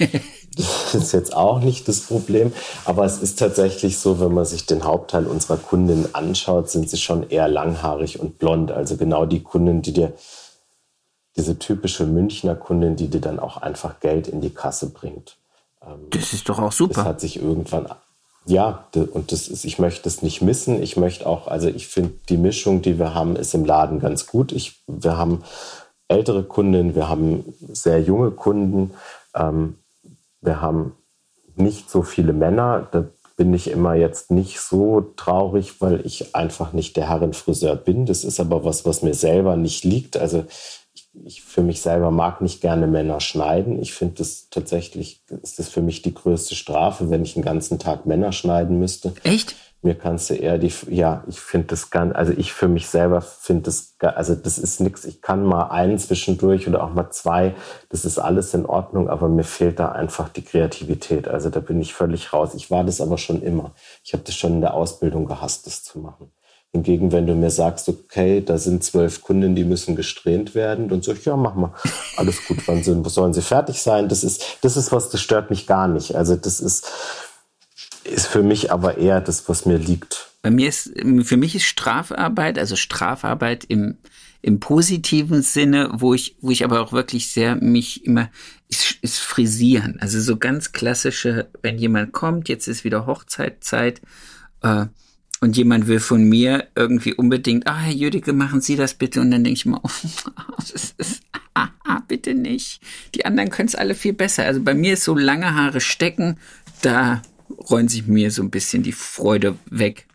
Das 0.57 0.95
ist 0.95 1.11
jetzt 1.11 1.35
auch 1.35 1.59
nicht 1.59 1.87
das 1.87 1.99
Problem. 1.99 2.51
Aber 2.85 3.05
es 3.05 3.19
ist 3.19 3.37
tatsächlich 3.37 3.99
so, 3.99 4.19
wenn 4.19 4.33
man 4.33 4.43
sich 4.43 4.65
den 4.65 4.85
Hauptteil 4.85 5.27
unserer 5.27 5.57
Kundinnen 5.57 6.15
anschaut, 6.15 6.71
sind 6.71 6.89
sie 6.89 6.97
schon 6.97 7.29
eher 7.29 7.47
langhaarig 7.47 8.19
und 8.19 8.39
blond. 8.39 8.71
Also 8.71 8.97
genau 8.97 9.27
die 9.27 9.43
Kundin, 9.43 9.83
die 9.83 9.93
dir, 9.93 10.13
diese 11.35 11.59
typische 11.59 12.07
Münchner 12.07 12.55
Kundin, 12.55 12.95
die 12.95 13.07
dir 13.07 13.21
dann 13.21 13.37
auch 13.37 13.57
einfach 13.57 13.99
Geld 13.99 14.27
in 14.27 14.41
die 14.41 14.49
Kasse 14.49 14.89
bringt. 14.89 15.37
Ähm, 15.85 16.07
das 16.09 16.33
ist 16.33 16.49
doch 16.49 16.57
auch 16.57 16.71
super. 16.71 16.95
Das 16.95 17.05
hat 17.05 17.21
sich 17.21 17.39
irgendwann 17.39 17.85
ja, 18.47 18.87
und 18.95 19.31
das 19.33 19.49
ist, 19.49 19.65
ich 19.65 19.77
möchte 19.77 20.07
es 20.07 20.21
nicht 20.21 20.41
missen. 20.41 20.81
Ich 20.81 20.95
möchte 20.95 21.27
auch, 21.27 21.47
also 21.47 21.67
ich 21.67 21.87
finde, 21.87 22.13
die 22.29 22.37
Mischung, 22.37 22.81
die 22.81 22.97
wir 22.97 23.13
haben, 23.13 23.35
ist 23.35 23.53
im 23.53 23.65
Laden 23.65 23.99
ganz 23.99 24.25
gut. 24.25 24.53
Ich, 24.53 24.81
wir 24.87 25.17
haben 25.17 25.43
ältere 26.07 26.43
Kunden, 26.43 26.95
wir 26.95 27.09
haben 27.09 27.43
sehr 27.59 28.01
junge 28.01 28.31
Kunden, 28.31 28.91
ähm, 29.35 29.75
wir 30.39 30.61
haben 30.61 30.93
nicht 31.57 31.89
so 31.89 32.03
viele 32.03 32.31
Männer. 32.31 32.87
Da 32.91 33.03
bin 33.35 33.53
ich 33.53 33.69
immer 33.69 33.95
jetzt 33.95 34.31
nicht 34.31 34.61
so 34.61 35.01
traurig, 35.17 35.81
weil 35.81 36.05
ich 36.05 36.33
einfach 36.33 36.71
nicht 36.71 36.95
der 36.95 37.09
Herrenfriseur 37.09 37.75
bin. 37.75 38.05
Das 38.05 38.23
ist 38.23 38.39
aber 38.39 38.63
was, 38.63 38.85
was 38.85 39.03
mir 39.03 39.13
selber 39.13 39.57
nicht 39.57 39.83
liegt. 39.83 40.15
Also 40.15 40.45
ich 41.26 41.43
für 41.43 41.61
mich 41.61 41.82
selber 41.82 42.11
mag 42.11 42.41
nicht 42.41 42.61
gerne 42.61 42.88
Männer 42.88 43.20
schneiden. 43.20 43.80
Ich 43.82 43.93
finde 43.93 44.15
das 44.15 44.49
tatsächlich, 44.49 45.22
ist 45.41 45.59
das 45.59 45.70
für 45.70 45.82
mich 45.82 46.01
die 46.01 46.13
größte 46.13 46.55
Strafe, 46.55 47.09
wenn 47.09 47.24
ich 47.24 47.36
einen 47.36 47.45
ganzen 47.45 47.80
Tag 47.80 48.05
Männer 48.05 48.32
schneiden 48.32 48.80
müsste. 48.80 49.13
Echt? 49.24 49.55
Mir 49.84 49.93
kannst 49.93 50.30
du 50.30 50.34
eher 50.34 50.57
die, 50.57 50.74
ja, 50.89 51.24
ich 51.28 51.39
finde 51.39 51.68
das 51.68 51.91
ganz, 51.91 52.15
also 52.15 52.34
ich 52.36 52.51
für 52.51 52.68
mich 52.68 52.88
selber 52.88 53.22
finde 53.22 53.63
das, 53.63 53.95
also 53.99 54.34
das 54.34 54.57
ist 54.57 54.82
nichts. 54.82 55.05
Ich 55.05 55.22
kann 55.22 55.45
mal 55.45 55.70
einen 55.70 55.99
zwischendurch 55.99 56.68
oder 56.68 56.84
auch 56.84 56.93
mal 56.93 57.11
zwei. 57.11 57.53
Das 57.89 58.03
ist 58.03 58.18
alles 58.18 58.53
in 58.55 58.65
Ordnung, 58.65 59.07
aber 59.07 59.30
mir 59.30 59.43
fehlt 59.43 59.80
da 59.80 59.91
einfach 59.91 60.30
die 60.30 60.41
Kreativität. 60.41 61.28
Also 61.28 61.51
da 61.51 61.59
bin 61.59 61.80
ich 61.80 61.93
völlig 61.93 62.34
raus. 62.34 62.55
Ich 62.55 62.72
war 62.72 62.84
das 62.84 63.01
aber 63.01 63.20
schon 63.20 63.41
immer. 63.43 63.76
Ich 64.03 64.13
habe 64.13 64.24
das 64.24 64.36
schon 64.36 64.53
in 64.53 64.61
der 64.61 64.74
Ausbildung 64.74 65.26
gehasst, 65.26 65.68
das 65.68 65.84
zu 65.84 65.99
machen. 65.99 66.32
Hingegen, 66.74 67.11
wenn 67.11 67.26
du 67.26 67.34
mir 67.34 67.49
sagst, 67.49 67.88
okay, 67.88 68.41
da 68.45 68.57
sind 68.57 68.84
zwölf 68.84 69.22
Kunden, 69.22 69.55
die 69.55 69.63
müssen 69.63 69.95
gesträhnt 69.95 70.53
werden, 70.53 70.89
dann 70.89 71.01
sag 71.01 71.18
ich, 71.18 71.26
ja, 71.26 71.38
mach 71.38 71.55
mal. 71.55 71.74
Alles 72.18 72.45
gut, 72.45 72.68
wann 72.68 72.84
sind, 72.84 73.09
sollen 73.09 73.34
sie 73.34 73.41
fertig 73.41 73.82
sein? 73.82 74.09
Das 74.09 74.24
ist, 74.24 74.57
das 74.61 74.76
ist 74.78 74.91
was, 74.91 75.09
das 75.09 75.22
stört 75.22 75.49
mich 75.49 75.65
gar 75.65 75.88
nicht. 75.88 76.15
Also 76.15 76.36
das 76.36 76.59
ist, 76.59 76.91
ist 78.03 78.28
für 78.28 78.43
mich 78.43 78.72
aber 78.72 78.97
eher 78.97 79.22
das, 79.22 79.47
was 79.47 79.65
mir 79.65 79.78
liegt. 79.78 80.30
Bei 80.41 80.51
mir 80.51 80.70
ist, 80.70 80.91
für 81.24 81.38
mich 81.38 81.55
ist 81.55 81.65
Strafarbeit, 81.65 82.59
also 82.59 82.76
Strafarbeit 82.76 83.63
im, 83.65 83.97
im 84.41 84.59
positiven 84.59 85.41
Sinne, 85.41 85.89
wo 85.93 86.13
ich, 86.13 86.38
wo 86.41 86.51
ich 86.51 86.63
aber 86.63 86.82
auch 86.82 86.91
wirklich 86.91 87.32
sehr 87.32 87.55
mich 87.55 88.05
immer, 88.05 88.30
ist, 88.70 88.97
ist 89.01 89.20
frisieren. 89.20 89.97
Also 89.99 90.20
so 90.20 90.38
ganz 90.38 90.74
klassische, 90.74 91.49
wenn 91.61 91.78
jemand 91.78 92.13
kommt, 92.13 92.49
jetzt 92.49 92.68
ist 92.68 92.84
wieder 92.84 93.05
Hochzeitzeit, 93.05 94.01
äh, 94.61 94.86
und 95.39 95.55
jemand 95.55 95.88
will 95.88 95.99
von 95.99 96.23
mir 96.23 96.67
irgendwie 96.75 97.13
unbedingt, 97.13 97.67
ah, 97.67 97.77
Herr 97.77 97.93
Jüdicke, 97.93 98.33
machen 98.33 98.61
Sie 98.61 98.75
das 98.75 98.95
bitte. 98.95 99.21
Und 99.21 99.31
dann 99.31 99.43
denke 99.43 99.57
ich 99.57 99.65
mir, 99.65 99.79
oh, 99.83 99.89
das 100.57 100.95
ist, 100.97 101.21
ah, 101.53 101.69
ah, 101.85 102.01
bitte 102.07 102.33
nicht. 102.33 102.81
Die 103.15 103.25
anderen 103.25 103.49
können 103.49 103.67
es 103.67 103.75
alle 103.75 103.95
viel 103.95 104.13
besser. 104.13 104.45
Also 104.45 104.61
bei 104.61 104.73
mir 104.73 104.93
ist 104.93 105.03
so 105.03 105.15
lange 105.15 105.53
Haare 105.53 105.81
stecken, 105.81 106.38
da 106.81 107.21
räumen 107.69 107.88
sich 107.88 108.07
mir 108.07 108.31
so 108.31 108.41
ein 108.41 108.49
bisschen 108.49 108.83
die 108.83 108.91
Freude 108.91 109.55
weg. 109.69 110.07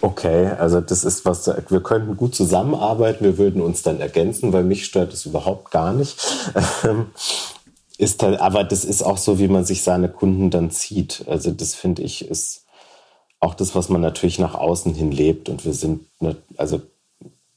Okay, 0.00 0.48
also 0.58 0.82
das 0.82 1.02
ist 1.02 1.24
was, 1.24 1.46
wir 1.46 1.82
könnten 1.82 2.18
gut 2.18 2.34
zusammenarbeiten, 2.34 3.24
wir 3.24 3.38
würden 3.38 3.62
uns 3.62 3.82
dann 3.82 4.00
ergänzen, 4.00 4.52
weil 4.52 4.62
mich 4.62 4.84
stört 4.84 5.14
es 5.14 5.24
überhaupt 5.24 5.70
gar 5.70 5.94
nicht. 5.94 6.18
Ähm, 6.84 7.06
ist 7.96 8.22
aber 8.22 8.64
das 8.64 8.84
ist 8.84 9.02
auch 9.02 9.16
so, 9.16 9.38
wie 9.38 9.48
man 9.48 9.64
sich 9.64 9.82
seine 9.82 10.10
Kunden 10.10 10.50
dann 10.50 10.70
zieht. 10.70 11.24
Also 11.26 11.52
das 11.52 11.74
finde 11.74 12.02
ich 12.02 12.28
ist 12.28 12.63
auch 13.44 13.54
das, 13.54 13.74
was 13.74 13.88
man 13.88 14.00
natürlich 14.00 14.38
nach 14.38 14.54
außen 14.54 14.94
hin 14.94 15.12
lebt. 15.12 15.48
Und 15.48 15.64
wir 15.64 15.74
sind, 15.74 16.06
ne, 16.20 16.36
also 16.56 16.80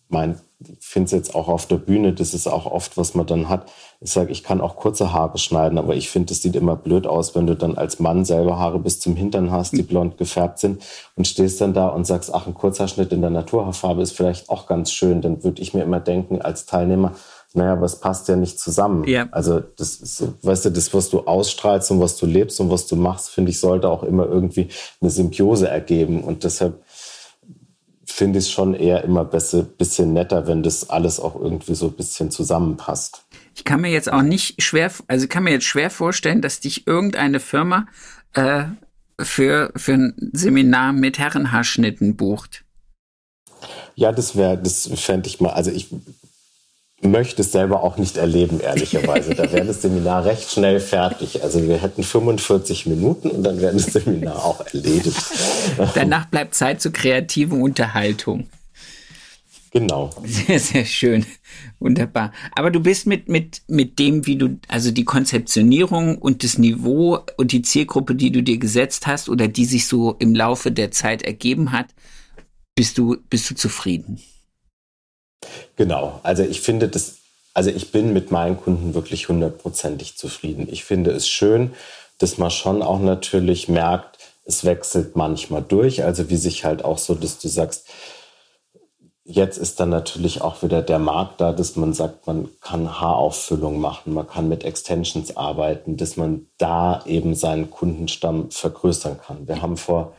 mein, 0.09 0.39
ich 0.59 0.85
finde 0.85 1.05
es 1.05 1.11
jetzt 1.11 1.35
auch 1.35 1.47
auf 1.49 1.65
der 1.67 1.77
Bühne, 1.77 2.13
das 2.13 2.33
ist 2.33 2.47
auch 2.47 2.65
oft, 2.65 2.97
was 2.97 3.13
man 3.13 3.27
dann 3.27 3.47
hat. 3.47 3.69
Ich 3.99 4.11
sage, 4.11 4.31
ich 4.31 4.43
kann 4.43 4.61
auch 4.61 4.75
kurze 4.75 5.13
Haare 5.13 5.37
schneiden, 5.37 5.77
aber 5.77 5.95
ich 5.95 6.09
finde, 6.09 6.33
es 6.33 6.41
sieht 6.41 6.55
immer 6.55 6.75
blöd 6.75 7.05
aus, 7.05 7.35
wenn 7.35 7.45
du 7.45 7.55
dann 7.55 7.77
als 7.77 7.99
Mann 7.99 8.25
selber 8.25 8.57
Haare 8.57 8.79
bis 8.79 8.99
zum 8.99 9.15
Hintern 9.15 9.51
hast, 9.51 9.73
die 9.73 9.83
blond 9.83 10.17
gefärbt 10.17 10.59
sind 10.59 10.83
und 11.15 11.27
stehst 11.27 11.61
dann 11.61 11.73
da 11.73 11.87
und 11.89 12.05
sagst, 12.05 12.33
ach, 12.33 12.47
ein 12.47 12.53
kurzer 12.53 12.87
Schnitt 12.87 13.11
in 13.11 13.21
der 13.21 13.29
Naturhaarfarbe 13.29 14.01
ist 14.01 14.13
vielleicht 14.13 14.49
auch 14.49 14.65
ganz 14.65 14.91
schön. 14.91 15.21
Dann 15.21 15.43
würde 15.43 15.61
ich 15.61 15.73
mir 15.73 15.83
immer 15.83 15.99
denken, 15.99 16.41
als 16.41 16.65
Teilnehmer, 16.65 17.13
naja, 17.53 17.81
es 17.83 17.99
passt 17.99 18.27
ja 18.27 18.35
nicht 18.35 18.59
zusammen. 18.59 19.05
Ja. 19.07 19.27
Also 19.31 19.59
das 19.59 19.95
ist, 19.97 20.23
weißt 20.43 20.65
du, 20.65 20.69
das, 20.71 20.93
was 20.93 21.09
du 21.09 21.21
ausstrahlst 21.21 21.91
und 21.91 21.99
was 21.99 22.17
du 22.17 22.25
lebst 22.25 22.59
und 22.59 22.69
was 22.69 22.87
du 22.87 22.95
machst, 22.95 23.29
finde 23.29 23.51
ich, 23.51 23.59
sollte 23.59 23.89
auch 23.89 24.03
immer 24.03 24.25
irgendwie 24.25 24.69
eine 25.01 25.09
Symbiose 25.09 25.67
ergeben. 25.67 26.23
Und 26.23 26.43
deshalb 26.43 26.83
finde 28.05 28.39
ich 28.39 28.45
es 28.45 28.51
schon 28.51 28.73
eher 28.73 29.03
immer 29.03 29.25
besser, 29.25 29.63
bisschen 29.63 30.13
netter, 30.13 30.47
wenn 30.47 30.63
das 30.63 30.89
alles 30.89 31.19
auch 31.19 31.35
irgendwie 31.35 31.75
so 31.75 31.87
ein 31.87 31.93
bisschen 31.93 32.31
zusammenpasst. 32.31 33.23
Ich 33.55 33.63
kann 33.63 33.81
mir 33.81 33.91
jetzt 33.91 34.11
auch 34.11 34.21
nicht 34.21 34.61
schwer, 34.61 34.91
also 35.07 35.27
kann 35.27 35.43
mir 35.43 35.51
jetzt 35.51 35.65
schwer 35.65 35.89
vorstellen, 35.89 36.41
dass 36.41 36.59
dich 36.59 36.87
irgendeine 36.87 37.39
Firma 37.39 37.87
äh, 38.33 38.65
für, 39.19 39.71
für 39.75 39.93
ein 39.93 40.31
Seminar 40.33 40.93
mit 40.93 41.17
Herrenhaarschnitten 41.17 42.15
bucht. 42.15 42.65
Ja, 43.95 44.11
das 44.11 44.35
wäre, 44.35 44.57
das 44.57 44.89
fände 44.95 45.27
ich 45.27 45.41
mal, 45.41 45.53
also 45.53 45.71
ich 45.71 45.89
möchte 47.01 47.41
es 47.41 47.51
selber 47.51 47.83
auch 47.83 47.97
nicht 47.97 48.17
erleben, 48.17 48.59
ehrlicherweise. 48.59 49.35
Da 49.35 49.51
wäre 49.51 49.65
das 49.65 49.81
Seminar 49.81 50.25
recht 50.25 50.51
schnell 50.51 50.79
fertig. 50.79 51.43
Also 51.43 51.61
wir 51.67 51.77
hätten 51.77 52.03
45 52.03 52.87
Minuten 52.87 53.29
und 53.29 53.43
dann 53.43 53.61
wäre 53.61 53.73
das 53.73 53.85
Seminar 53.85 54.43
auch 54.43 54.65
erledigt. 54.73 55.17
Danach 55.95 56.25
bleibt 56.25 56.55
Zeit 56.55 56.81
zur 56.81 56.93
kreativen 56.93 57.61
Unterhaltung. 57.61 58.47
Genau. 59.71 60.09
Sehr, 60.25 60.59
sehr 60.59 60.85
schön. 60.85 61.25
Wunderbar. 61.79 62.31
Aber 62.55 62.71
du 62.71 62.79
bist 62.79 63.05
mit, 63.05 63.29
mit, 63.29 63.61
mit 63.67 63.99
dem, 63.99 64.25
wie 64.25 64.37
du, 64.37 64.57
also 64.67 64.91
die 64.91 65.05
Konzeptionierung 65.05 66.17
und 66.17 66.43
das 66.43 66.57
Niveau 66.57 67.19
und 67.37 67.51
die 67.51 67.61
Zielgruppe, 67.61 68.15
die 68.15 68.31
du 68.31 68.41
dir 68.41 68.57
gesetzt 68.57 69.05
hast 69.05 69.29
oder 69.29 69.47
die 69.47 69.65
sich 69.65 69.85
so 69.85 70.15
im 70.19 70.33
Laufe 70.33 70.71
der 70.71 70.91
Zeit 70.91 71.21
ergeben 71.21 71.71
hat, 71.71 71.87
bist 72.75 72.97
du, 72.97 73.17
bist 73.29 73.49
du 73.51 73.55
zufrieden? 73.55 74.19
Genau. 75.75 76.19
Also 76.23 76.43
ich 76.43 76.61
finde 76.61 76.87
das, 76.87 77.17
also 77.53 77.69
ich 77.69 77.91
bin 77.91 78.13
mit 78.13 78.31
meinen 78.31 78.57
Kunden 78.59 78.93
wirklich 78.93 79.29
hundertprozentig 79.29 80.17
zufrieden. 80.17 80.67
Ich 80.69 80.83
finde 80.83 81.11
es 81.11 81.27
schön, 81.27 81.73
dass 82.17 82.37
man 82.37 82.51
schon 82.51 82.81
auch 82.81 82.99
natürlich 82.99 83.67
merkt, 83.69 84.17
es 84.45 84.63
wechselt 84.63 85.15
manchmal 85.15 85.61
durch. 85.61 86.03
Also 86.03 86.29
wie 86.29 86.37
sich 86.37 86.65
halt 86.65 86.83
auch 86.83 86.97
so, 86.97 87.13
dass 87.13 87.39
du 87.39 87.47
sagst, 87.47 87.87
jetzt 89.27 89.57
ist 89.57 89.79
dann 89.79 89.89
natürlich 89.89 90.41
auch 90.41 90.63
wieder 90.63 90.81
der 90.81 90.99
Markt 90.99 91.41
da, 91.41 91.51
dass 91.51 91.75
man 91.75 91.93
sagt, 91.93 92.27
man 92.27 92.49
kann 92.61 92.99
Haarauffüllung 92.99 93.79
machen, 93.79 94.13
man 94.13 94.27
kann 94.27 94.47
mit 94.47 94.63
Extensions 94.63 95.35
arbeiten, 95.35 95.97
dass 95.97 96.15
man 96.15 96.47
da 96.57 97.03
eben 97.05 97.35
seinen 97.35 97.69
Kundenstamm 97.69 98.49
vergrößern 98.51 99.19
kann. 99.19 99.47
Wir 99.47 99.61
haben 99.61 99.75
vor 99.75 100.13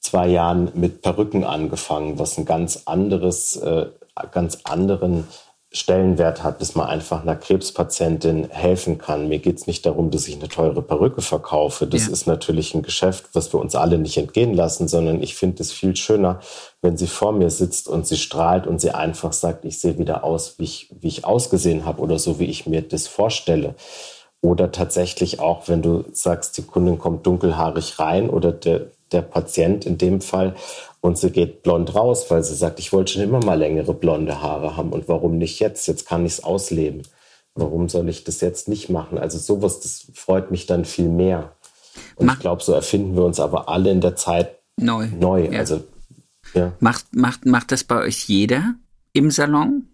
zwei 0.00 0.26
Jahren 0.26 0.72
mit 0.74 1.00
Perücken 1.00 1.44
angefangen, 1.44 2.18
was 2.18 2.38
ein 2.38 2.44
ganz 2.44 2.82
anderes 2.86 3.56
äh, 3.56 3.86
ganz 4.30 4.58
anderen 4.64 5.26
Stellenwert 5.72 6.42
hat, 6.42 6.60
dass 6.60 6.74
man 6.74 6.88
einfach 6.88 7.22
einer 7.22 7.36
Krebspatientin 7.36 8.48
helfen 8.50 8.98
kann. 8.98 9.28
Mir 9.28 9.38
geht 9.38 9.58
es 9.58 9.68
nicht 9.68 9.86
darum, 9.86 10.10
dass 10.10 10.26
ich 10.26 10.34
eine 10.34 10.48
teure 10.48 10.82
Perücke 10.82 11.22
verkaufe. 11.22 11.86
Das 11.86 12.06
ja. 12.06 12.12
ist 12.12 12.26
natürlich 12.26 12.74
ein 12.74 12.82
Geschäft, 12.82 13.26
was 13.34 13.54
wir 13.54 13.60
uns 13.60 13.76
alle 13.76 13.96
nicht 13.96 14.16
entgehen 14.16 14.52
lassen, 14.52 14.88
sondern 14.88 15.22
ich 15.22 15.36
finde 15.36 15.62
es 15.62 15.70
viel 15.70 15.94
schöner, 15.94 16.40
wenn 16.82 16.96
sie 16.96 17.06
vor 17.06 17.30
mir 17.30 17.50
sitzt 17.50 17.86
und 17.86 18.04
sie 18.04 18.16
strahlt 18.16 18.66
und 18.66 18.80
sie 18.80 18.90
einfach 18.90 19.32
sagt, 19.32 19.64
ich 19.64 19.78
sehe 19.78 19.96
wieder 19.96 20.24
aus, 20.24 20.58
wie 20.58 20.64
ich, 20.64 20.90
wie 21.00 21.06
ich 21.06 21.24
ausgesehen 21.24 21.84
habe 21.84 22.02
oder 22.02 22.18
so, 22.18 22.40
wie 22.40 22.46
ich 22.46 22.66
mir 22.66 22.82
das 22.82 23.06
vorstelle. 23.06 23.76
Oder 24.42 24.72
tatsächlich 24.72 25.38
auch, 25.38 25.68
wenn 25.68 25.82
du 25.82 26.04
sagst, 26.12 26.58
die 26.58 26.62
Kundin 26.62 26.98
kommt 26.98 27.26
dunkelhaarig 27.26 28.00
rein 28.00 28.28
oder 28.28 28.50
der, 28.50 28.86
der 29.12 29.22
Patient 29.22 29.86
in 29.86 29.98
dem 29.98 30.20
Fall 30.20 30.56
und 31.00 31.18
sie 31.18 31.30
geht 31.30 31.62
blond 31.62 31.94
raus, 31.94 32.26
weil 32.28 32.42
sie 32.42 32.54
sagt, 32.54 32.78
ich 32.78 32.92
wollte 32.92 33.14
schon 33.14 33.22
immer 33.22 33.42
mal 33.44 33.58
längere 33.58 33.94
blonde 33.94 34.42
Haare 34.42 34.76
haben. 34.76 34.92
Und 34.92 35.08
warum 35.08 35.38
nicht 35.38 35.58
jetzt? 35.58 35.86
Jetzt 35.86 36.06
kann 36.06 36.26
ich 36.26 36.34
es 36.34 36.44
ausleben. 36.44 37.02
Warum 37.54 37.88
soll 37.88 38.08
ich 38.08 38.24
das 38.24 38.40
jetzt 38.40 38.68
nicht 38.68 38.90
machen? 38.90 39.18
Also 39.18 39.38
sowas, 39.38 39.80
das 39.80 40.06
freut 40.14 40.50
mich 40.50 40.66
dann 40.66 40.84
viel 40.84 41.08
mehr. 41.08 41.56
Und 42.16 42.26
Mach 42.26 42.34
ich 42.34 42.40
glaube, 42.40 42.62
so 42.62 42.72
erfinden 42.72 43.16
wir 43.16 43.24
uns 43.24 43.40
aber 43.40 43.68
alle 43.68 43.90
in 43.90 44.00
der 44.00 44.14
Zeit 44.14 44.58
neu. 44.76 45.08
neu. 45.08 45.48
Ja. 45.50 45.58
Also, 45.58 45.82
ja. 46.54 46.72
Macht, 46.80 47.14
macht, 47.14 47.46
macht 47.46 47.72
das 47.72 47.82
bei 47.84 48.02
euch 48.02 48.28
jeder 48.28 48.74
im 49.12 49.30
Salon? 49.30 49.88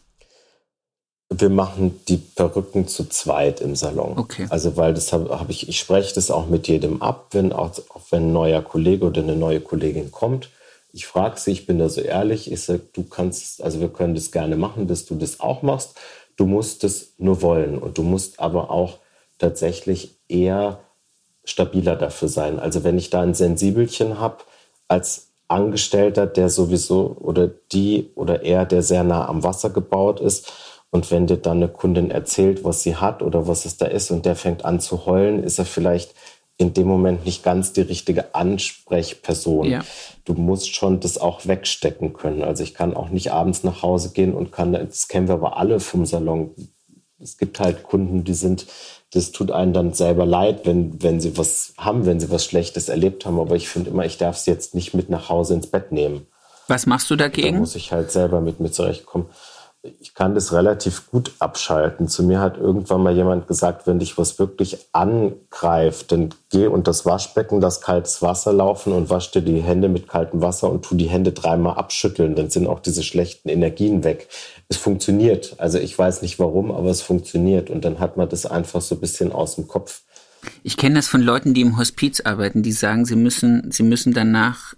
Wir 1.32 1.50
machen 1.50 2.00
die 2.08 2.18
Perücken 2.18 2.86
zu 2.86 3.08
zweit 3.08 3.60
im 3.60 3.74
Salon. 3.74 4.16
Okay. 4.16 4.46
Also 4.48 4.76
weil 4.76 4.94
das 4.94 5.12
habe 5.12 5.38
hab 5.38 5.50
ich, 5.50 5.68
ich 5.68 5.78
spreche 5.78 6.14
das 6.14 6.30
auch 6.30 6.48
mit 6.48 6.68
jedem 6.68 7.02
ab, 7.02 7.28
wenn 7.32 7.52
auch, 7.52 7.72
auch 7.88 8.02
wenn 8.10 8.28
ein 8.28 8.32
neuer 8.32 8.62
Kollege 8.62 9.06
oder 9.06 9.22
eine 9.22 9.34
neue 9.34 9.60
Kollegin 9.60 10.10
kommt 10.12 10.50
ich 10.96 11.06
frage 11.06 11.38
sie, 11.38 11.52
ich 11.52 11.66
bin 11.66 11.78
da 11.78 11.90
so 11.90 12.00
ehrlich, 12.00 12.50
ich 12.50 12.62
sage, 12.62 12.80
du 12.94 13.04
kannst, 13.04 13.62
also 13.62 13.80
wir 13.80 13.90
können 13.90 14.14
das 14.14 14.32
gerne 14.32 14.56
machen, 14.56 14.86
dass 14.86 15.04
du 15.04 15.14
das 15.14 15.40
auch 15.40 15.60
machst. 15.60 15.94
Du 16.36 16.46
musst 16.46 16.84
es 16.84 17.12
nur 17.18 17.42
wollen 17.42 17.76
und 17.76 17.98
du 17.98 18.02
musst 18.02 18.40
aber 18.40 18.70
auch 18.70 18.98
tatsächlich 19.38 20.16
eher 20.26 20.80
stabiler 21.44 21.96
dafür 21.96 22.28
sein. 22.28 22.58
Also 22.58 22.82
wenn 22.82 22.96
ich 22.96 23.10
da 23.10 23.20
ein 23.20 23.34
Sensibelchen 23.34 24.18
habe 24.18 24.38
als 24.88 25.28
Angestellter, 25.48 26.26
der 26.26 26.48
sowieso 26.48 27.14
oder 27.20 27.46
die 27.46 28.10
oder 28.14 28.42
er, 28.42 28.64
der 28.64 28.82
sehr 28.82 29.04
nah 29.04 29.28
am 29.28 29.44
Wasser 29.44 29.68
gebaut 29.68 30.20
ist, 30.20 30.50
und 30.90 31.10
wenn 31.10 31.26
dir 31.26 31.36
dann 31.36 31.58
eine 31.58 31.68
Kundin 31.68 32.10
erzählt, 32.10 32.64
was 32.64 32.82
sie 32.82 32.96
hat 32.96 33.20
oder 33.20 33.46
was 33.46 33.66
es 33.66 33.76
da 33.76 33.84
ist 33.84 34.10
und 34.10 34.24
der 34.24 34.34
fängt 34.34 34.64
an 34.64 34.80
zu 34.80 35.04
heulen, 35.04 35.42
ist 35.42 35.58
er 35.58 35.66
vielleicht 35.66 36.14
in 36.58 36.72
dem 36.72 36.86
Moment 36.86 37.26
nicht 37.26 37.42
ganz 37.42 37.72
die 37.72 37.82
richtige 37.82 38.34
Ansprechperson. 38.34 39.66
Ja. 39.66 39.84
Du 40.24 40.34
musst 40.34 40.74
schon 40.74 41.00
das 41.00 41.18
auch 41.18 41.46
wegstecken 41.46 42.14
können. 42.14 42.42
Also 42.42 42.62
ich 42.62 42.74
kann 42.74 42.94
auch 42.94 43.10
nicht 43.10 43.32
abends 43.32 43.62
nach 43.62 43.82
Hause 43.82 44.10
gehen 44.12 44.34
und 44.34 44.52
kann, 44.52 44.72
das 44.72 45.08
kennen 45.08 45.28
wir 45.28 45.34
aber 45.34 45.58
alle 45.58 45.80
vom 45.80 46.06
Salon. 46.06 46.54
Es 47.18 47.36
gibt 47.36 47.60
halt 47.60 47.82
Kunden, 47.82 48.24
die 48.24 48.34
sind, 48.34 48.66
das 49.12 49.32
tut 49.32 49.50
einen 49.50 49.74
dann 49.74 49.92
selber 49.92 50.24
leid, 50.24 50.64
wenn, 50.64 51.02
wenn 51.02 51.20
sie 51.20 51.36
was 51.36 51.74
haben, 51.76 52.06
wenn 52.06 52.20
sie 52.20 52.30
was 52.30 52.44
Schlechtes 52.44 52.88
erlebt 52.88 53.26
haben. 53.26 53.38
Aber 53.38 53.54
ich 53.54 53.68
finde 53.68 53.90
immer, 53.90 54.06
ich 54.06 54.16
darf 54.16 54.36
es 54.36 54.46
jetzt 54.46 54.74
nicht 54.74 54.94
mit 54.94 55.10
nach 55.10 55.28
Hause 55.28 55.54
ins 55.54 55.66
Bett 55.66 55.92
nehmen. 55.92 56.26
Was 56.68 56.86
machst 56.86 57.10
du 57.10 57.16
dagegen? 57.16 57.52
Da 57.52 57.58
muss 57.58 57.76
ich 57.76 57.92
halt 57.92 58.10
selber 58.10 58.40
mit 58.40 58.60
mir 58.60 58.70
zurechtkommen 58.70 59.26
ich 60.00 60.14
kann 60.14 60.34
das 60.34 60.52
relativ 60.52 61.10
gut 61.10 61.32
abschalten. 61.38 62.08
Zu 62.08 62.22
mir 62.22 62.40
hat 62.40 62.58
irgendwann 62.58 63.02
mal 63.02 63.14
jemand 63.14 63.48
gesagt, 63.48 63.86
wenn 63.86 63.98
dich 63.98 64.18
was 64.18 64.38
wirklich 64.38 64.78
angreift, 64.92 66.12
dann 66.12 66.30
geh 66.50 66.66
unter 66.66 66.90
das 66.90 67.06
Waschbecken, 67.06 67.60
das 67.60 67.80
kaltes 67.80 68.22
Wasser 68.22 68.52
laufen 68.52 68.92
und 68.92 69.10
wasch 69.10 69.30
dir 69.30 69.42
die 69.42 69.60
Hände 69.60 69.88
mit 69.88 70.08
kaltem 70.08 70.40
Wasser 70.40 70.70
und 70.70 70.84
tu 70.84 70.94
die 70.94 71.08
Hände 71.08 71.32
dreimal 71.32 71.76
abschütteln. 71.76 72.34
Dann 72.34 72.50
sind 72.50 72.66
auch 72.66 72.80
diese 72.80 73.02
schlechten 73.02 73.48
Energien 73.48 74.04
weg. 74.04 74.28
Es 74.68 74.76
funktioniert. 74.76 75.54
Also 75.58 75.78
ich 75.78 75.98
weiß 75.98 76.22
nicht 76.22 76.38
warum, 76.38 76.70
aber 76.70 76.90
es 76.90 77.02
funktioniert. 77.02 77.70
Und 77.70 77.84
dann 77.84 77.98
hat 77.98 78.16
man 78.16 78.28
das 78.28 78.46
einfach 78.46 78.80
so 78.80 78.94
ein 78.96 79.00
bisschen 79.00 79.32
aus 79.32 79.56
dem 79.56 79.68
Kopf. 79.68 80.02
Ich 80.62 80.76
kenne 80.76 80.96
das 80.96 81.08
von 81.08 81.22
Leuten, 81.22 81.54
die 81.54 81.62
im 81.62 81.78
Hospiz 81.78 82.20
arbeiten, 82.20 82.62
die 82.62 82.72
sagen, 82.72 83.04
sie 83.04 83.16
müssen, 83.16 83.70
sie 83.70 83.82
müssen 83.82 84.12
danach 84.12 84.74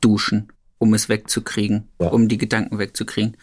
duschen 0.00 0.48
um 0.84 0.92
es 0.92 1.08
wegzukriegen, 1.08 1.88
ja. 1.98 2.08
um 2.08 2.28
die 2.28 2.36
Gedanken 2.36 2.78
wegzukriegen. 2.78 3.38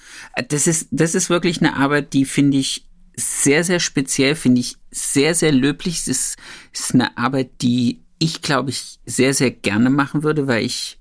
Das 0.49 0.67
ist, 0.67 0.89
das 0.91 1.15
ist 1.15 1.31
wirklich 1.31 1.59
eine 1.59 1.75
Arbeit, 1.75 2.13
die 2.13 2.25
finde 2.25 2.59
ich 2.59 2.87
sehr, 3.15 3.63
sehr 3.63 3.79
speziell, 3.79 4.35
finde 4.35 4.61
ich 4.61 4.77
sehr, 4.91 5.33
sehr 5.33 5.51
löblich. 5.51 5.95
Es 5.95 6.07
ist, 6.07 6.37
ist 6.71 6.93
eine 6.93 7.17
Arbeit, 7.17 7.63
die 7.63 8.03
ich, 8.19 8.43
glaube 8.43 8.69
ich, 8.69 8.99
sehr, 9.07 9.33
sehr 9.33 9.49
gerne 9.49 9.89
machen 9.89 10.21
würde, 10.21 10.45
weil 10.45 10.63
ich 10.63 10.99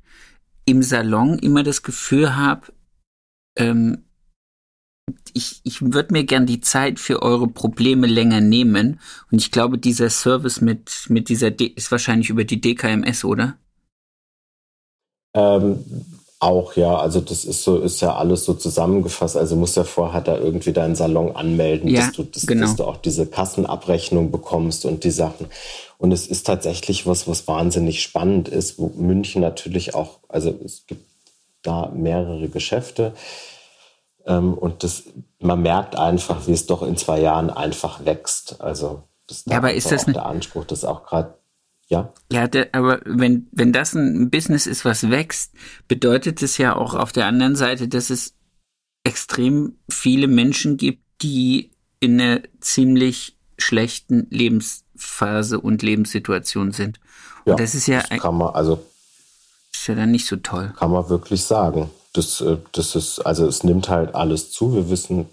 im 0.64 0.82
Salon 0.82 1.38
immer 1.38 1.62
das 1.62 1.82
Gefühl 1.82 2.36
habe, 2.36 2.72
ähm, 3.58 4.04
ich, 5.34 5.60
ich 5.64 5.82
würde 5.82 6.14
mir 6.14 6.24
gern 6.24 6.46
die 6.46 6.62
Zeit 6.62 6.98
für 6.98 7.20
eure 7.20 7.48
Probleme 7.48 8.06
länger 8.06 8.40
nehmen. 8.40 8.98
Und 9.30 9.42
ich 9.42 9.50
glaube, 9.50 9.76
dieser 9.76 10.08
Service 10.08 10.62
mit, 10.62 11.04
mit 11.10 11.28
dieser, 11.28 11.50
D 11.50 11.66
ist 11.66 11.92
wahrscheinlich 11.92 12.30
über 12.30 12.44
die 12.44 12.62
DKMS, 12.62 13.24
oder? 13.24 13.58
Ähm, 15.34 15.84
auch, 16.40 16.74
ja. 16.74 16.96
Also 16.96 17.20
das 17.20 17.44
ist 17.44 17.62
so, 17.62 17.78
ist 17.78 18.00
ja 18.00 18.16
alles 18.16 18.44
so 18.44 18.54
zusammengefasst. 18.54 19.36
Also 19.36 19.56
musst 19.56 19.76
ja 19.76 19.84
vorher 19.84 20.22
da 20.22 20.36
irgendwie 20.36 20.72
deinen 20.72 20.96
Salon 20.96 21.36
anmelden, 21.36 21.88
ja, 21.88 22.00
dass, 22.00 22.12
du, 22.12 22.24
dass, 22.24 22.46
genau. 22.46 22.66
dass 22.66 22.76
du 22.76 22.84
auch 22.84 22.96
diese 22.96 23.26
Kassenabrechnung 23.26 24.30
bekommst 24.30 24.84
und 24.86 25.04
die 25.04 25.10
Sachen. 25.10 25.46
Und 25.98 26.12
es 26.12 26.26
ist 26.26 26.46
tatsächlich 26.46 27.06
was, 27.06 27.28
was 27.28 27.46
wahnsinnig 27.46 28.02
spannend 28.02 28.48
ist, 28.48 28.78
wo 28.78 28.90
München 28.96 29.42
natürlich 29.42 29.94
auch, 29.94 30.18
also 30.28 30.52
es 30.64 30.86
gibt 30.86 31.04
da 31.62 31.92
mehrere 31.94 32.48
Geschäfte. 32.48 33.12
Ähm, 34.26 34.54
und 34.54 34.82
das, 34.82 35.04
man 35.40 35.60
merkt 35.60 35.96
einfach, 35.96 36.46
wie 36.46 36.52
es 36.52 36.66
doch 36.66 36.82
in 36.82 36.96
zwei 36.96 37.20
Jahren 37.20 37.50
einfach 37.50 38.04
wächst. 38.06 38.62
Also 38.62 39.02
das 39.26 39.38
ist 39.38 39.50
ja, 39.50 39.58
aber 39.58 39.74
ist 39.74 39.92
das 39.92 40.08
auch 40.08 40.12
der 40.12 40.26
Anspruch, 40.26 40.64
dass 40.64 40.84
auch 40.86 41.04
gerade 41.04 41.34
ja. 41.90 42.12
Ja, 42.32 42.46
der, 42.46 42.68
aber 42.72 43.00
wenn, 43.04 43.48
wenn 43.50 43.72
das 43.72 43.94
ein 43.94 44.30
Business 44.30 44.66
ist, 44.66 44.84
was 44.84 45.10
wächst, 45.10 45.52
bedeutet 45.88 46.40
es 46.40 46.56
ja 46.56 46.76
auch 46.76 46.94
auf 46.94 47.12
der 47.12 47.26
anderen 47.26 47.56
Seite, 47.56 47.88
dass 47.88 48.10
es 48.10 48.34
extrem 49.02 49.74
viele 49.90 50.28
Menschen 50.28 50.76
gibt, 50.76 51.02
die 51.20 51.72
in 51.98 52.20
einer 52.20 52.42
ziemlich 52.60 53.36
schlechten 53.58 54.28
Lebensphase 54.30 55.60
und 55.60 55.82
Lebenssituation 55.82 56.72
sind. 56.72 57.00
Und 57.44 57.50
ja, 57.50 57.56
das 57.56 57.74
ist 57.74 57.88
ja 57.88 58.02
das 58.08 58.20
kann 58.20 58.36
man, 58.36 58.54
also 58.54 58.80
ist 59.72 59.88
ja 59.88 59.94
dann 59.94 60.12
nicht 60.12 60.26
so 60.26 60.36
toll. 60.36 60.72
Kann 60.78 60.92
man 60.92 61.08
wirklich 61.08 61.42
sagen. 61.42 61.90
Das, 62.12 62.40
äh, 62.40 62.58
das 62.72 62.94
ist, 62.94 63.20
also 63.20 63.46
es 63.46 63.64
nimmt 63.64 63.88
halt 63.88 64.14
alles 64.14 64.52
zu. 64.52 64.74
Wir 64.74 64.90
wissen 64.90 65.26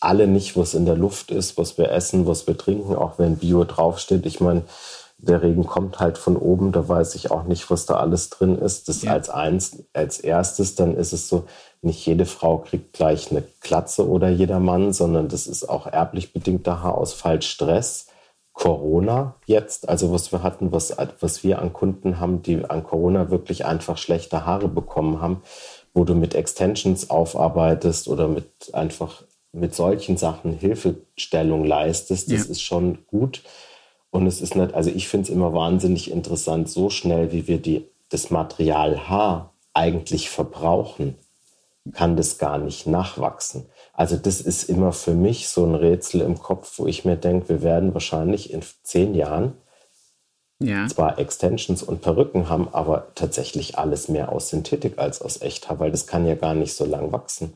alle 0.00 0.26
nicht, 0.26 0.56
was 0.56 0.74
in 0.74 0.84
der 0.84 0.96
Luft 0.96 1.30
ist, 1.30 1.56
was 1.56 1.78
wir 1.78 1.90
essen, 1.90 2.26
was 2.26 2.46
wir 2.46 2.58
trinken, 2.58 2.94
auch 2.96 3.18
wenn 3.18 3.36
Bio 3.36 3.64
draufsteht. 3.64 4.26
Ich 4.26 4.40
meine, 4.40 4.64
der 5.22 5.42
Regen 5.42 5.64
kommt 5.64 6.00
halt 6.00 6.18
von 6.18 6.36
oben, 6.36 6.72
da 6.72 6.88
weiß 6.88 7.14
ich 7.14 7.30
auch 7.30 7.44
nicht, 7.44 7.70
was 7.70 7.86
da 7.86 7.94
alles 7.94 8.28
drin 8.28 8.58
ist. 8.58 8.88
Das 8.88 9.02
ja. 9.02 9.12
als 9.12 9.30
eins, 9.30 9.84
als 9.92 10.18
erstes, 10.18 10.74
dann 10.74 10.96
ist 10.96 11.12
es 11.12 11.28
so, 11.28 11.44
nicht 11.80 12.04
jede 12.04 12.26
Frau 12.26 12.58
kriegt 12.58 12.92
gleich 12.92 13.30
eine 13.30 13.42
Klatze 13.60 14.08
oder 14.08 14.28
jeder 14.28 14.58
Mann, 14.58 14.92
sondern 14.92 15.28
das 15.28 15.46
ist 15.46 15.68
auch 15.68 15.86
erblich 15.86 16.32
bedingter 16.32 16.82
Haarausfall, 16.82 17.40
Stress, 17.40 18.08
Corona 18.52 19.36
jetzt, 19.46 19.88
also 19.88 20.12
was 20.12 20.32
wir 20.32 20.42
hatten, 20.42 20.72
was, 20.72 20.94
was 21.20 21.42
wir 21.44 21.60
an 21.60 21.72
Kunden 21.72 22.20
haben, 22.20 22.42
die 22.42 22.64
an 22.68 22.84
Corona 22.84 23.30
wirklich 23.30 23.64
einfach 23.64 23.98
schlechte 23.98 24.44
Haare 24.44 24.68
bekommen 24.68 25.20
haben, 25.20 25.42
wo 25.94 26.04
du 26.04 26.14
mit 26.14 26.34
Extensions 26.34 27.10
aufarbeitest 27.10 28.08
oder 28.08 28.28
mit 28.28 28.74
einfach 28.74 29.22
mit 29.52 29.74
solchen 29.74 30.16
Sachen 30.16 30.52
Hilfestellung 30.52 31.64
leistest, 31.64 32.32
das 32.32 32.44
ja. 32.46 32.50
ist 32.50 32.62
schon 32.62 32.98
gut. 33.06 33.42
Und 34.12 34.26
es 34.26 34.42
ist 34.42 34.54
nicht, 34.54 34.74
also 34.74 34.90
ich 34.90 35.08
finde 35.08 35.24
es 35.24 35.34
immer 35.34 35.54
wahnsinnig 35.54 36.10
interessant, 36.10 36.68
so 36.68 36.90
schnell 36.90 37.32
wie 37.32 37.48
wir 37.48 37.56
die, 37.56 37.86
das 38.10 38.30
Material 38.30 39.08
Haar 39.08 39.54
eigentlich 39.72 40.28
verbrauchen, 40.28 41.16
kann 41.94 42.14
das 42.14 42.36
gar 42.36 42.58
nicht 42.58 42.86
nachwachsen. 42.86 43.64
Also 43.94 44.16
das 44.16 44.42
ist 44.42 44.68
immer 44.68 44.92
für 44.92 45.14
mich 45.14 45.48
so 45.48 45.64
ein 45.64 45.74
Rätsel 45.74 46.20
im 46.20 46.38
Kopf, 46.38 46.78
wo 46.78 46.86
ich 46.86 47.06
mir 47.06 47.16
denke, 47.16 47.48
wir 47.48 47.62
werden 47.62 47.94
wahrscheinlich 47.94 48.52
in 48.52 48.60
zehn 48.82 49.14
Jahren 49.14 49.54
ja. 50.60 50.86
zwar 50.88 51.18
Extensions 51.18 51.82
und 51.82 52.02
Perücken 52.02 52.50
haben, 52.50 52.68
aber 52.70 53.08
tatsächlich 53.14 53.78
alles 53.78 54.08
mehr 54.08 54.30
aus 54.30 54.50
Synthetik 54.50 54.98
als 54.98 55.22
aus 55.22 55.40
Echthaar, 55.40 55.80
weil 55.80 55.90
das 55.90 56.06
kann 56.06 56.26
ja 56.26 56.34
gar 56.34 56.54
nicht 56.54 56.74
so 56.74 56.84
lang 56.84 57.12
wachsen. 57.12 57.54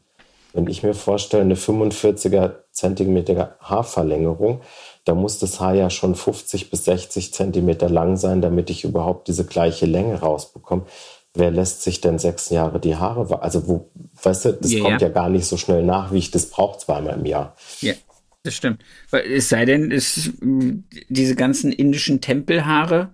Wenn 0.55 0.69
ich 0.69 0.83
mir 0.83 0.95
vorstelle, 0.95 1.43
eine 1.43 1.55
45er 1.55 2.55
Zentimeter 2.73 3.57
Haarverlängerung, 3.61 4.63
da 5.07 5.15
muss 5.15 5.39
das 5.39 5.61
Haar 5.61 5.75
ja 5.75 5.89
schon 5.89 6.17
50 6.17 6.69
bis 6.69 6.85
60 6.85 7.33
Zentimeter 7.33 7.89
lang 7.89 8.17
sein, 8.17 8.43
damit 8.43 8.71
ich 8.71 8.85
überhaupt 8.85 9.29
diese 9.29 9.47
gleiche 9.47 9.87
Länge 9.87 10.17
rausbekomme. 10.17 10.85
Wer 11.33 11.53
lässt 11.53 11.83
sich 11.83 12.01
denn 12.01 12.19
sechs 12.19 12.51
Jahre 12.51 12.81
die 12.81 12.97
Haare? 12.97 13.41
Also, 13.41 13.69
wo, 13.69 13.89
weißt 14.23 14.45
du, 14.47 14.53
das 14.55 14.73
ja, 14.73 14.81
kommt 14.81 15.01
ja. 15.01 15.07
ja 15.07 15.15
gar 15.15 15.29
nicht 15.29 15.47
so 15.47 15.57
schnell 15.57 15.85
nach, 15.85 16.13
wie 16.13 16.19
ich 16.19 16.33
das 16.33 16.51
brauche 16.51 16.79
zweimal 16.79 17.19
im 17.19 17.25
Jahr. 17.25 17.55
Ja, 17.81 17.95
das 18.43 18.55
stimmt. 18.55 18.83
Es 19.13 19.49
sei 19.49 19.65
denn, 19.65 19.93
es, 19.93 20.33
diese 20.41 21.37
ganzen 21.37 21.71
indischen 21.71 22.21
Tempelhaare 22.21 23.11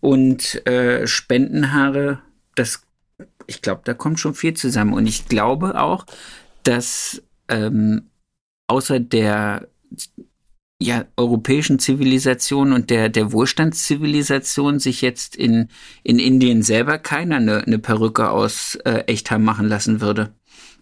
und 0.00 0.66
äh, 0.66 1.06
Spendenhaare, 1.06 2.22
das, 2.56 2.82
ich 3.46 3.62
glaube, 3.62 3.82
da 3.84 3.94
kommt 3.94 4.18
schon 4.18 4.34
viel 4.34 4.54
zusammen. 4.54 4.94
Und 4.94 5.06
ich 5.06 5.28
glaube 5.28 5.80
auch, 5.80 6.06
dass 6.64 7.22
ähm, 7.48 8.10
außer 8.66 8.98
der 8.98 9.68
ja, 10.78 11.06
europäischen 11.16 11.78
Zivilisation 11.78 12.72
und 12.72 12.90
der, 12.90 13.08
der 13.08 13.32
Wohlstandszivilisation 13.32 14.78
sich 14.78 15.00
jetzt 15.00 15.34
in, 15.34 15.68
in 16.02 16.18
Indien 16.18 16.62
selber 16.62 16.98
keiner 16.98 17.36
eine, 17.36 17.66
eine 17.66 17.78
Perücke 17.78 18.30
aus 18.30 18.76
äh, 18.84 19.04
Echthaar 19.06 19.38
machen 19.38 19.68
lassen 19.68 20.00
würde. 20.00 20.34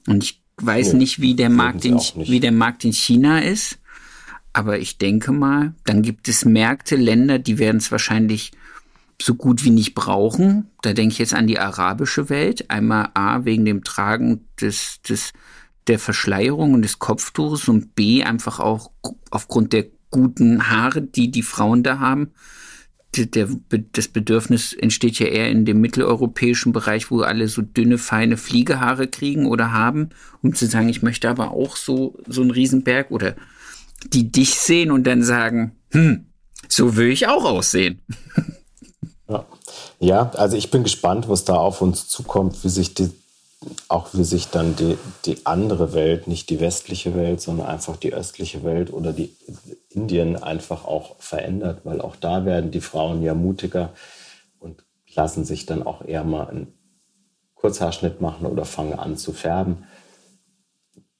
Und 0.07 0.25
ich 0.25 0.43
weiß 0.57 0.93
nee, 0.93 1.01
nicht, 1.01 1.21
wie 1.21 1.35
der 1.35 1.51
Markt 1.51 1.85
in, 1.85 1.99
wie 2.17 2.41
der 2.41 2.53
Markt 2.53 2.85
in 2.85 2.93
China 2.93 3.39
ist. 3.39 3.79
Aber 4.53 4.79
ich 4.79 4.99
denke 4.99 5.33
mal, 5.33 5.75
dann 5.85 6.03
gibt 6.03 6.29
es 6.29 6.45
Märkte, 6.45 6.97
Länder, 6.97 7.39
die 7.39 7.59
werden 7.59 7.79
es 7.79 7.91
wahrscheinlich 7.91 8.53
so 9.21 9.35
gut 9.35 9.65
wie 9.65 9.71
nicht 9.71 9.95
brauchen. 9.95 10.71
Da 10.83 10.93
denke 10.93 11.13
ich 11.13 11.19
jetzt 11.19 11.35
an 11.35 11.47
die 11.47 11.59
arabische 11.59 12.29
Welt. 12.29 12.71
Einmal 12.71 13.11
A, 13.15 13.45
wegen 13.45 13.65
dem 13.65 13.85
Tragen 13.85 14.49
des, 14.61 15.01
des 15.03 15.33
der 15.87 15.99
Verschleierung 15.99 16.75
und 16.75 16.83
des 16.83 16.99
Kopftuches 16.99 17.69
und 17.69 17.95
B 17.95 18.23
einfach 18.23 18.61
auch 18.61 18.91
aufgrund 19.31 19.73
der 19.73 19.87
guten 20.11 20.71
Haare, 20.71 21.03
die 21.03 21.31
die 21.31 21.43
Frauen 21.43 21.83
da 21.83 21.99
haben. 21.99 22.33
Der, 23.17 23.49
das 23.93 24.09
Bedürfnis 24.09 24.73
entsteht 24.73 25.21
ja 25.21 25.27
eher 25.27 25.49
in 25.49 25.65
dem 25.65 25.81
mitteleuropäischen 25.81 26.73
Bereich, 26.73 27.11
wo 27.13 27.21
alle 27.21 27.49
so 27.49 27.63
dünne, 27.63 27.97
feine 27.97 28.37
Fliegehaare 28.37 29.07
kriegen 29.07 29.47
oder 29.47 29.71
haben, 29.71 30.11
um 30.43 30.55
zu 30.55 30.67
sagen, 30.67 30.89
ich 30.89 31.03
möchte 31.03 31.29
aber 31.29 31.53
auch 31.53 31.77
so, 31.77 32.19
so 32.27 32.41
einen 32.41 32.51
Riesenberg 32.51 33.13
oder 33.13 33.37
die 34.13 34.33
dich 34.33 34.57
sehen 34.57 34.91
und 34.91 35.05
dann 35.05 35.23
sagen, 35.23 35.77
hm, 35.91 36.27
so 36.69 36.97
will 36.97 37.09
ich 37.09 37.29
auch 37.29 37.45
aussehen. 37.45 38.01
Ja. 39.29 39.47
ja, 40.01 40.31
also 40.35 40.57
ich 40.57 40.71
bin 40.71 40.83
gespannt, 40.83 41.29
was 41.29 41.45
da 41.45 41.55
auf 41.55 41.81
uns 41.81 42.09
zukommt, 42.09 42.63
wie 42.63 42.69
sich 42.69 42.95
die 42.95 43.11
auch 43.89 44.09
wie 44.13 44.25
sich 44.25 44.49
dann 44.49 44.77
die, 44.77 44.99
die 45.25 45.47
andere 45.47 45.93
Welt, 45.93 46.27
nicht 46.27 46.51
die 46.51 46.61
westliche 46.61 47.15
Welt, 47.15 47.41
sondern 47.41 47.67
einfach 47.67 47.97
die 47.97 48.13
östliche 48.13 48.65
Welt 48.65 48.93
oder 48.93 49.13
die 49.13 49.37
Indien 49.91 50.43
einfach 50.43 50.85
auch 50.85 51.17
verändert, 51.19 51.81
weil 51.85 52.01
auch 52.01 52.17
da 52.17 52.45
werden 52.45 52.71
die 52.71 52.81
Frauen 52.81 53.23
ja 53.23 53.35
mutiger 53.35 53.91
und 54.59 54.85
lassen 55.15 55.45
sich 55.45 55.67
dann 55.67 55.83
auch 55.83 56.05
eher 56.05 56.25
mal 56.25 56.49
einen 56.49 56.75
Kurzhaarschnitt 57.55 58.21
machen 58.21 58.47
oder 58.47 58.65
fangen 58.65 58.99
an 58.99 59.17
zu 59.17 59.33
färben. 59.33 59.85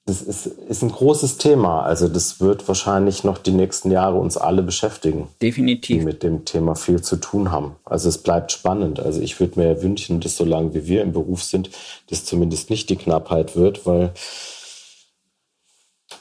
Das 0.07 0.21
ist, 0.21 0.45
ist 0.45 0.83
ein 0.83 0.91
großes 0.91 1.37
Thema. 1.39 1.81
Also 1.81 2.07
das 2.07 2.39
wird 2.39 2.67
wahrscheinlich 2.67 3.23
noch 3.23 3.39
die 3.39 3.51
nächsten 3.51 3.89
Jahre 3.89 4.17
uns 4.17 4.37
alle 4.37 4.61
beschäftigen. 4.61 5.29
Definitiv. 5.41 5.99
Die 5.99 6.05
mit 6.05 6.21
dem 6.21 6.45
Thema 6.45 6.75
viel 6.75 7.01
zu 7.01 7.15
tun 7.15 7.51
haben. 7.51 7.75
Also 7.85 8.09
es 8.09 8.19
bleibt 8.19 8.51
spannend. 8.51 8.99
Also 8.99 9.19
ich 9.19 9.39
würde 9.39 9.59
mir 9.59 9.67
ja 9.73 9.81
wünschen, 9.81 10.19
dass 10.19 10.37
solange 10.37 10.75
wie 10.75 10.85
wir 10.85 11.01
im 11.01 11.11
Beruf 11.11 11.41
sind, 11.41 11.71
das 12.11 12.23
zumindest 12.23 12.69
nicht 12.69 12.89
die 12.91 12.97
Knappheit 12.97 13.55
wird, 13.55 13.87
weil 13.87 14.13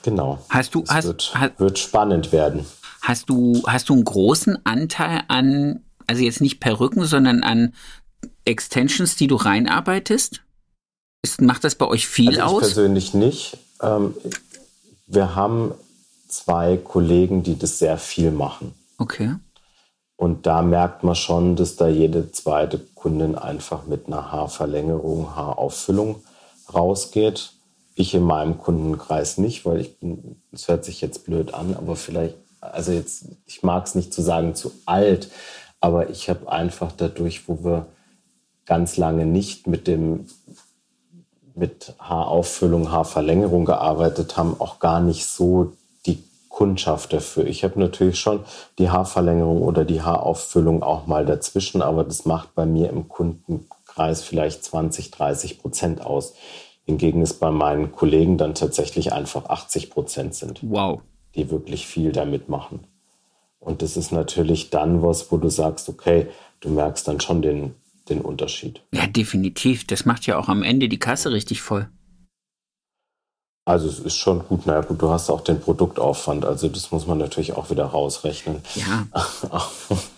genau. 0.02 0.38
Hast 0.48 0.74
du, 0.74 0.84
hast, 0.88 1.04
wird, 1.04 1.32
hast, 1.34 1.60
wird 1.60 1.78
spannend 1.78 2.32
werden. 2.32 2.64
Hast 3.02 3.28
du, 3.28 3.62
hast 3.66 3.90
du 3.90 3.92
einen 3.92 4.04
großen 4.04 4.64
Anteil 4.64 5.24
an, 5.28 5.80
also 6.06 6.22
jetzt 6.22 6.40
nicht 6.40 6.58
Perücken, 6.58 7.04
sondern 7.04 7.42
an 7.42 7.74
Extensions, 8.46 9.16
die 9.16 9.26
du 9.26 9.36
reinarbeitest? 9.36 10.40
Ist, 11.20 11.42
macht 11.42 11.64
das 11.64 11.74
bei 11.74 11.86
euch 11.86 12.06
viel 12.06 12.28
also 12.28 12.40
ich 12.40 12.46
aus? 12.46 12.60
persönlich 12.60 13.12
nicht. 13.12 13.58
Ähm, 13.82 14.14
wir 15.06 15.34
haben 15.34 15.74
zwei 16.28 16.76
Kollegen, 16.76 17.42
die 17.42 17.58
das 17.58 17.78
sehr 17.78 17.98
viel 17.98 18.30
machen. 18.30 18.74
Okay. 18.98 19.34
Und 20.16 20.46
da 20.46 20.62
merkt 20.62 21.02
man 21.02 21.14
schon, 21.14 21.56
dass 21.56 21.76
da 21.76 21.88
jede 21.88 22.30
zweite 22.32 22.78
Kundin 22.78 23.34
einfach 23.34 23.86
mit 23.86 24.06
einer 24.06 24.30
Haarverlängerung, 24.32 25.34
Haarauffüllung 25.34 26.22
rausgeht. 26.72 27.52
Ich 27.94 28.14
in 28.14 28.22
meinem 28.22 28.58
Kundenkreis 28.58 29.38
nicht, 29.38 29.66
weil 29.66 29.80
ich 29.80 29.98
bin, 29.98 30.40
es 30.52 30.68
hört 30.68 30.84
sich 30.84 31.00
jetzt 31.00 31.24
blöd 31.24 31.54
an, 31.54 31.74
aber 31.74 31.96
vielleicht, 31.96 32.36
also 32.60 32.92
jetzt, 32.92 33.26
ich 33.46 33.62
mag 33.62 33.86
es 33.86 33.94
nicht 33.94 34.12
zu 34.12 34.22
sagen 34.22 34.54
zu 34.54 34.72
alt, 34.86 35.30
aber 35.80 36.10
ich 36.10 36.30
habe 36.30 36.50
einfach 36.50 36.92
dadurch, 36.92 37.48
wo 37.48 37.62
wir 37.62 37.86
ganz 38.66 38.96
lange 38.96 39.26
nicht 39.26 39.66
mit 39.66 39.86
dem 39.86 40.26
mit 41.54 41.94
Haarauffüllung, 41.98 42.90
Haarverlängerung 42.90 43.64
gearbeitet 43.64 44.36
haben, 44.36 44.56
auch 44.60 44.80
gar 44.80 45.00
nicht 45.00 45.26
so 45.26 45.72
die 46.06 46.22
Kundschaft 46.48 47.12
dafür. 47.12 47.46
Ich 47.46 47.64
habe 47.64 47.78
natürlich 47.78 48.18
schon 48.18 48.40
die 48.78 48.90
Haarverlängerung 48.90 49.62
oder 49.62 49.84
die 49.84 50.02
Haarauffüllung 50.02 50.82
auch 50.82 51.06
mal 51.06 51.24
dazwischen, 51.24 51.82
aber 51.82 52.04
das 52.04 52.24
macht 52.24 52.54
bei 52.54 52.66
mir 52.66 52.90
im 52.90 53.08
Kundenkreis 53.08 54.22
vielleicht 54.22 54.64
20, 54.64 55.10
30 55.10 55.60
Prozent 55.60 56.04
aus. 56.04 56.34
Hingegen 56.86 57.22
es 57.22 57.34
bei 57.34 57.50
meinen 57.50 57.92
Kollegen 57.92 58.36
dann 58.36 58.54
tatsächlich 58.54 59.12
einfach 59.12 59.46
80 59.46 59.90
Prozent 59.90 60.34
sind. 60.34 60.60
Wow. 60.62 61.00
Die 61.34 61.50
wirklich 61.50 61.86
viel 61.86 62.12
damit 62.12 62.48
machen. 62.48 62.86
Und 63.58 63.80
das 63.80 63.96
ist 63.96 64.12
natürlich 64.12 64.68
dann 64.68 65.02
was, 65.02 65.32
wo 65.32 65.38
du 65.38 65.48
sagst, 65.48 65.88
okay, 65.88 66.28
du 66.60 66.68
merkst 66.68 67.08
dann 67.08 67.20
schon 67.20 67.40
den, 67.40 67.74
den 68.08 68.20
Unterschied. 68.20 68.82
Ja, 68.92 69.06
definitiv. 69.06 69.86
Das 69.86 70.04
macht 70.04 70.26
ja 70.26 70.38
auch 70.38 70.48
am 70.48 70.62
Ende 70.62 70.88
die 70.88 70.98
Kasse 70.98 71.32
richtig 71.32 71.62
voll. 71.62 71.88
Also 73.66 73.88
es 73.88 73.98
ist 73.98 74.16
schon 74.16 74.40
gut, 74.40 74.66
naja 74.66 74.82
gut, 74.82 75.00
du 75.00 75.08
hast 75.08 75.30
auch 75.30 75.40
den 75.40 75.58
Produktaufwand, 75.58 76.44
also 76.44 76.68
das 76.68 76.90
muss 76.90 77.06
man 77.06 77.16
natürlich 77.16 77.54
auch 77.54 77.70
wieder 77.70 77.86
rausrechnen. 77.86 78.60
Ja. 78.74 79.06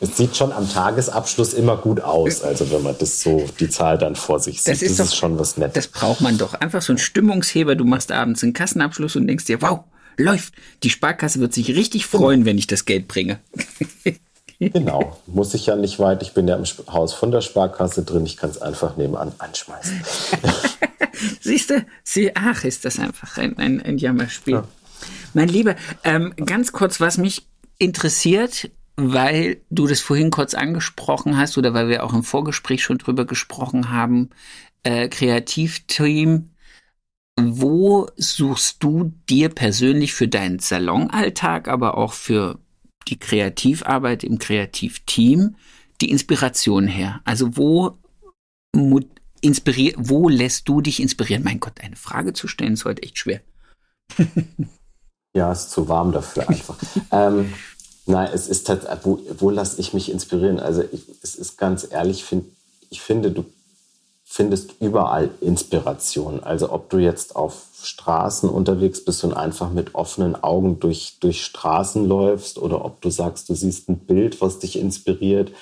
Es 0.01 0.17
sieht 0.17 0.37
schon 0.37 0.53
am 0.53 0.69
Tagesabschluss 0.69 1.55
immer 1.55 1.77
gut 1.77 2.01
aus, 2.01 2.43
also 2.43 2.71
wenn 2.71 2.83
man 2.83 2.97
das 2.99 3.21
so, 3.21 3.47
die 3.61 3.69
Zahl 3.69 3.99
dann 3.99 4.17
vor 4.17 4.41
sich 4.41 4.63
sieht, 4.63 4.73
das 4.73 4.83
ist, 4.83 4.99
das 4.99 5.07
doch, 5.07 5.13
ist 5.13 5.17
schon 5.17 5.39
was 5.39 5.57
Nettes. 5.57 5.75
Das 5.75 5.89
braucht 5.89 6.21
man 6.21 6.39
doch. 6.39 6.55
Einfach 6.55 6.83
so 6.83 6.93
ein 6.93 6.99
Stimmungsheber, 6.99 7.77
du 7.77 7.85
machst 7.85 8.11
abends 8.11 8.43
einen 8.43 8.53
Kassenabschluss 8.53 9.15
und 9.17 9.27
denkst 9.27 9.45
dir, 9.45 9.63
wow, 9.63 9.85
läuft. 10.17 10.55
Die 10.83 10.91
Sparkasse 10.91 11.41
wird 11.41 11.53
sich 11.53 11.69
richtig 11.69 12.07
freuen, 12.07 12.45
wenn 12.45 12.59
ich 12.59 12.67
das 12.67 12.85
Geld 12.85 13.07
bringe. 13.07 13.39
Genau, 14.59 15.17
muss 15.27 15.53
ich 15.55 15.67
ja 15.67 15.77
nicht 15.77 15.99
weit. 15.99 16.23
Ich 16.23 16.33
bin 16.33 16.49
ja 16.49 16.57
im 16.57 16.65
Haus 16.89 17.13
von 17.13 17.31
der 17.31 17.43
Sparkasse 17.43 18.03
drin. 18.03 18.25
Ich 18.25 18.37
kann 18.37 18.51
es 18.51 18.61
einfach 18.61 18.97
nebenan 18.97 19.33
anschmeißen. 19.39 20.03
Siehst 21.41 21.71
du, 21.71 21.85
sie, 22.03 22.35
ach, 22.35 22.65
ist 22.65 22.85
das 22.85 22.99
einfach 22.99 23.37
ein, 23.37 23.59
ein, 23.59 23.83
ein 23.83 23.99
Jammerspiel. 23.99 24.55
Ja. 24.55 24.65
Mein 25.35 25.49
Lieber, 25.49 25.77
ähm, 26.05 26.33
ganz 26.37 26.73
kurz, 26.73 27.01
was 27.01 27.19
mich 27.19 27.47
interessiert, 27.79 28.71
weil 28.97 29.59
du 29.69 29.87
das 29.87 30.01
vorhin 30.01 30.31
kurz 30.31 30.55
angesprochen 30.55 31.37
hast 31.37 31.59
oder 31.59 31.75
weil 31.75 31.89
wir 31.89 32.05
auch 32.05 32.15
im 32.15 32.23
Vorgespräch 32.23 32.83
schon 32.83 32.99
drüber 32.99 33.27
gesprochen 33.27 33.91
haben, 33.91 34.31
äh, 34.83 35.09
Kreativteam. 35.09 36.51
Wo 37.39 38.09
suchst 38.17 38.83
du 38.83 39.13
dir 39.29 39.51
persönlich 39.51 40.15
für 40.15 40.27
deinen 40.27 40.59
Salonalltag, 40.59 41.69
aber 41.69 41.99
auch 41.99 42.15
für 42.15 42.59
die 43.09 43.19
Kreativarbeit 43.19 44.25
im 44.25 44.39
Kreativteam 44.39 45.57
die 46.01 46.11
Inspiration 46.11 46.87
her? 46.87 47.21
Also 47.25 47.57
wo 47.57 47.97
inspirier 49.41 49.95
wo 49.97 50.29
lässt 50.29 50.69
du 50.69 50.81
dich 50.81 51.01
inspirieren? 51.01 51.45
Mein 51.45 51.61
Gott, 51.61 51.81
eine 51.81 51.97
Frage 51.97 52.33
zu 52.33 52.49
stellen 52.49 52.75
ist 52.75 52.85
heute 52.85 53.03
echt 53.03 53.19
schwer. 53.19 53.41
ja, 55.35 55.53
ist 55.53 55.71
zu 55.71 55.89
warm 55.89 56.13
dafür 56.13 56.49
einfach. 56.49 56.77
ähm, 57.13 57.53
nein, 58.07 58.31
es 58.33 58.49
ist 58.49 58.69
wo, 59.03 59.21
wo 59.39 59.51
lasse 59.51 59.81
ich 59.81 59.95
mich 59.95 60.11
inspirieren? 60.11 60.61
Also 60.61 60.85
ich, 60.91 61.03
es 61.23 61.35
ist 61.35 61.57
ganz 61.57 61.87
ehrlich, 61.91 62.25
find, 62.25 62.45
ich 62.91 63.01
finde, 63.01 63.31
du 63.31 63.45
findest 64.25 64.75
überall 64.81 65.31
Inspiration. 65.41 66.43
Also 66.43 66.73
ob 66.73 66.91
du 66.91 66.99
jetzt 66.99 67.37
auf 67.37 67.67
Straßen 67.87 68.49
unterwegs 68.49 69.05
bist 69.05 69.25
und 69.25 69.33
einfach 69.33 69.71
mit 69.71 69.95
offenen 69.95 70.43
Augen 70.43 70.81
durch, 70.81 71.19
durch 71.21 71.45
Straßen 71.45 72.07
läufst 72.07 72.59
oder 72.59 72.85
ob 72.85 73.01
du 73.01 73.11
sagst, 73.11 73.49
du 73.49 73.55
siehst 73.55 73.89
ein 73.89 73.99
Bild, 73.99 74.41
was 74.41 74.59
dich 74.59 74.79
inspiriert 74.79 75.53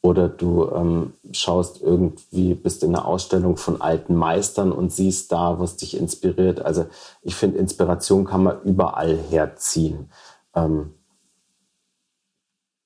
oder 0.00 0.28
du 0.28 0.70
ähm, 0.70 1.14
schaust 1.32 1.80
irgendwie, 1.80 2.54
bist 2.54 2.82
in 2.82 2.94
einer 2.94 3.06
Ausstellung 3.06 3.56
von 3.56 3.80
alten 3.80 4.14
Meistern 4.14 4.72
und 4.72 4.92
siehst 4.92 5.32
da, 5.32 5.58
was 5.58 5.76
dich 5.76 5.96
inspiriert. 5.96 6.60
Also 6.60 6.86
ich 7.22 7.34
finde, 7.34 7.58
Inspiration 7.58 8.24
kann 8.24 8.44
man 8.44 8.62
überall 8.62 9.16
herziehen. 9.16 10.10
Ähm, 10.54 10.94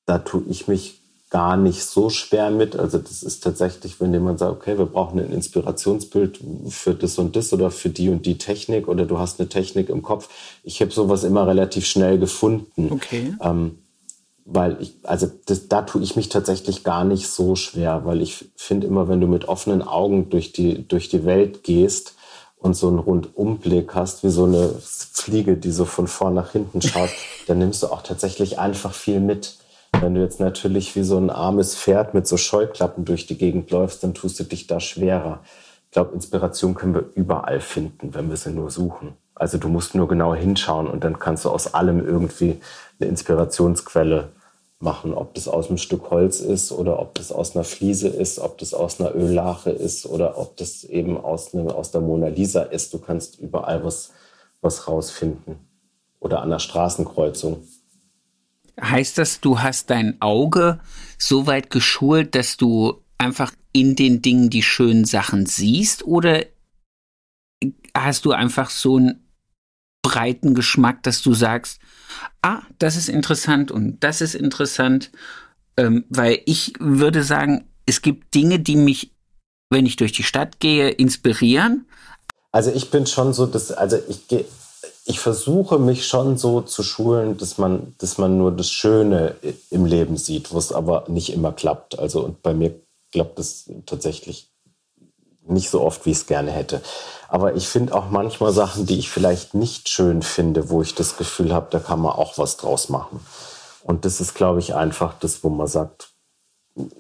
da 0.07 0.18
tue 0.18 0.43
ich 0.49 0.68
mich 0.68 1.02
gar 1.33 1.57
nicht 1.57 1.83
so 1.83 2.11
schwer 2.11 2.51
mit. 2.51 2.76
Also 2.76 2.99
das 2.99 3.22
ist 3.22 3.43
tatsächlich, 3.43 3.99
wenn 4.01 4.12
jemand 4.12 4.39
sagt, 4.39 4.53
okay, 4.53 4.76
wir 4.76 4.85
brauchen 4.85 5.18
ein 5.18 5.33
Inspirationsbild 5.33 6.41
für 6.68 6.93
das 6.93 7.18
und 7.18 7.35
das 7.37 7.55
oder 7.55 7.70
für 7.70 7.89
die 7.89 8.11
und 8.11 8.26
die 8.26 8.37
Technik 8.37 8.87
oder 8.87 9.07
du 9.07 9.18
hast 9.18 9.41
eine 9.41 9.49
Technik 9.49 9.89
im 9.89 10.03
Kopf. 10.03 10.28
Ich 10.62 10.83
habe 10.83 10.91
sowas 10.91 11.24
immer 11.24 11.47
relativ 11.47 11.87
schnell 11.87 12.18
gefunden. 12.18 12.93
Okay. 12.93 13.35
Ähm, 13.41 13.78
weil 14.45 14.76
ich, 14.83 14.97
also 15.05 15.26
das, 15.47 15.68
da 15.68 15.83
tue 15.83 16.03
ich 16.03 16.16
mich 16.16 16.28
tatsächlich 16.28 16.85
gar 16.85 17.05
nicht 17.05 17.28
so 17.28 17.57
schwer, 17.57 18.05
weil 18.05 18.20
ich 18.20 18.45
finde 18.55 18.87
immer, 18.87 19.09
wenn 19.09 19.22
du 19.22 19.26
mit 19.26 19.49
offenen 19.49 19.80
Augen 19.80 20.28
durch 20.28 20.53
die, 20.53 20.87
durch 20.87 21.09
die 21.09 21.24
Welt 21.24 21.62
gehst 21.62 22.14
und 22.59 22.76
so 22.76 22.89
einen 22.89 22.99
Rundumblick 22.99 23.95
hast, 23.95 24.22
wie 24.22 24.28
so 24.28 24.45
eine 24.45 24.68
Fliege, 24.83 25.57
die 25.57 25.70
so 25.70 25.87
von 25.87 26.09
vorn 26.09 26.35
nach 26.35 26.53
hinten 26.53 26.83
schaut, 26.83 27.09
dann 27.47 27.59
nimmst 27.59 27.83
du 27.83 27.87
auch 27.87 28.03
tatsächlich 28.03 28.59
einfach 28.59 28.93
viel 28.93 29.20
mit. 29.20 29.57
Wenn 30.01 30.14
du 30.14 30.20
jetzt 30.20 30.40
natürlich 30.40 30.97
wie 30.97 31.03
so 31.03 31.16
ein 31.18 31.30
armes 31.30 31.76
Pferd 31.76 32.14
mit 32.14 32.26
so 32.26 32.36
Scheuklappen 32.36 33.05
durch 33.05 33.26
die 33.26 33.38
Gegend 33.38 33.70
läufst, 33.70 34.03
dann 34.03 34.14
tust 34.14 34.40
du 34.40 34.45
dich 34.45 34.66
da 34.66 34.80
schwerer. 34.80 35.40
Ich 35.86 35.93
glaube, 35.93 36.14
Inspiration 36.14 36.74
können 36.74 36.95
wir 36.95 37.05
überall 37.14 37.61
finden, 37.61 38.14
wenn 38.14 38.28
wir 38.30 38.36
sie 38.36 38.51
nur 38.51 38.70
suchen. 38.70 39.12
Also 39.34 39.59
du 39.59 39.68
musst 39.68 39.95
nur 39.95 40.09
genau 40.09 40.34
hinschauen 40.34 40.86
und 40.86 41.05
dann 41.05 41.18
kannst 41.18 41.45
du 41.45 41.51
aus 41.51 41.74
allem 41.74 42.05
irgendwie 42.05 42.61
eine 42.99 43.09
Inspirationsquelle 43.09 44.30
machen, 44.82 45.14
ob 45.14 45.34
das 45.34 45.49
aus 45.49 45.68
einem 45.68 45.78
Stück 45.78 46.11
Holz 46.11 46.40
ist 46.40 46.72
oder 46.72 46.99
ob 46.99 47.14
das 47.14 47.30
aus 47.30 47.55
einer 47.55 47.64
Fliese 47.64 48.09
ist, 48.09 48.38
ob 48.38 48.59
das 48.59 48.74
aus 48.74 49.01
einer 49.01 49.14
Öllache 49.14 49.70
ist 49.70 50.07
oder 50.07 50.38
ob 50.38 50.57
das 50.57 50.84
eben 50.84 51.16
aus, 51.16 51.55
eine, 51.55 51.74
aus 51.74 51.93
der 51.93 52.01
Mona 52.01 52.28
Lisa 52.28 52.62
ist. 52.62 52.93
Du 52.93 52.99
kannst 52.99 53.38
überall 53.38 53.84
was, 53.84 54.12
was 54.61 54.88
rausfinden. 54.88 55.57
Oder 56.20 56.43
an 56.43 56.51
der 56.51 56.59
Straßenkreuzung. 56.59 57.62
Heißt 58.83 59.18
das, 59.18 59.41
du 59.41 59.61
hast 59.61 59.91
dein 59.91 60.20
Auge 60.20 60.80
so 61.18 61.47
weit 61.47 61.70
geschult, 61.70 62.35
dass 62.35 62.57
du 62.57 63.01
einfach 63.16 63.53
in 63.72 63.95
den 63.95 64.22
Dingen 64.22 64.51
die 64.51 64.62
schönen 64.62 65.05
Sachen 65.05 65.47
siehst? 65.47 66.05
Oder 66.05 66.47
hast 67.97 68.24
du 68.24 68.33
einfach 68.33 68.70
so 68.70 68.97
einen 68.97 69.28
breiten 70.03 70.55
Geschmack, 70.55 71.03
dass 71.05 71.22
du 71.22 71.33
sagst, 71.33 71.80
ah, 72.43 72.62
das 72.78 72.97
ist 72.97 73.09
interessant 73.09 73.70
und 73.70 74.03
das 74.03 74.20
ist 74.20 74.35
interessant? 74.35 75.12
Ähm, 75.76 76.05
weil 76.09 76.41
ich 76.45 76.74
würde 76.80 77.22
sagen, 77.22 77.68
es 77.87 78.03
gibt 78.03 78.35
Dinge, 78.35 78.59
die 78.59 78.76
mich, 78.76 79.12
wenn 79.70 79.87
ich 79.87 79.97
durch 79.97 80.12
die 80.12 80.24
Stadt 80.24 80.61
gehe, 80.61 80.91
inspirieren. 80.91 81.87
Also 82.51 82.70
ich 82.72 82.91
bin 82.91 83.07
schon 83.07 83.33
so, 83.33 83.47
dass, 83.47 83.70
also 83.70 83.99
ich 84.09 84.28
gehe 84.28 84.45
ich 85.05 85.19
versuche 85.19 85.79
mich 85.79 86.07
schon 86.07 86.39
so 86.39 86.61
zu 86.61 86.83
schulen, 86.83 87.37
dass 87.37 87.59
man, 87.59 87.95
dass 87.99 88.19
man 88.19 88.39
nur 88.39 88.53
das 88.53 88.71
Schöne 88.71 89.35
im 89.71 89.85
Leben 89.85 90.17
sieht, 90.17 90.55
was 90.55 90.73
aber 90.73 91.05
nicht 91.09 91.33
immer 91.33 91.53
klappt. 91.53 91.99
Also 91.99 92.21
und 92.21 92.43
bei 92.43 92.55
mir 92.55 92.75
klappt 93.11 93.39
es 93.39 93.69
tatsächlich 93.87 94.49
nicht 95.45 95.71
so 95.71 95.81
oft, 95.81 96.07
wie 96.07 96.11
ich 96.11 96.19
es 96.19 96.27
gerne 96.27 96.53
hätte. 96.53 96.83
Aber 97.29 97.57
ich 97.57 97.67
finde 97.67 97.95
auch 97.95 98.11
manchmal 98.11 98.53
Sachen, 98.53 98.87
die 98.87 98.99
ich 98.99 99.11
vielleicht 99.11 99.55
nicht 99.55 99.89
schön 99.89 100.23
finde, 100.23 100.71
wo 100.71 100.83
ich 100.83 100.95
das 100.95 101.17
Gefühl 101.17 101.53
habe, 101.53 101.67
da 101.71 101.81
kann 101.81 102.01
man 102.01 102.13
auch 102.13 102.39
was 102.39 102.57
draus 102.57 102.89
machen. 102.89 103.25
Und 103.83 104.05
das 104.05 104.21
ist, 104.21 104.35
glaube 104.35 104.61
ich, 104.61 104.75
einfach 104.75 105.15
das, 105.19 105.43
wo 105.43 105.49
man 105.49 105.67
sagt, 105.67 106.11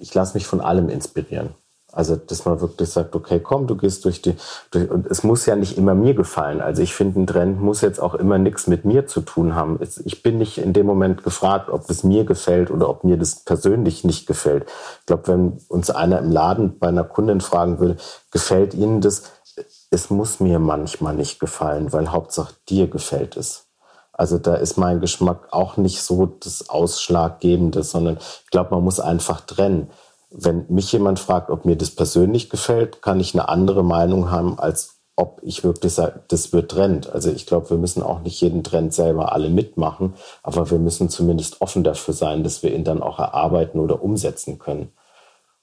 ich 0.00 0.12
lasse 0.12 0.34
mich 0.34 0.46
von 0.46 0.60
allem 0.60 0.88
inspirieren. 0.88 1.54
Also, 1.92 2.16
dass 2.16 2.46
man 2.46 2.60
wirklich 2.62 2.88
sagt, 2.88 3.14
okay, 3.14 3.38
komm, 3.38 3.66
du 3.66 3.76
gehst 3.76 4.06
durch 4.06 4.22
die, 4.22 4.34
durch, 4.70 4.90
und 4.90 5.06
es 5.06 5.22
muss 5.22 5.44
ja 5.44 5.56
nicht 5.56 5.76
immer 5.76 5.94
mir 5.94 6.14
gefallen. 6.14 6.62
Also, 6.62 6.80
ich 6.80 6.94
finde, 6.94 7.20
ein 7.20 7.26
Trend 7.26 7.60
muss 7.60 7.82
jetzt 7.82 8.00
auch 8.00 8.14
immer 8.14 8.38
nichts 8.38 8.66
mit 8.66 8.86
mir 8.86 9.06
zu 9.06 9.20
tun 9.20 9.54
haben. 9.54 9.78
Ich 10.04 10.22
bin 10.22 10.38
nicht 10.38 10.56
in 10.56 10.72
dem 10.72 10.86
Moment 10.86 11.22
gefragt, 11.22 11.68
ob 11.68 11.88
es 11.90 12.02
mir 12.02 12.24
gefällt 12.24 12.70
oder 12.70 12.88
ob 12.88 13.04
mir 13.04 13.18
das 13.18 13.44
persönlich 13.44 14.04
nicht 14.04 14.26
gefällt. 14.26 14.64
Ich 15.00 15.06
glaube, 15.06 15.28
wenn 15.28 15.58
uns 15.68 15.90
einer 15.90 16.18
im 16.18 16.30
Laden 16.30 16.78
bei 16.78 16.88
einer 16.88 17.04
Kundin 17.04 17.42
fragen 17.42 17.78
würde, 17.78 17.98
gefällt 18.30 18.72
Ihnen 18.72 19.02
das? 19.02 19.24
Es 19.90 20.08
muss 20.08 20.40
mir 20.40 20.58
manchmal 20.58 21.14
nicht 21.14 21.38
gefallen, 21.40 21.92
weil 21.92 22.10
Hauptsache 22.10 22.54
dir 22.70 22.88
gefällt 22.88 23.36
es. 23.36 23.66
Also 24.14 24.38
da 24.38 24.54
ist 24.54 24.78
mein 24.78 25.00
Geschmack 25.00 25.48
auch 25.50 25.76
nicht 25.76 26.02
so 26.02 26.24
das 26.26 26.70
Ausschlaggebende, 26.70 27.82
sondern 27.82 28.16
ich 28.16 28.50
glaube, 28.50 28.74
man 28.74 28.84
muss 28.84 29.00
einfach 29.00 29.42
trennen 29.42 29.90
wenn 30.34 30.66
mich 30.68 30.90
jemand 30.92 31.18
fragt, 31.18 31.50
ob 31.50 31.64
mir 31.64 31.76
das 31.76 31.90
persönlich 31.90 32.50
gefällt, 32.50 33.02
kann 33.02 33.20
ich 33.20 33.34
eine 33.34 33.48
andere 33.48 33.84
Meinung 33.84 34.30
haben, 34.30 34.58
als 34.58 35.02
ob 35.14 35.40
ich 35.42 35.62
wirklich 35.62 35.92
sage, 35.92 36.22
das 36.28 36.52
wird 36.52 36.70
Trend. 36.70 37.10
Also 37.12 37.30
ich 37.30 37.46
glaube, 37.46 37.70
wir 37.70 37.76
müssen 37.76 38.02
auch 38.02 38.20
nicht 38.20 38.40
jeden 38.40 38.64
Trend 38.64 38.94
selber 38.94 39.32
alle 39.32 39.50
mitmachen, 39.50 40.14
aber 40.42 40.70
wir 40.70 40.78
müssen 40.78 41.10
zumindest 41.10 41.60
offen 41.60 41.84
dafür 41.84 42.14
sein, 42.14 42.44
dass 42.44 42.62
wir 42.62 42.74
ihn 42.74 42.84
dann 42.84 43.02
auch 43.02 43.18
erarbeiten 43.18 43.78
oder 43.78 44.02
umsetzen 44.02 44.58
können. 44.58 44.92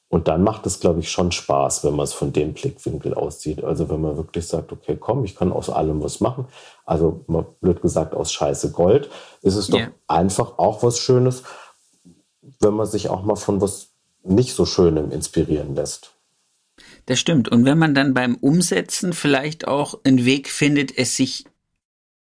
Und 0.07 0.27
dann 0.27 0.43
macht 0.43 0.65
es, 0.65 0.79
glaube 0.79 1.01
ich, 1.01 1.11
schon 1.11 1.31
Spaß, 1.31 1.83
wenn 1.83 1.95
man 1.95 2.03
es 2.03 2.13
von 2.13 2.33
dem 2.33 2.53
Blickwinkel 2.53 3.13
aussieht. 3.13 3.63
Also 3.63 3.89
wenn 3.89 4.01
man 4.01 4.17
wirklich 4.17 4.47
sagt, 4.47 4.71
okay, 4.71 4.97
komm, 4.99 5.23
ich 5.23 5.35
kann 5.35 5.51
aus 5.51 5.69
allem 5.69 6.03
was 6.03 6.19
machen. 6.19 6.47
Also 6.85 7.23
blöd 7.61 7.81
gesagt, 7.81 8.15
aus 8.15 8.31
Scheiße 8.31 8.71
Gold, 8.71 9.09
ist 9.43 9.55
es 9.55 9.67
doch 9.67 9.77
yeah. 9.77 9.91
einfach 10.07 10.57
auch 10.57 10.81
was 10.81 10.97
Schönes, 10.97 11.43
wenn 12.59 12.73
man 12.73 12.87
sich 12.87 13.09
auch 13.09 13.21
mal 13.23 13.35
von 13.35 13.61
was 13.61 13.88
nicht 14.29 14.55
so 14.55 14.65
Schönem 14.65 15.11
inspirieren 15.11 15.75
lässt. 15.75 16.13
Das 17.05 17.19
stimmt. 17.19 17.49
Und 17.49 17.65
wenn 17.65 17.77
man 17.77 17.95
dann 17.95 18.13
beim 18.13 18.35
Umsetzen 18.35 19.13
vielleicht 19.13 19.67
auch 19.67 19.99
einen 20.03 20.25
Weg 20.25 20.49
findet, 20.49 20.97
es 20.97 21.15
sich 21.15 21.45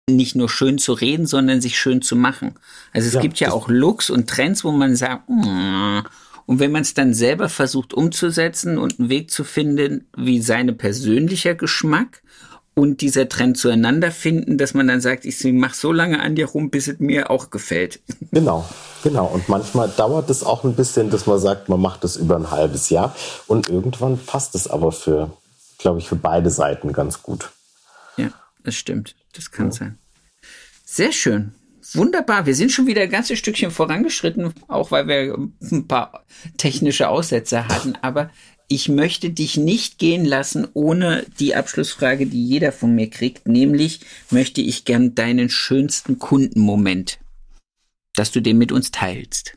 nicht 0.08 0.36
nur 0.36 0.50
schön 0.50 0.78
zu 0.78 0.92
reden, 0.92 1.26
sondern 1.26 1.60
sich 1.60 1.78
schön 1.78 2.02
zu 2.02 2.16
machen. 2.16 2.54
Also 2.92 3.08
es 3.08 3.14
ja, 3.14 3.20
gibt 3.20 3.40
ja 3.40 3.52
auch 3.52 3.68
Looks 3.68 4.10
und 4.10 4.28
Trends, 4.28 4.62
wo 4.62 4.70
man 4.70 4.96
sagt, 4.96 5.28
mm. 5.30 6.02
und 6.44 6.58
wenn 6.60 6.72
man 6.72 6.82
es 6.82 6.92
dann 6.92 7.14
selber 7.14 7.48
versucht 7.48 7.94
umzusetzen 7.94 8.76
und 8.76 8.98
einen 8.98 9.08
Weg 9.08 9.30
zu 9.30 9.44
finden, 9.44 10.06
wie 10.16 10.42
seine 10.42 10.74
persönlicher 10.74 11.54
Geschmack 11.54 12.22
und 12.74 13.00
dieser 13.00 13.28
Trend 13.28 13.56
zueinander 13.56 14.10
finden, 14.10 14.58
dass 14.58 14.74
man 14.74 14.88
dann 14.88 15.00
sagt, 15.00 15.24
ich 15.24 15.42
mache 15.44 15.76
so 15.76 15.92
lange 15.92 16.20
an 16.20 16.34
dir 16.34 16.46
rum, 16.46 16.70
bis 16.70 16.88
es 16.88 16.98
mir 16.98 17.30
auch 17.30 17.50
gefällt. 17.50 18.00
Genau, 18.32 18.68
genau. 19.04 19.26
Und 19.26 19.48
manchmal 19.48 19.88
dauert 19.88 20.28
es 20.28 20.42
auch 20.42 20.64
ein 20.64 20.74
bisschen, 20.74 21.08
dass 21.08 21.26
man 21.26 21.38
sagt, 21.38 21.68
man 21.68 21.80
macht 21.80 22.02
das 22.02 22.16
über 22.16 22.34
ein 22.34 22.50
halbes 22.50 22.90
Jahr 22.90 23.14
und 23.46 23.68
irgendwann 23.68 24.18
passt 24.18 24.56
es 24.56 24.66
aber 24.66 24.90
für, 24.90 25.30
glaube 25.78 26.00
ich, 26.00 26.08
für 26.08 26.16
beide 26.16 26.50
Seiten 26.50 26.92
ganz 26.92 27.22
gut. 27.22 27.50
Ja, 28.16 28.30
das 28.64 28.74
stimmt. 28.74 29.14
Das 29.34 29.52
kann 29.52 29.66
ja. 29.66 29.72
sein. 29.72 29.98
Sehr 30.84 31.12
schön. 31.12 31.54
Wunderbar. 31.92 32.46
Wir 32.46 32.56
sind 32.56 32.72
schon 32.72 32.88
wieder 32.88 33.02
ein 33.02 33.10
ganzes 33.10 33.38
Stückchen 33.38 33.70
vorangeschritten, 33.70 34.52
auch 34.66 34.90
weil 34.90 35.06
wir 35.06 35.36
ein 35.70 35.86
paar 35.86 36.24
technische 36.56 37.08
Aussätze 37.08 37.68
hatten. 37.68 37.96
Aber 38.02 38.30
ich 38.68 38.88
möchte 38.88 39.30
dich 39.30 39.56
nicht 39.56 39.98
gehen 39.98 40.24
lassen 40.24 40.66
ohne 40.74 41.24
die 41.38 41.54
Abschlussfrage, 41.54 42.26
die 42.26 42.44
jeder 42.44 42.72
von 42.72 42.94
mir 42.94 43.10
kriegt, 43.10 43.46
nämlich 43.46 44.00
möchte 44.30 44.60
ich 44.60 44.84
gern 44.84 45.14
deinen 45.14 45.48
schönsten 45.48 46.18
Kundenmoment, 46.18 47.18
dass 48.14 48.30
du 48.30 48.40
den 48.40 48.58
mit 48.58 48.72
uns 48.72 48.90
teilst. 48.90 49.56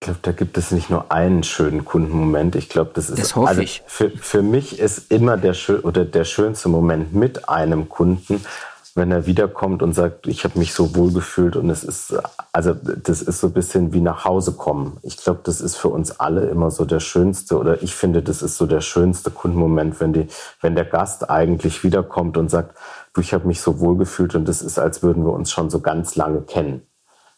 Ich 0.00 0.06
glaube, 0.06 0.20
da 0.22 0.32
gibt 0.32 0.58
es 0.58 0.72
nicht 0.72 0.90
nur 0.90 1.12
einen 1.12 1.44
schönen 1.44 1.84
Kundenmoment. 1.84 2.56
Ich 2.56 2.68
glaube, 2.68 2.90
das 2.94 3.08
ist 3.08 3.20
das 3.20 3.36
hoffe 3.36 3.48
also 3.48 3.62
ich. 3.62 3.84
Für, 3.86 4.10
für 4.10 4.42
mich 4.42 4.80
ist 4.80 5.12
immer 5.12 5.36
der 5.36 5.54
oder 5.84 6.04
der 6.04 6.24
schönste 6.24 6.68
Moment 6.68 7.14
mit 7.14 7.48
einem 7.48 7.88
Kunden 7.88 8.44
wenn 8.94 9.10
er 9.10 9.26
wiederkommt 9.26 9.82
und 9.82 9.94
sagt, 9.94 10.26
ich 10.26 10.44
habe 10.44 10.58
mich 10.58 10.74
so 10.74 10.94
wohl 10.94 11.12
gefühlt 11.12 11.56
und 11.56 11.70
es 11.70 11.82
ist, 11.82 12.14
also 12.52 12.74
das 12.74 13.22
ist 13.22 13.40
so 13.40 13.46
ein 13.46 13.52
bisschen 13.52 13.92
wie 13.94 14.00
nach 14.00 14.24
Hause 14.26 14.52
kommen. 14.52 14.98
Ich 15.02 15.16
glaube, 15.16 15.40
das 15.44 15.62
ist 15.62 15.76
für 15.76 15.88
uns 15.88 16.20
alle 16.20 16.46
immer 16.48 16.70
so 16.70 16.84
der 16.84 17.00
schönste 17.00 17.58
oder 17.58 17.82
ich 17.82 17.94
finde, 17.94 18.22
das 18.22 18.42
ist 18.42 18.58
so 18.58 18.66
der 18.66 18.82
schönste 18.82 19.30
Kundenmoment, 19.30 19.98
wenn 20.00 20.12
die, 20.12 20.26
wenn 20.60 20.74
der 20.74 20.84
Gast 20.84 21.30
eigentlich 21.30 21.82
wiederkommt 21.84 22.36
und 22.36 22.50
sagt, 22.50 22.76
du, 23.14 23.22
ich 23.22 23.32
habe 23.32 23.46
mich 23.46 23.62
so 23.62 23.80
wohl 23.80 23.96
gefühlt 23.96 24.34
und 24.34 24.46
das 24.46 24.60
ist, 24.60 24.78
als 24.78 25.02
würden 25.02 25.24
wir 25.24 25.32
uns 25.32 25.50
schon 25.50 25.70
so 25.70 25.80
ganz 25.80 26.14
lange 26.16 26.42
kennen. 26.42 26.82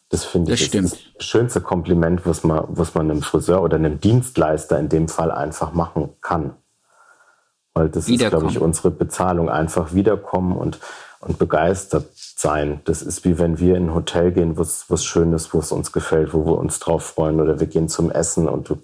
Das 0.09 0.25
finde 0.25 0.53
ich 0.53 0.69
das, 0.69 0.91
das 0.91 1.25
schönste 1.25 1.61
Kompliment, 1.61 2.25
was 2.25 2.43
man, 2.43 2.65
was 2.67 2.95
man 2.95 3.09
einem 3.09 3.21
Friseur 3.21 3.61
oder 3.61 3.77
einem 3.77 3.99
Dienstleister 3.99 4.77
in 4.77 4.89
dem 4.89 5.07
Fall 5.07 5.31
einfach 5.31 5.73
machen 5.73 6.09
kann. 6.21 6.55
Weil 7.73 7.89
das 7.89 8.07
ist, 8.07 8.19
glaube 8.19 8.47
ich, 8.47 8.59
unsere 8.59 8.89
Bezahlung. 8.89 9.49
Einfach 9.49 9.93
wiederkommen 9.93 10.55
und 10.55 10.79
und 11.19 11.39
begeistert 11.39 12.09
sein. 12.13 12.81
Das 12.85 13.01
ist 13.01 13.25
wie 13.25 13.37
wenn 13.39 13.59
wir 13.59 13.75
in 13.75 13.87
ein 13.87 13.93
Hotel 13.95 14.31
gehen, 14.31 14.57
was 14.57 14.85
was 14.89 15.03
schön 15.03 15.33
ist, 15.33 15.53
wo 15.53 15.59
es 15.59 15.71
uns 15.71 15.91
gefällt, 15.91 16.33
wo 16.33 16.45
wir 16.45 16.57
uns 16.57 16.79
drauf 16.79 17.03
freuen 17.03 17.39
oder 17.41 17.59
wir 17.59 17.67
gehen 17.67 17.89
zum 17.89 18.11
Essen 18.11 18.47
und 18.47 18.69
du 18.69 18.77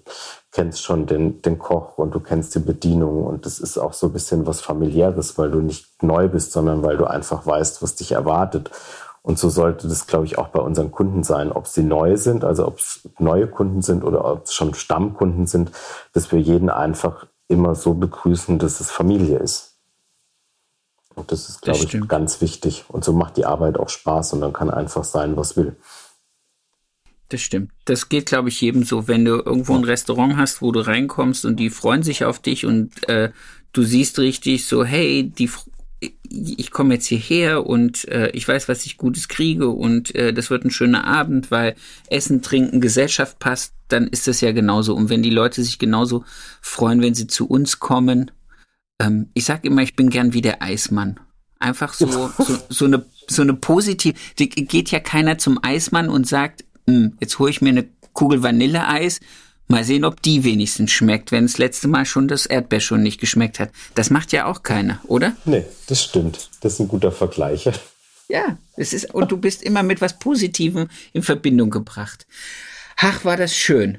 kennst 0.52 0.82
schon 0.82 1.06
den, 1.06 1.40
den 1.42 1.58
Koch 1.58 1.98
und 1.98 2.14
du 2.14 2.20
kennst 2.20 2.54
die 2.54 2.60
Bedienung 2.60 3.24
und 3.24 3.46
das 3.46 3.58
ist 3.58 3.78
auch 3.78 3.94
so 3.94 4.08
ein 4.08 4.12
bisschen 4.12 4.46
was 4.46 4.60
familiäres, 4.60 5.38
weil 5.38 5.50
du 5.50 5.60
nicht 5.60 6.02
neu 6.02 6.28
bist, 6.28 6.52
sondern 6.52 6.82
weil 6.82 6.98
du 6.98 7.06
einfach 7.06 7.46
weißt, 7.46 7.82
was 7.82 7.96
dich 7.96 8.12
erwartet. 8.12 8.70
Und 9.22 9.38
so 9.38 9.48
sollte 9.48 9.88
das, 9.88 10.06
glaube 10.06 10.26
ich, 10.26 10.36
auch 10.36 10.48
bei 10.48 10.60
unseren 10.60 10.90
Kunden 10.90 11.22
sein, 11.22 11.52
ob 11.52 11.68
sie 11.68 11.84
neu 11.84 12.16
sind, 12.16 12.44
also 12.44 12.66
ob 12.66 12.78
es 12.78 13.08
neue 13.18 13.46
Kunden 13.46 13.80
sind 13.80 14.04
oder 14.04 14.24
ob 14.24 14.44
es 14.44 14.52
schon 14.52 14.74
Stammkunden 14.74 15.46
sind, 15.46 15.70
dass 16.12 16.32
wir 16.32 16.40
jeden 16.40 16.68
einfach 16.68 17.26
immer 17.48 17.74
so 17.74 17.94
begrüßen, 17.94 18.58
dass 18.58 18.80
es 18.80 18.90
Familie 18.90 19.38
ist. 19.38 19.71
Und 21.14 21.32
das 21.32 21.48
ist, 21.48 21.62
glaube 21.62 21.80
ich, 21.84 22.08
ganz 22.08 22.40
wichtig. 22.40 22.84
Und 22.88 23.04
so 23.04 23.12
macht 23.12 23.36
die 23.36 23.44
Arbeit 23.44 23.78
auch 23.78 23.88
Spaß 23.88 24.32
und 24.34 24.40
dann 24.40 24.52
kann 24.52 24.70
einfach 24.70 25.04
sein, 25.04 25.36
was 25.36 25.56
will. 25.56 25.76
Das 27.28 27.40
stimmt. 27.40 27.70
Das 27.86 28.08
geht, 28.08 28.26
glaube 28.26 28.50
ich, 28.50 28.60
jedem 28.60 28.84
so. 28.84 29.08
Wenn 29.08 29.24
du 29.24 29.36
irgendwo 29.36 29.74
ein 29.74 29.84
Restaurant 29.84 30.36
hast, 30.36 30.60
wo 30.60 30.70
du 30.70 30.80
reinkommst 30.80 31.44
und 31.46 31.56
die 31.56 31.70
freuen 31.70 32.02
sich 32.02 32.24
auf 32.24 32.40
dich 32.40 32.66
und 32.66 33.08
äh, 33.08 33.30
du 33.72 33.82
siehst 33.82 34.18
richtig 34.18 34.66
so, 34.66 34.84
hey, 34.84 35.30
die, 35.30 35.48
ich 36.28 36.70
komme 36.70 36.94
jetzt 36.94 37.06
hierher 37.06 37.64
und 37.66 38.06
äh, 38.08 38.28
ich 38.30 38.46
weiß, 38.46 38.68
was 38.68 38.84
ich 38.84 38.98
Gutes 38.98 39.28
kriege 39.28 39.68
und 39.68 40.14
äh, 40.14 40.34
das 40.34 40.50
wird 40.50 40.64
ein 40.64 40.70
schöner 40.70 41.06
Abend, 41.06 41.50
weil 41.50 41.74
Essen, 42.08 42.42
Trinken, 42.42 42.82
Gesellschaft 42.82 43.38
passt, 43.38 43.72
dann 43.88 44.08
ist 44.08 44.26
das 44.26 44.42
ja 44.42 44.52
genauso. 44.52 44.94
Und 44.94 45.08
wenn 45.08 45.22
die 45.22 45.30
Leute 45.30 45.62
sich 45.62 45.78
genauso 45.78 46.24
freuen, 46.60 47.00
wenn 47.00 47.14
sie 47.14 47.28
zu 47.28 47.46
uns 47.46 47.78
kommen, 47.78 48.30
ähm, 49.02 49.28
ich 49.34 49.44
sag 49.44 49.64
immer, 49.64 49.82
ich 49.82 49.96
bin 49.96 50.10
gern 50.10 50.32
wie 50.32 50.42
der 50.42 50.62
Eismann. 50.62 51.18
Einfach 51.58 51.94
so, 51.94 52.06
so, 52.38 52.58
so 52.68 52.84
eine, 52.84 53.04
so 53.28 53.42
eine 53.42 53.54
positive, 53.54 54.14
geht 54.36 54.90
ja 54.90 55.00
keiner 55.00 55.38
zum 55.38 55.58
Eismann 55.62 56.08
und 56.08 56.26
sagt, 56.26 56.64
hm, 56.86 57.16
jetzt 57.20 57.38
hole 57.38 57.50
ich 57.50 57.60
mir 57.60 57.70
eine 57.70 57.88
Kugel 58.12 58.42
Vanilleeis, 58.42 59.20
mal 59.68 59.84
sehen, 59.84 60.04
ob 60.04 60.20
die 60.22 60.44
wenigstens 60.44 60.90
schmeckt, 60.90 61.32
wenn 61.32 61.46
das 61.46 61.58
letzte 61.58 61.88
Mal 61.88 62.04
schon 62.04 62.28
das 62.28 62.46
Erdbeer 62.46 62.80
schon 62.80 63.02
nicht 63.02 63.20
geschmeckt 63.20 63.58
hat. 63.58 63.70
Das 63.94 64.10
macht 64.10 64.32
ja 64.32 64.46
auch 64.46 64.62
keiner, 64.62 65.00
oder? 65.06 65.34
Nee, 65.44 65.64
das 65.86 66.02
stimmt. 66.02 66.50
Das 66.60 66.74
ist 66.74 66.80
ein 66.80 66.88
guter 66.88 67.12
Vergleich. 67.12 67.68
Ja, 68.28 68.58
es 68.76 68.92
ist, 68.92 69.12
und 69.14 69.30
du 69.30 69.36
bist 69.36 69.62
immer 69.62 69.82
mit 69.82 70.00
was 70.00 70.18
Positivem 70.18 70.88
in 71.12 71.22
Verbindung 71.22 71.70
gebracht. 71.70 72.26
Ach, 72.96 73.24
war 73.24 73.36
das 73.36 73.54
schön. 73.56 73.98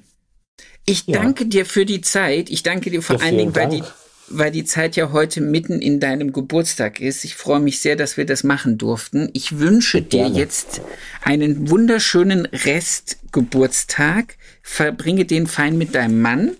Ich 0.85 1.07
ja. 1.07 1.21
danke 1.21 1.45
dir 1.45 1.65
für 1.65 1.85
die 1.85 2.01
Zeit. 2.01 2.49
Ich 2.49 2.63
danke 2.63 2.89
dir 2.91 3.01
vor 3.01 3.17
ja, 3.17 3.25
allen 3.25 3.37
Dingen, 3.37 3.55
weil 3.55 3.69
die, 3.69 3.83
weil 4.29 4.51
die 4.51 4.63
Zeit 4.63 4.95
ja 4.95 5.11
heute 5.11 5.41
mitten 5.41 5.81
in 5.81 5.99
deinem 5.99 6.31
Geburtstag 6.31 6.99
ist. 6.99 7.23
Ich 7.25 7.35
freue 7.35 7.59
mich 7.59 7.79
sehr, 7.79 7.95
dass 7.95 8.17
wir 8.17 8.25
das 8.25 8.43
machen 8.43 8.77
durften. 8.77 9.29
Ich 9.33 9.59
wünsche 9.59 10.01
dir 10.01 10.27
jetzt 10.27 10.81
einen 11.23 11.69
wunderschönen 11.69 12.45
Restgeburtstag. 12.45 14.37
Verbringe 14.61 15.25
den 15.25 15.47
fein 15.47 15.77
mit 15.77 15.95
deinem 15.95 16.21
Mann. 16.21 16.51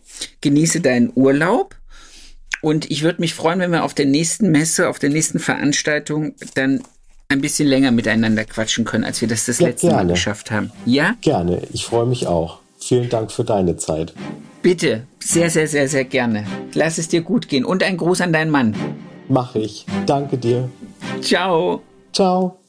Genieße 0.42 0.82
deinen 0.82 1.12
Urlaub. 1.16 1.76
Und 2.62 2.90
ich 2.90 3.04
würde 3.04 3.22
mich 3.22 3.34
freuen, 3.34 3.60
wenn 3.60 3.72
wir 3.72 3.84
auf 3.84 3.94
der 3.94 4.06
nächsten 4.06 4.52
Messe, 4.52 4.88
auf 4.88 5.00
der 5.00 5.10
nächsten 5.10 5.40
Veranstaltung 5.40 6.34
dann 6.56 6.82
ein 7.28 7.42
bisschen 7.42 7.68
länger 7.68 7.92
miteinander 7.92 8.46
quatschen 8.46 8.86
können, 8.86 9.04
als 9.04 9.20
wir 9.20 9.28
das 9.28 9.46
das 9.46 9.60
ja, 9.60 9.68
letzte 9.68 9.88
gerne. 9.88 10.04
Mal 10.04 10.14
geschafft 10.14 10.52
haben. 10.52 10.72
Ja? 10.86 11.16
Gerne. 11.22 11.62
Ich 11.74 11.86
freue 11.86 12.06
mich 12.06 12.28
auch. 12.28 12.63
Vielen 12.88 13.10
Dank 13.10 13.32
für 13.32 13.44
deine 13.44 13.78
Zeit. 13.78 14.14
Bitte, 14.62 15.08
sehr, 15.20 15.50
sehr, 15.50 15.68
sehr, 15.68 15.88
sehr 15.88 16.06
gerne. 16.06 16.46
Lass 16.74 16.98
es 16.98 17.08
dir 17.08 17.22
gut 17.22 17.48
gehen 17.48 17.66
und 17.66 17.84
ein 17.84 17.98
Gruß 17.98 18.22
an 18.22 18.34
deinen 18.34 18.52
Mann. 18.52 18.76
Mach 19.28 19.56
ich. 19.56 19.86
Danke 20.06 20.38
dir. 20.38 20.70
Ciao. 21.22 21.82
Ciao. 22.12 22.63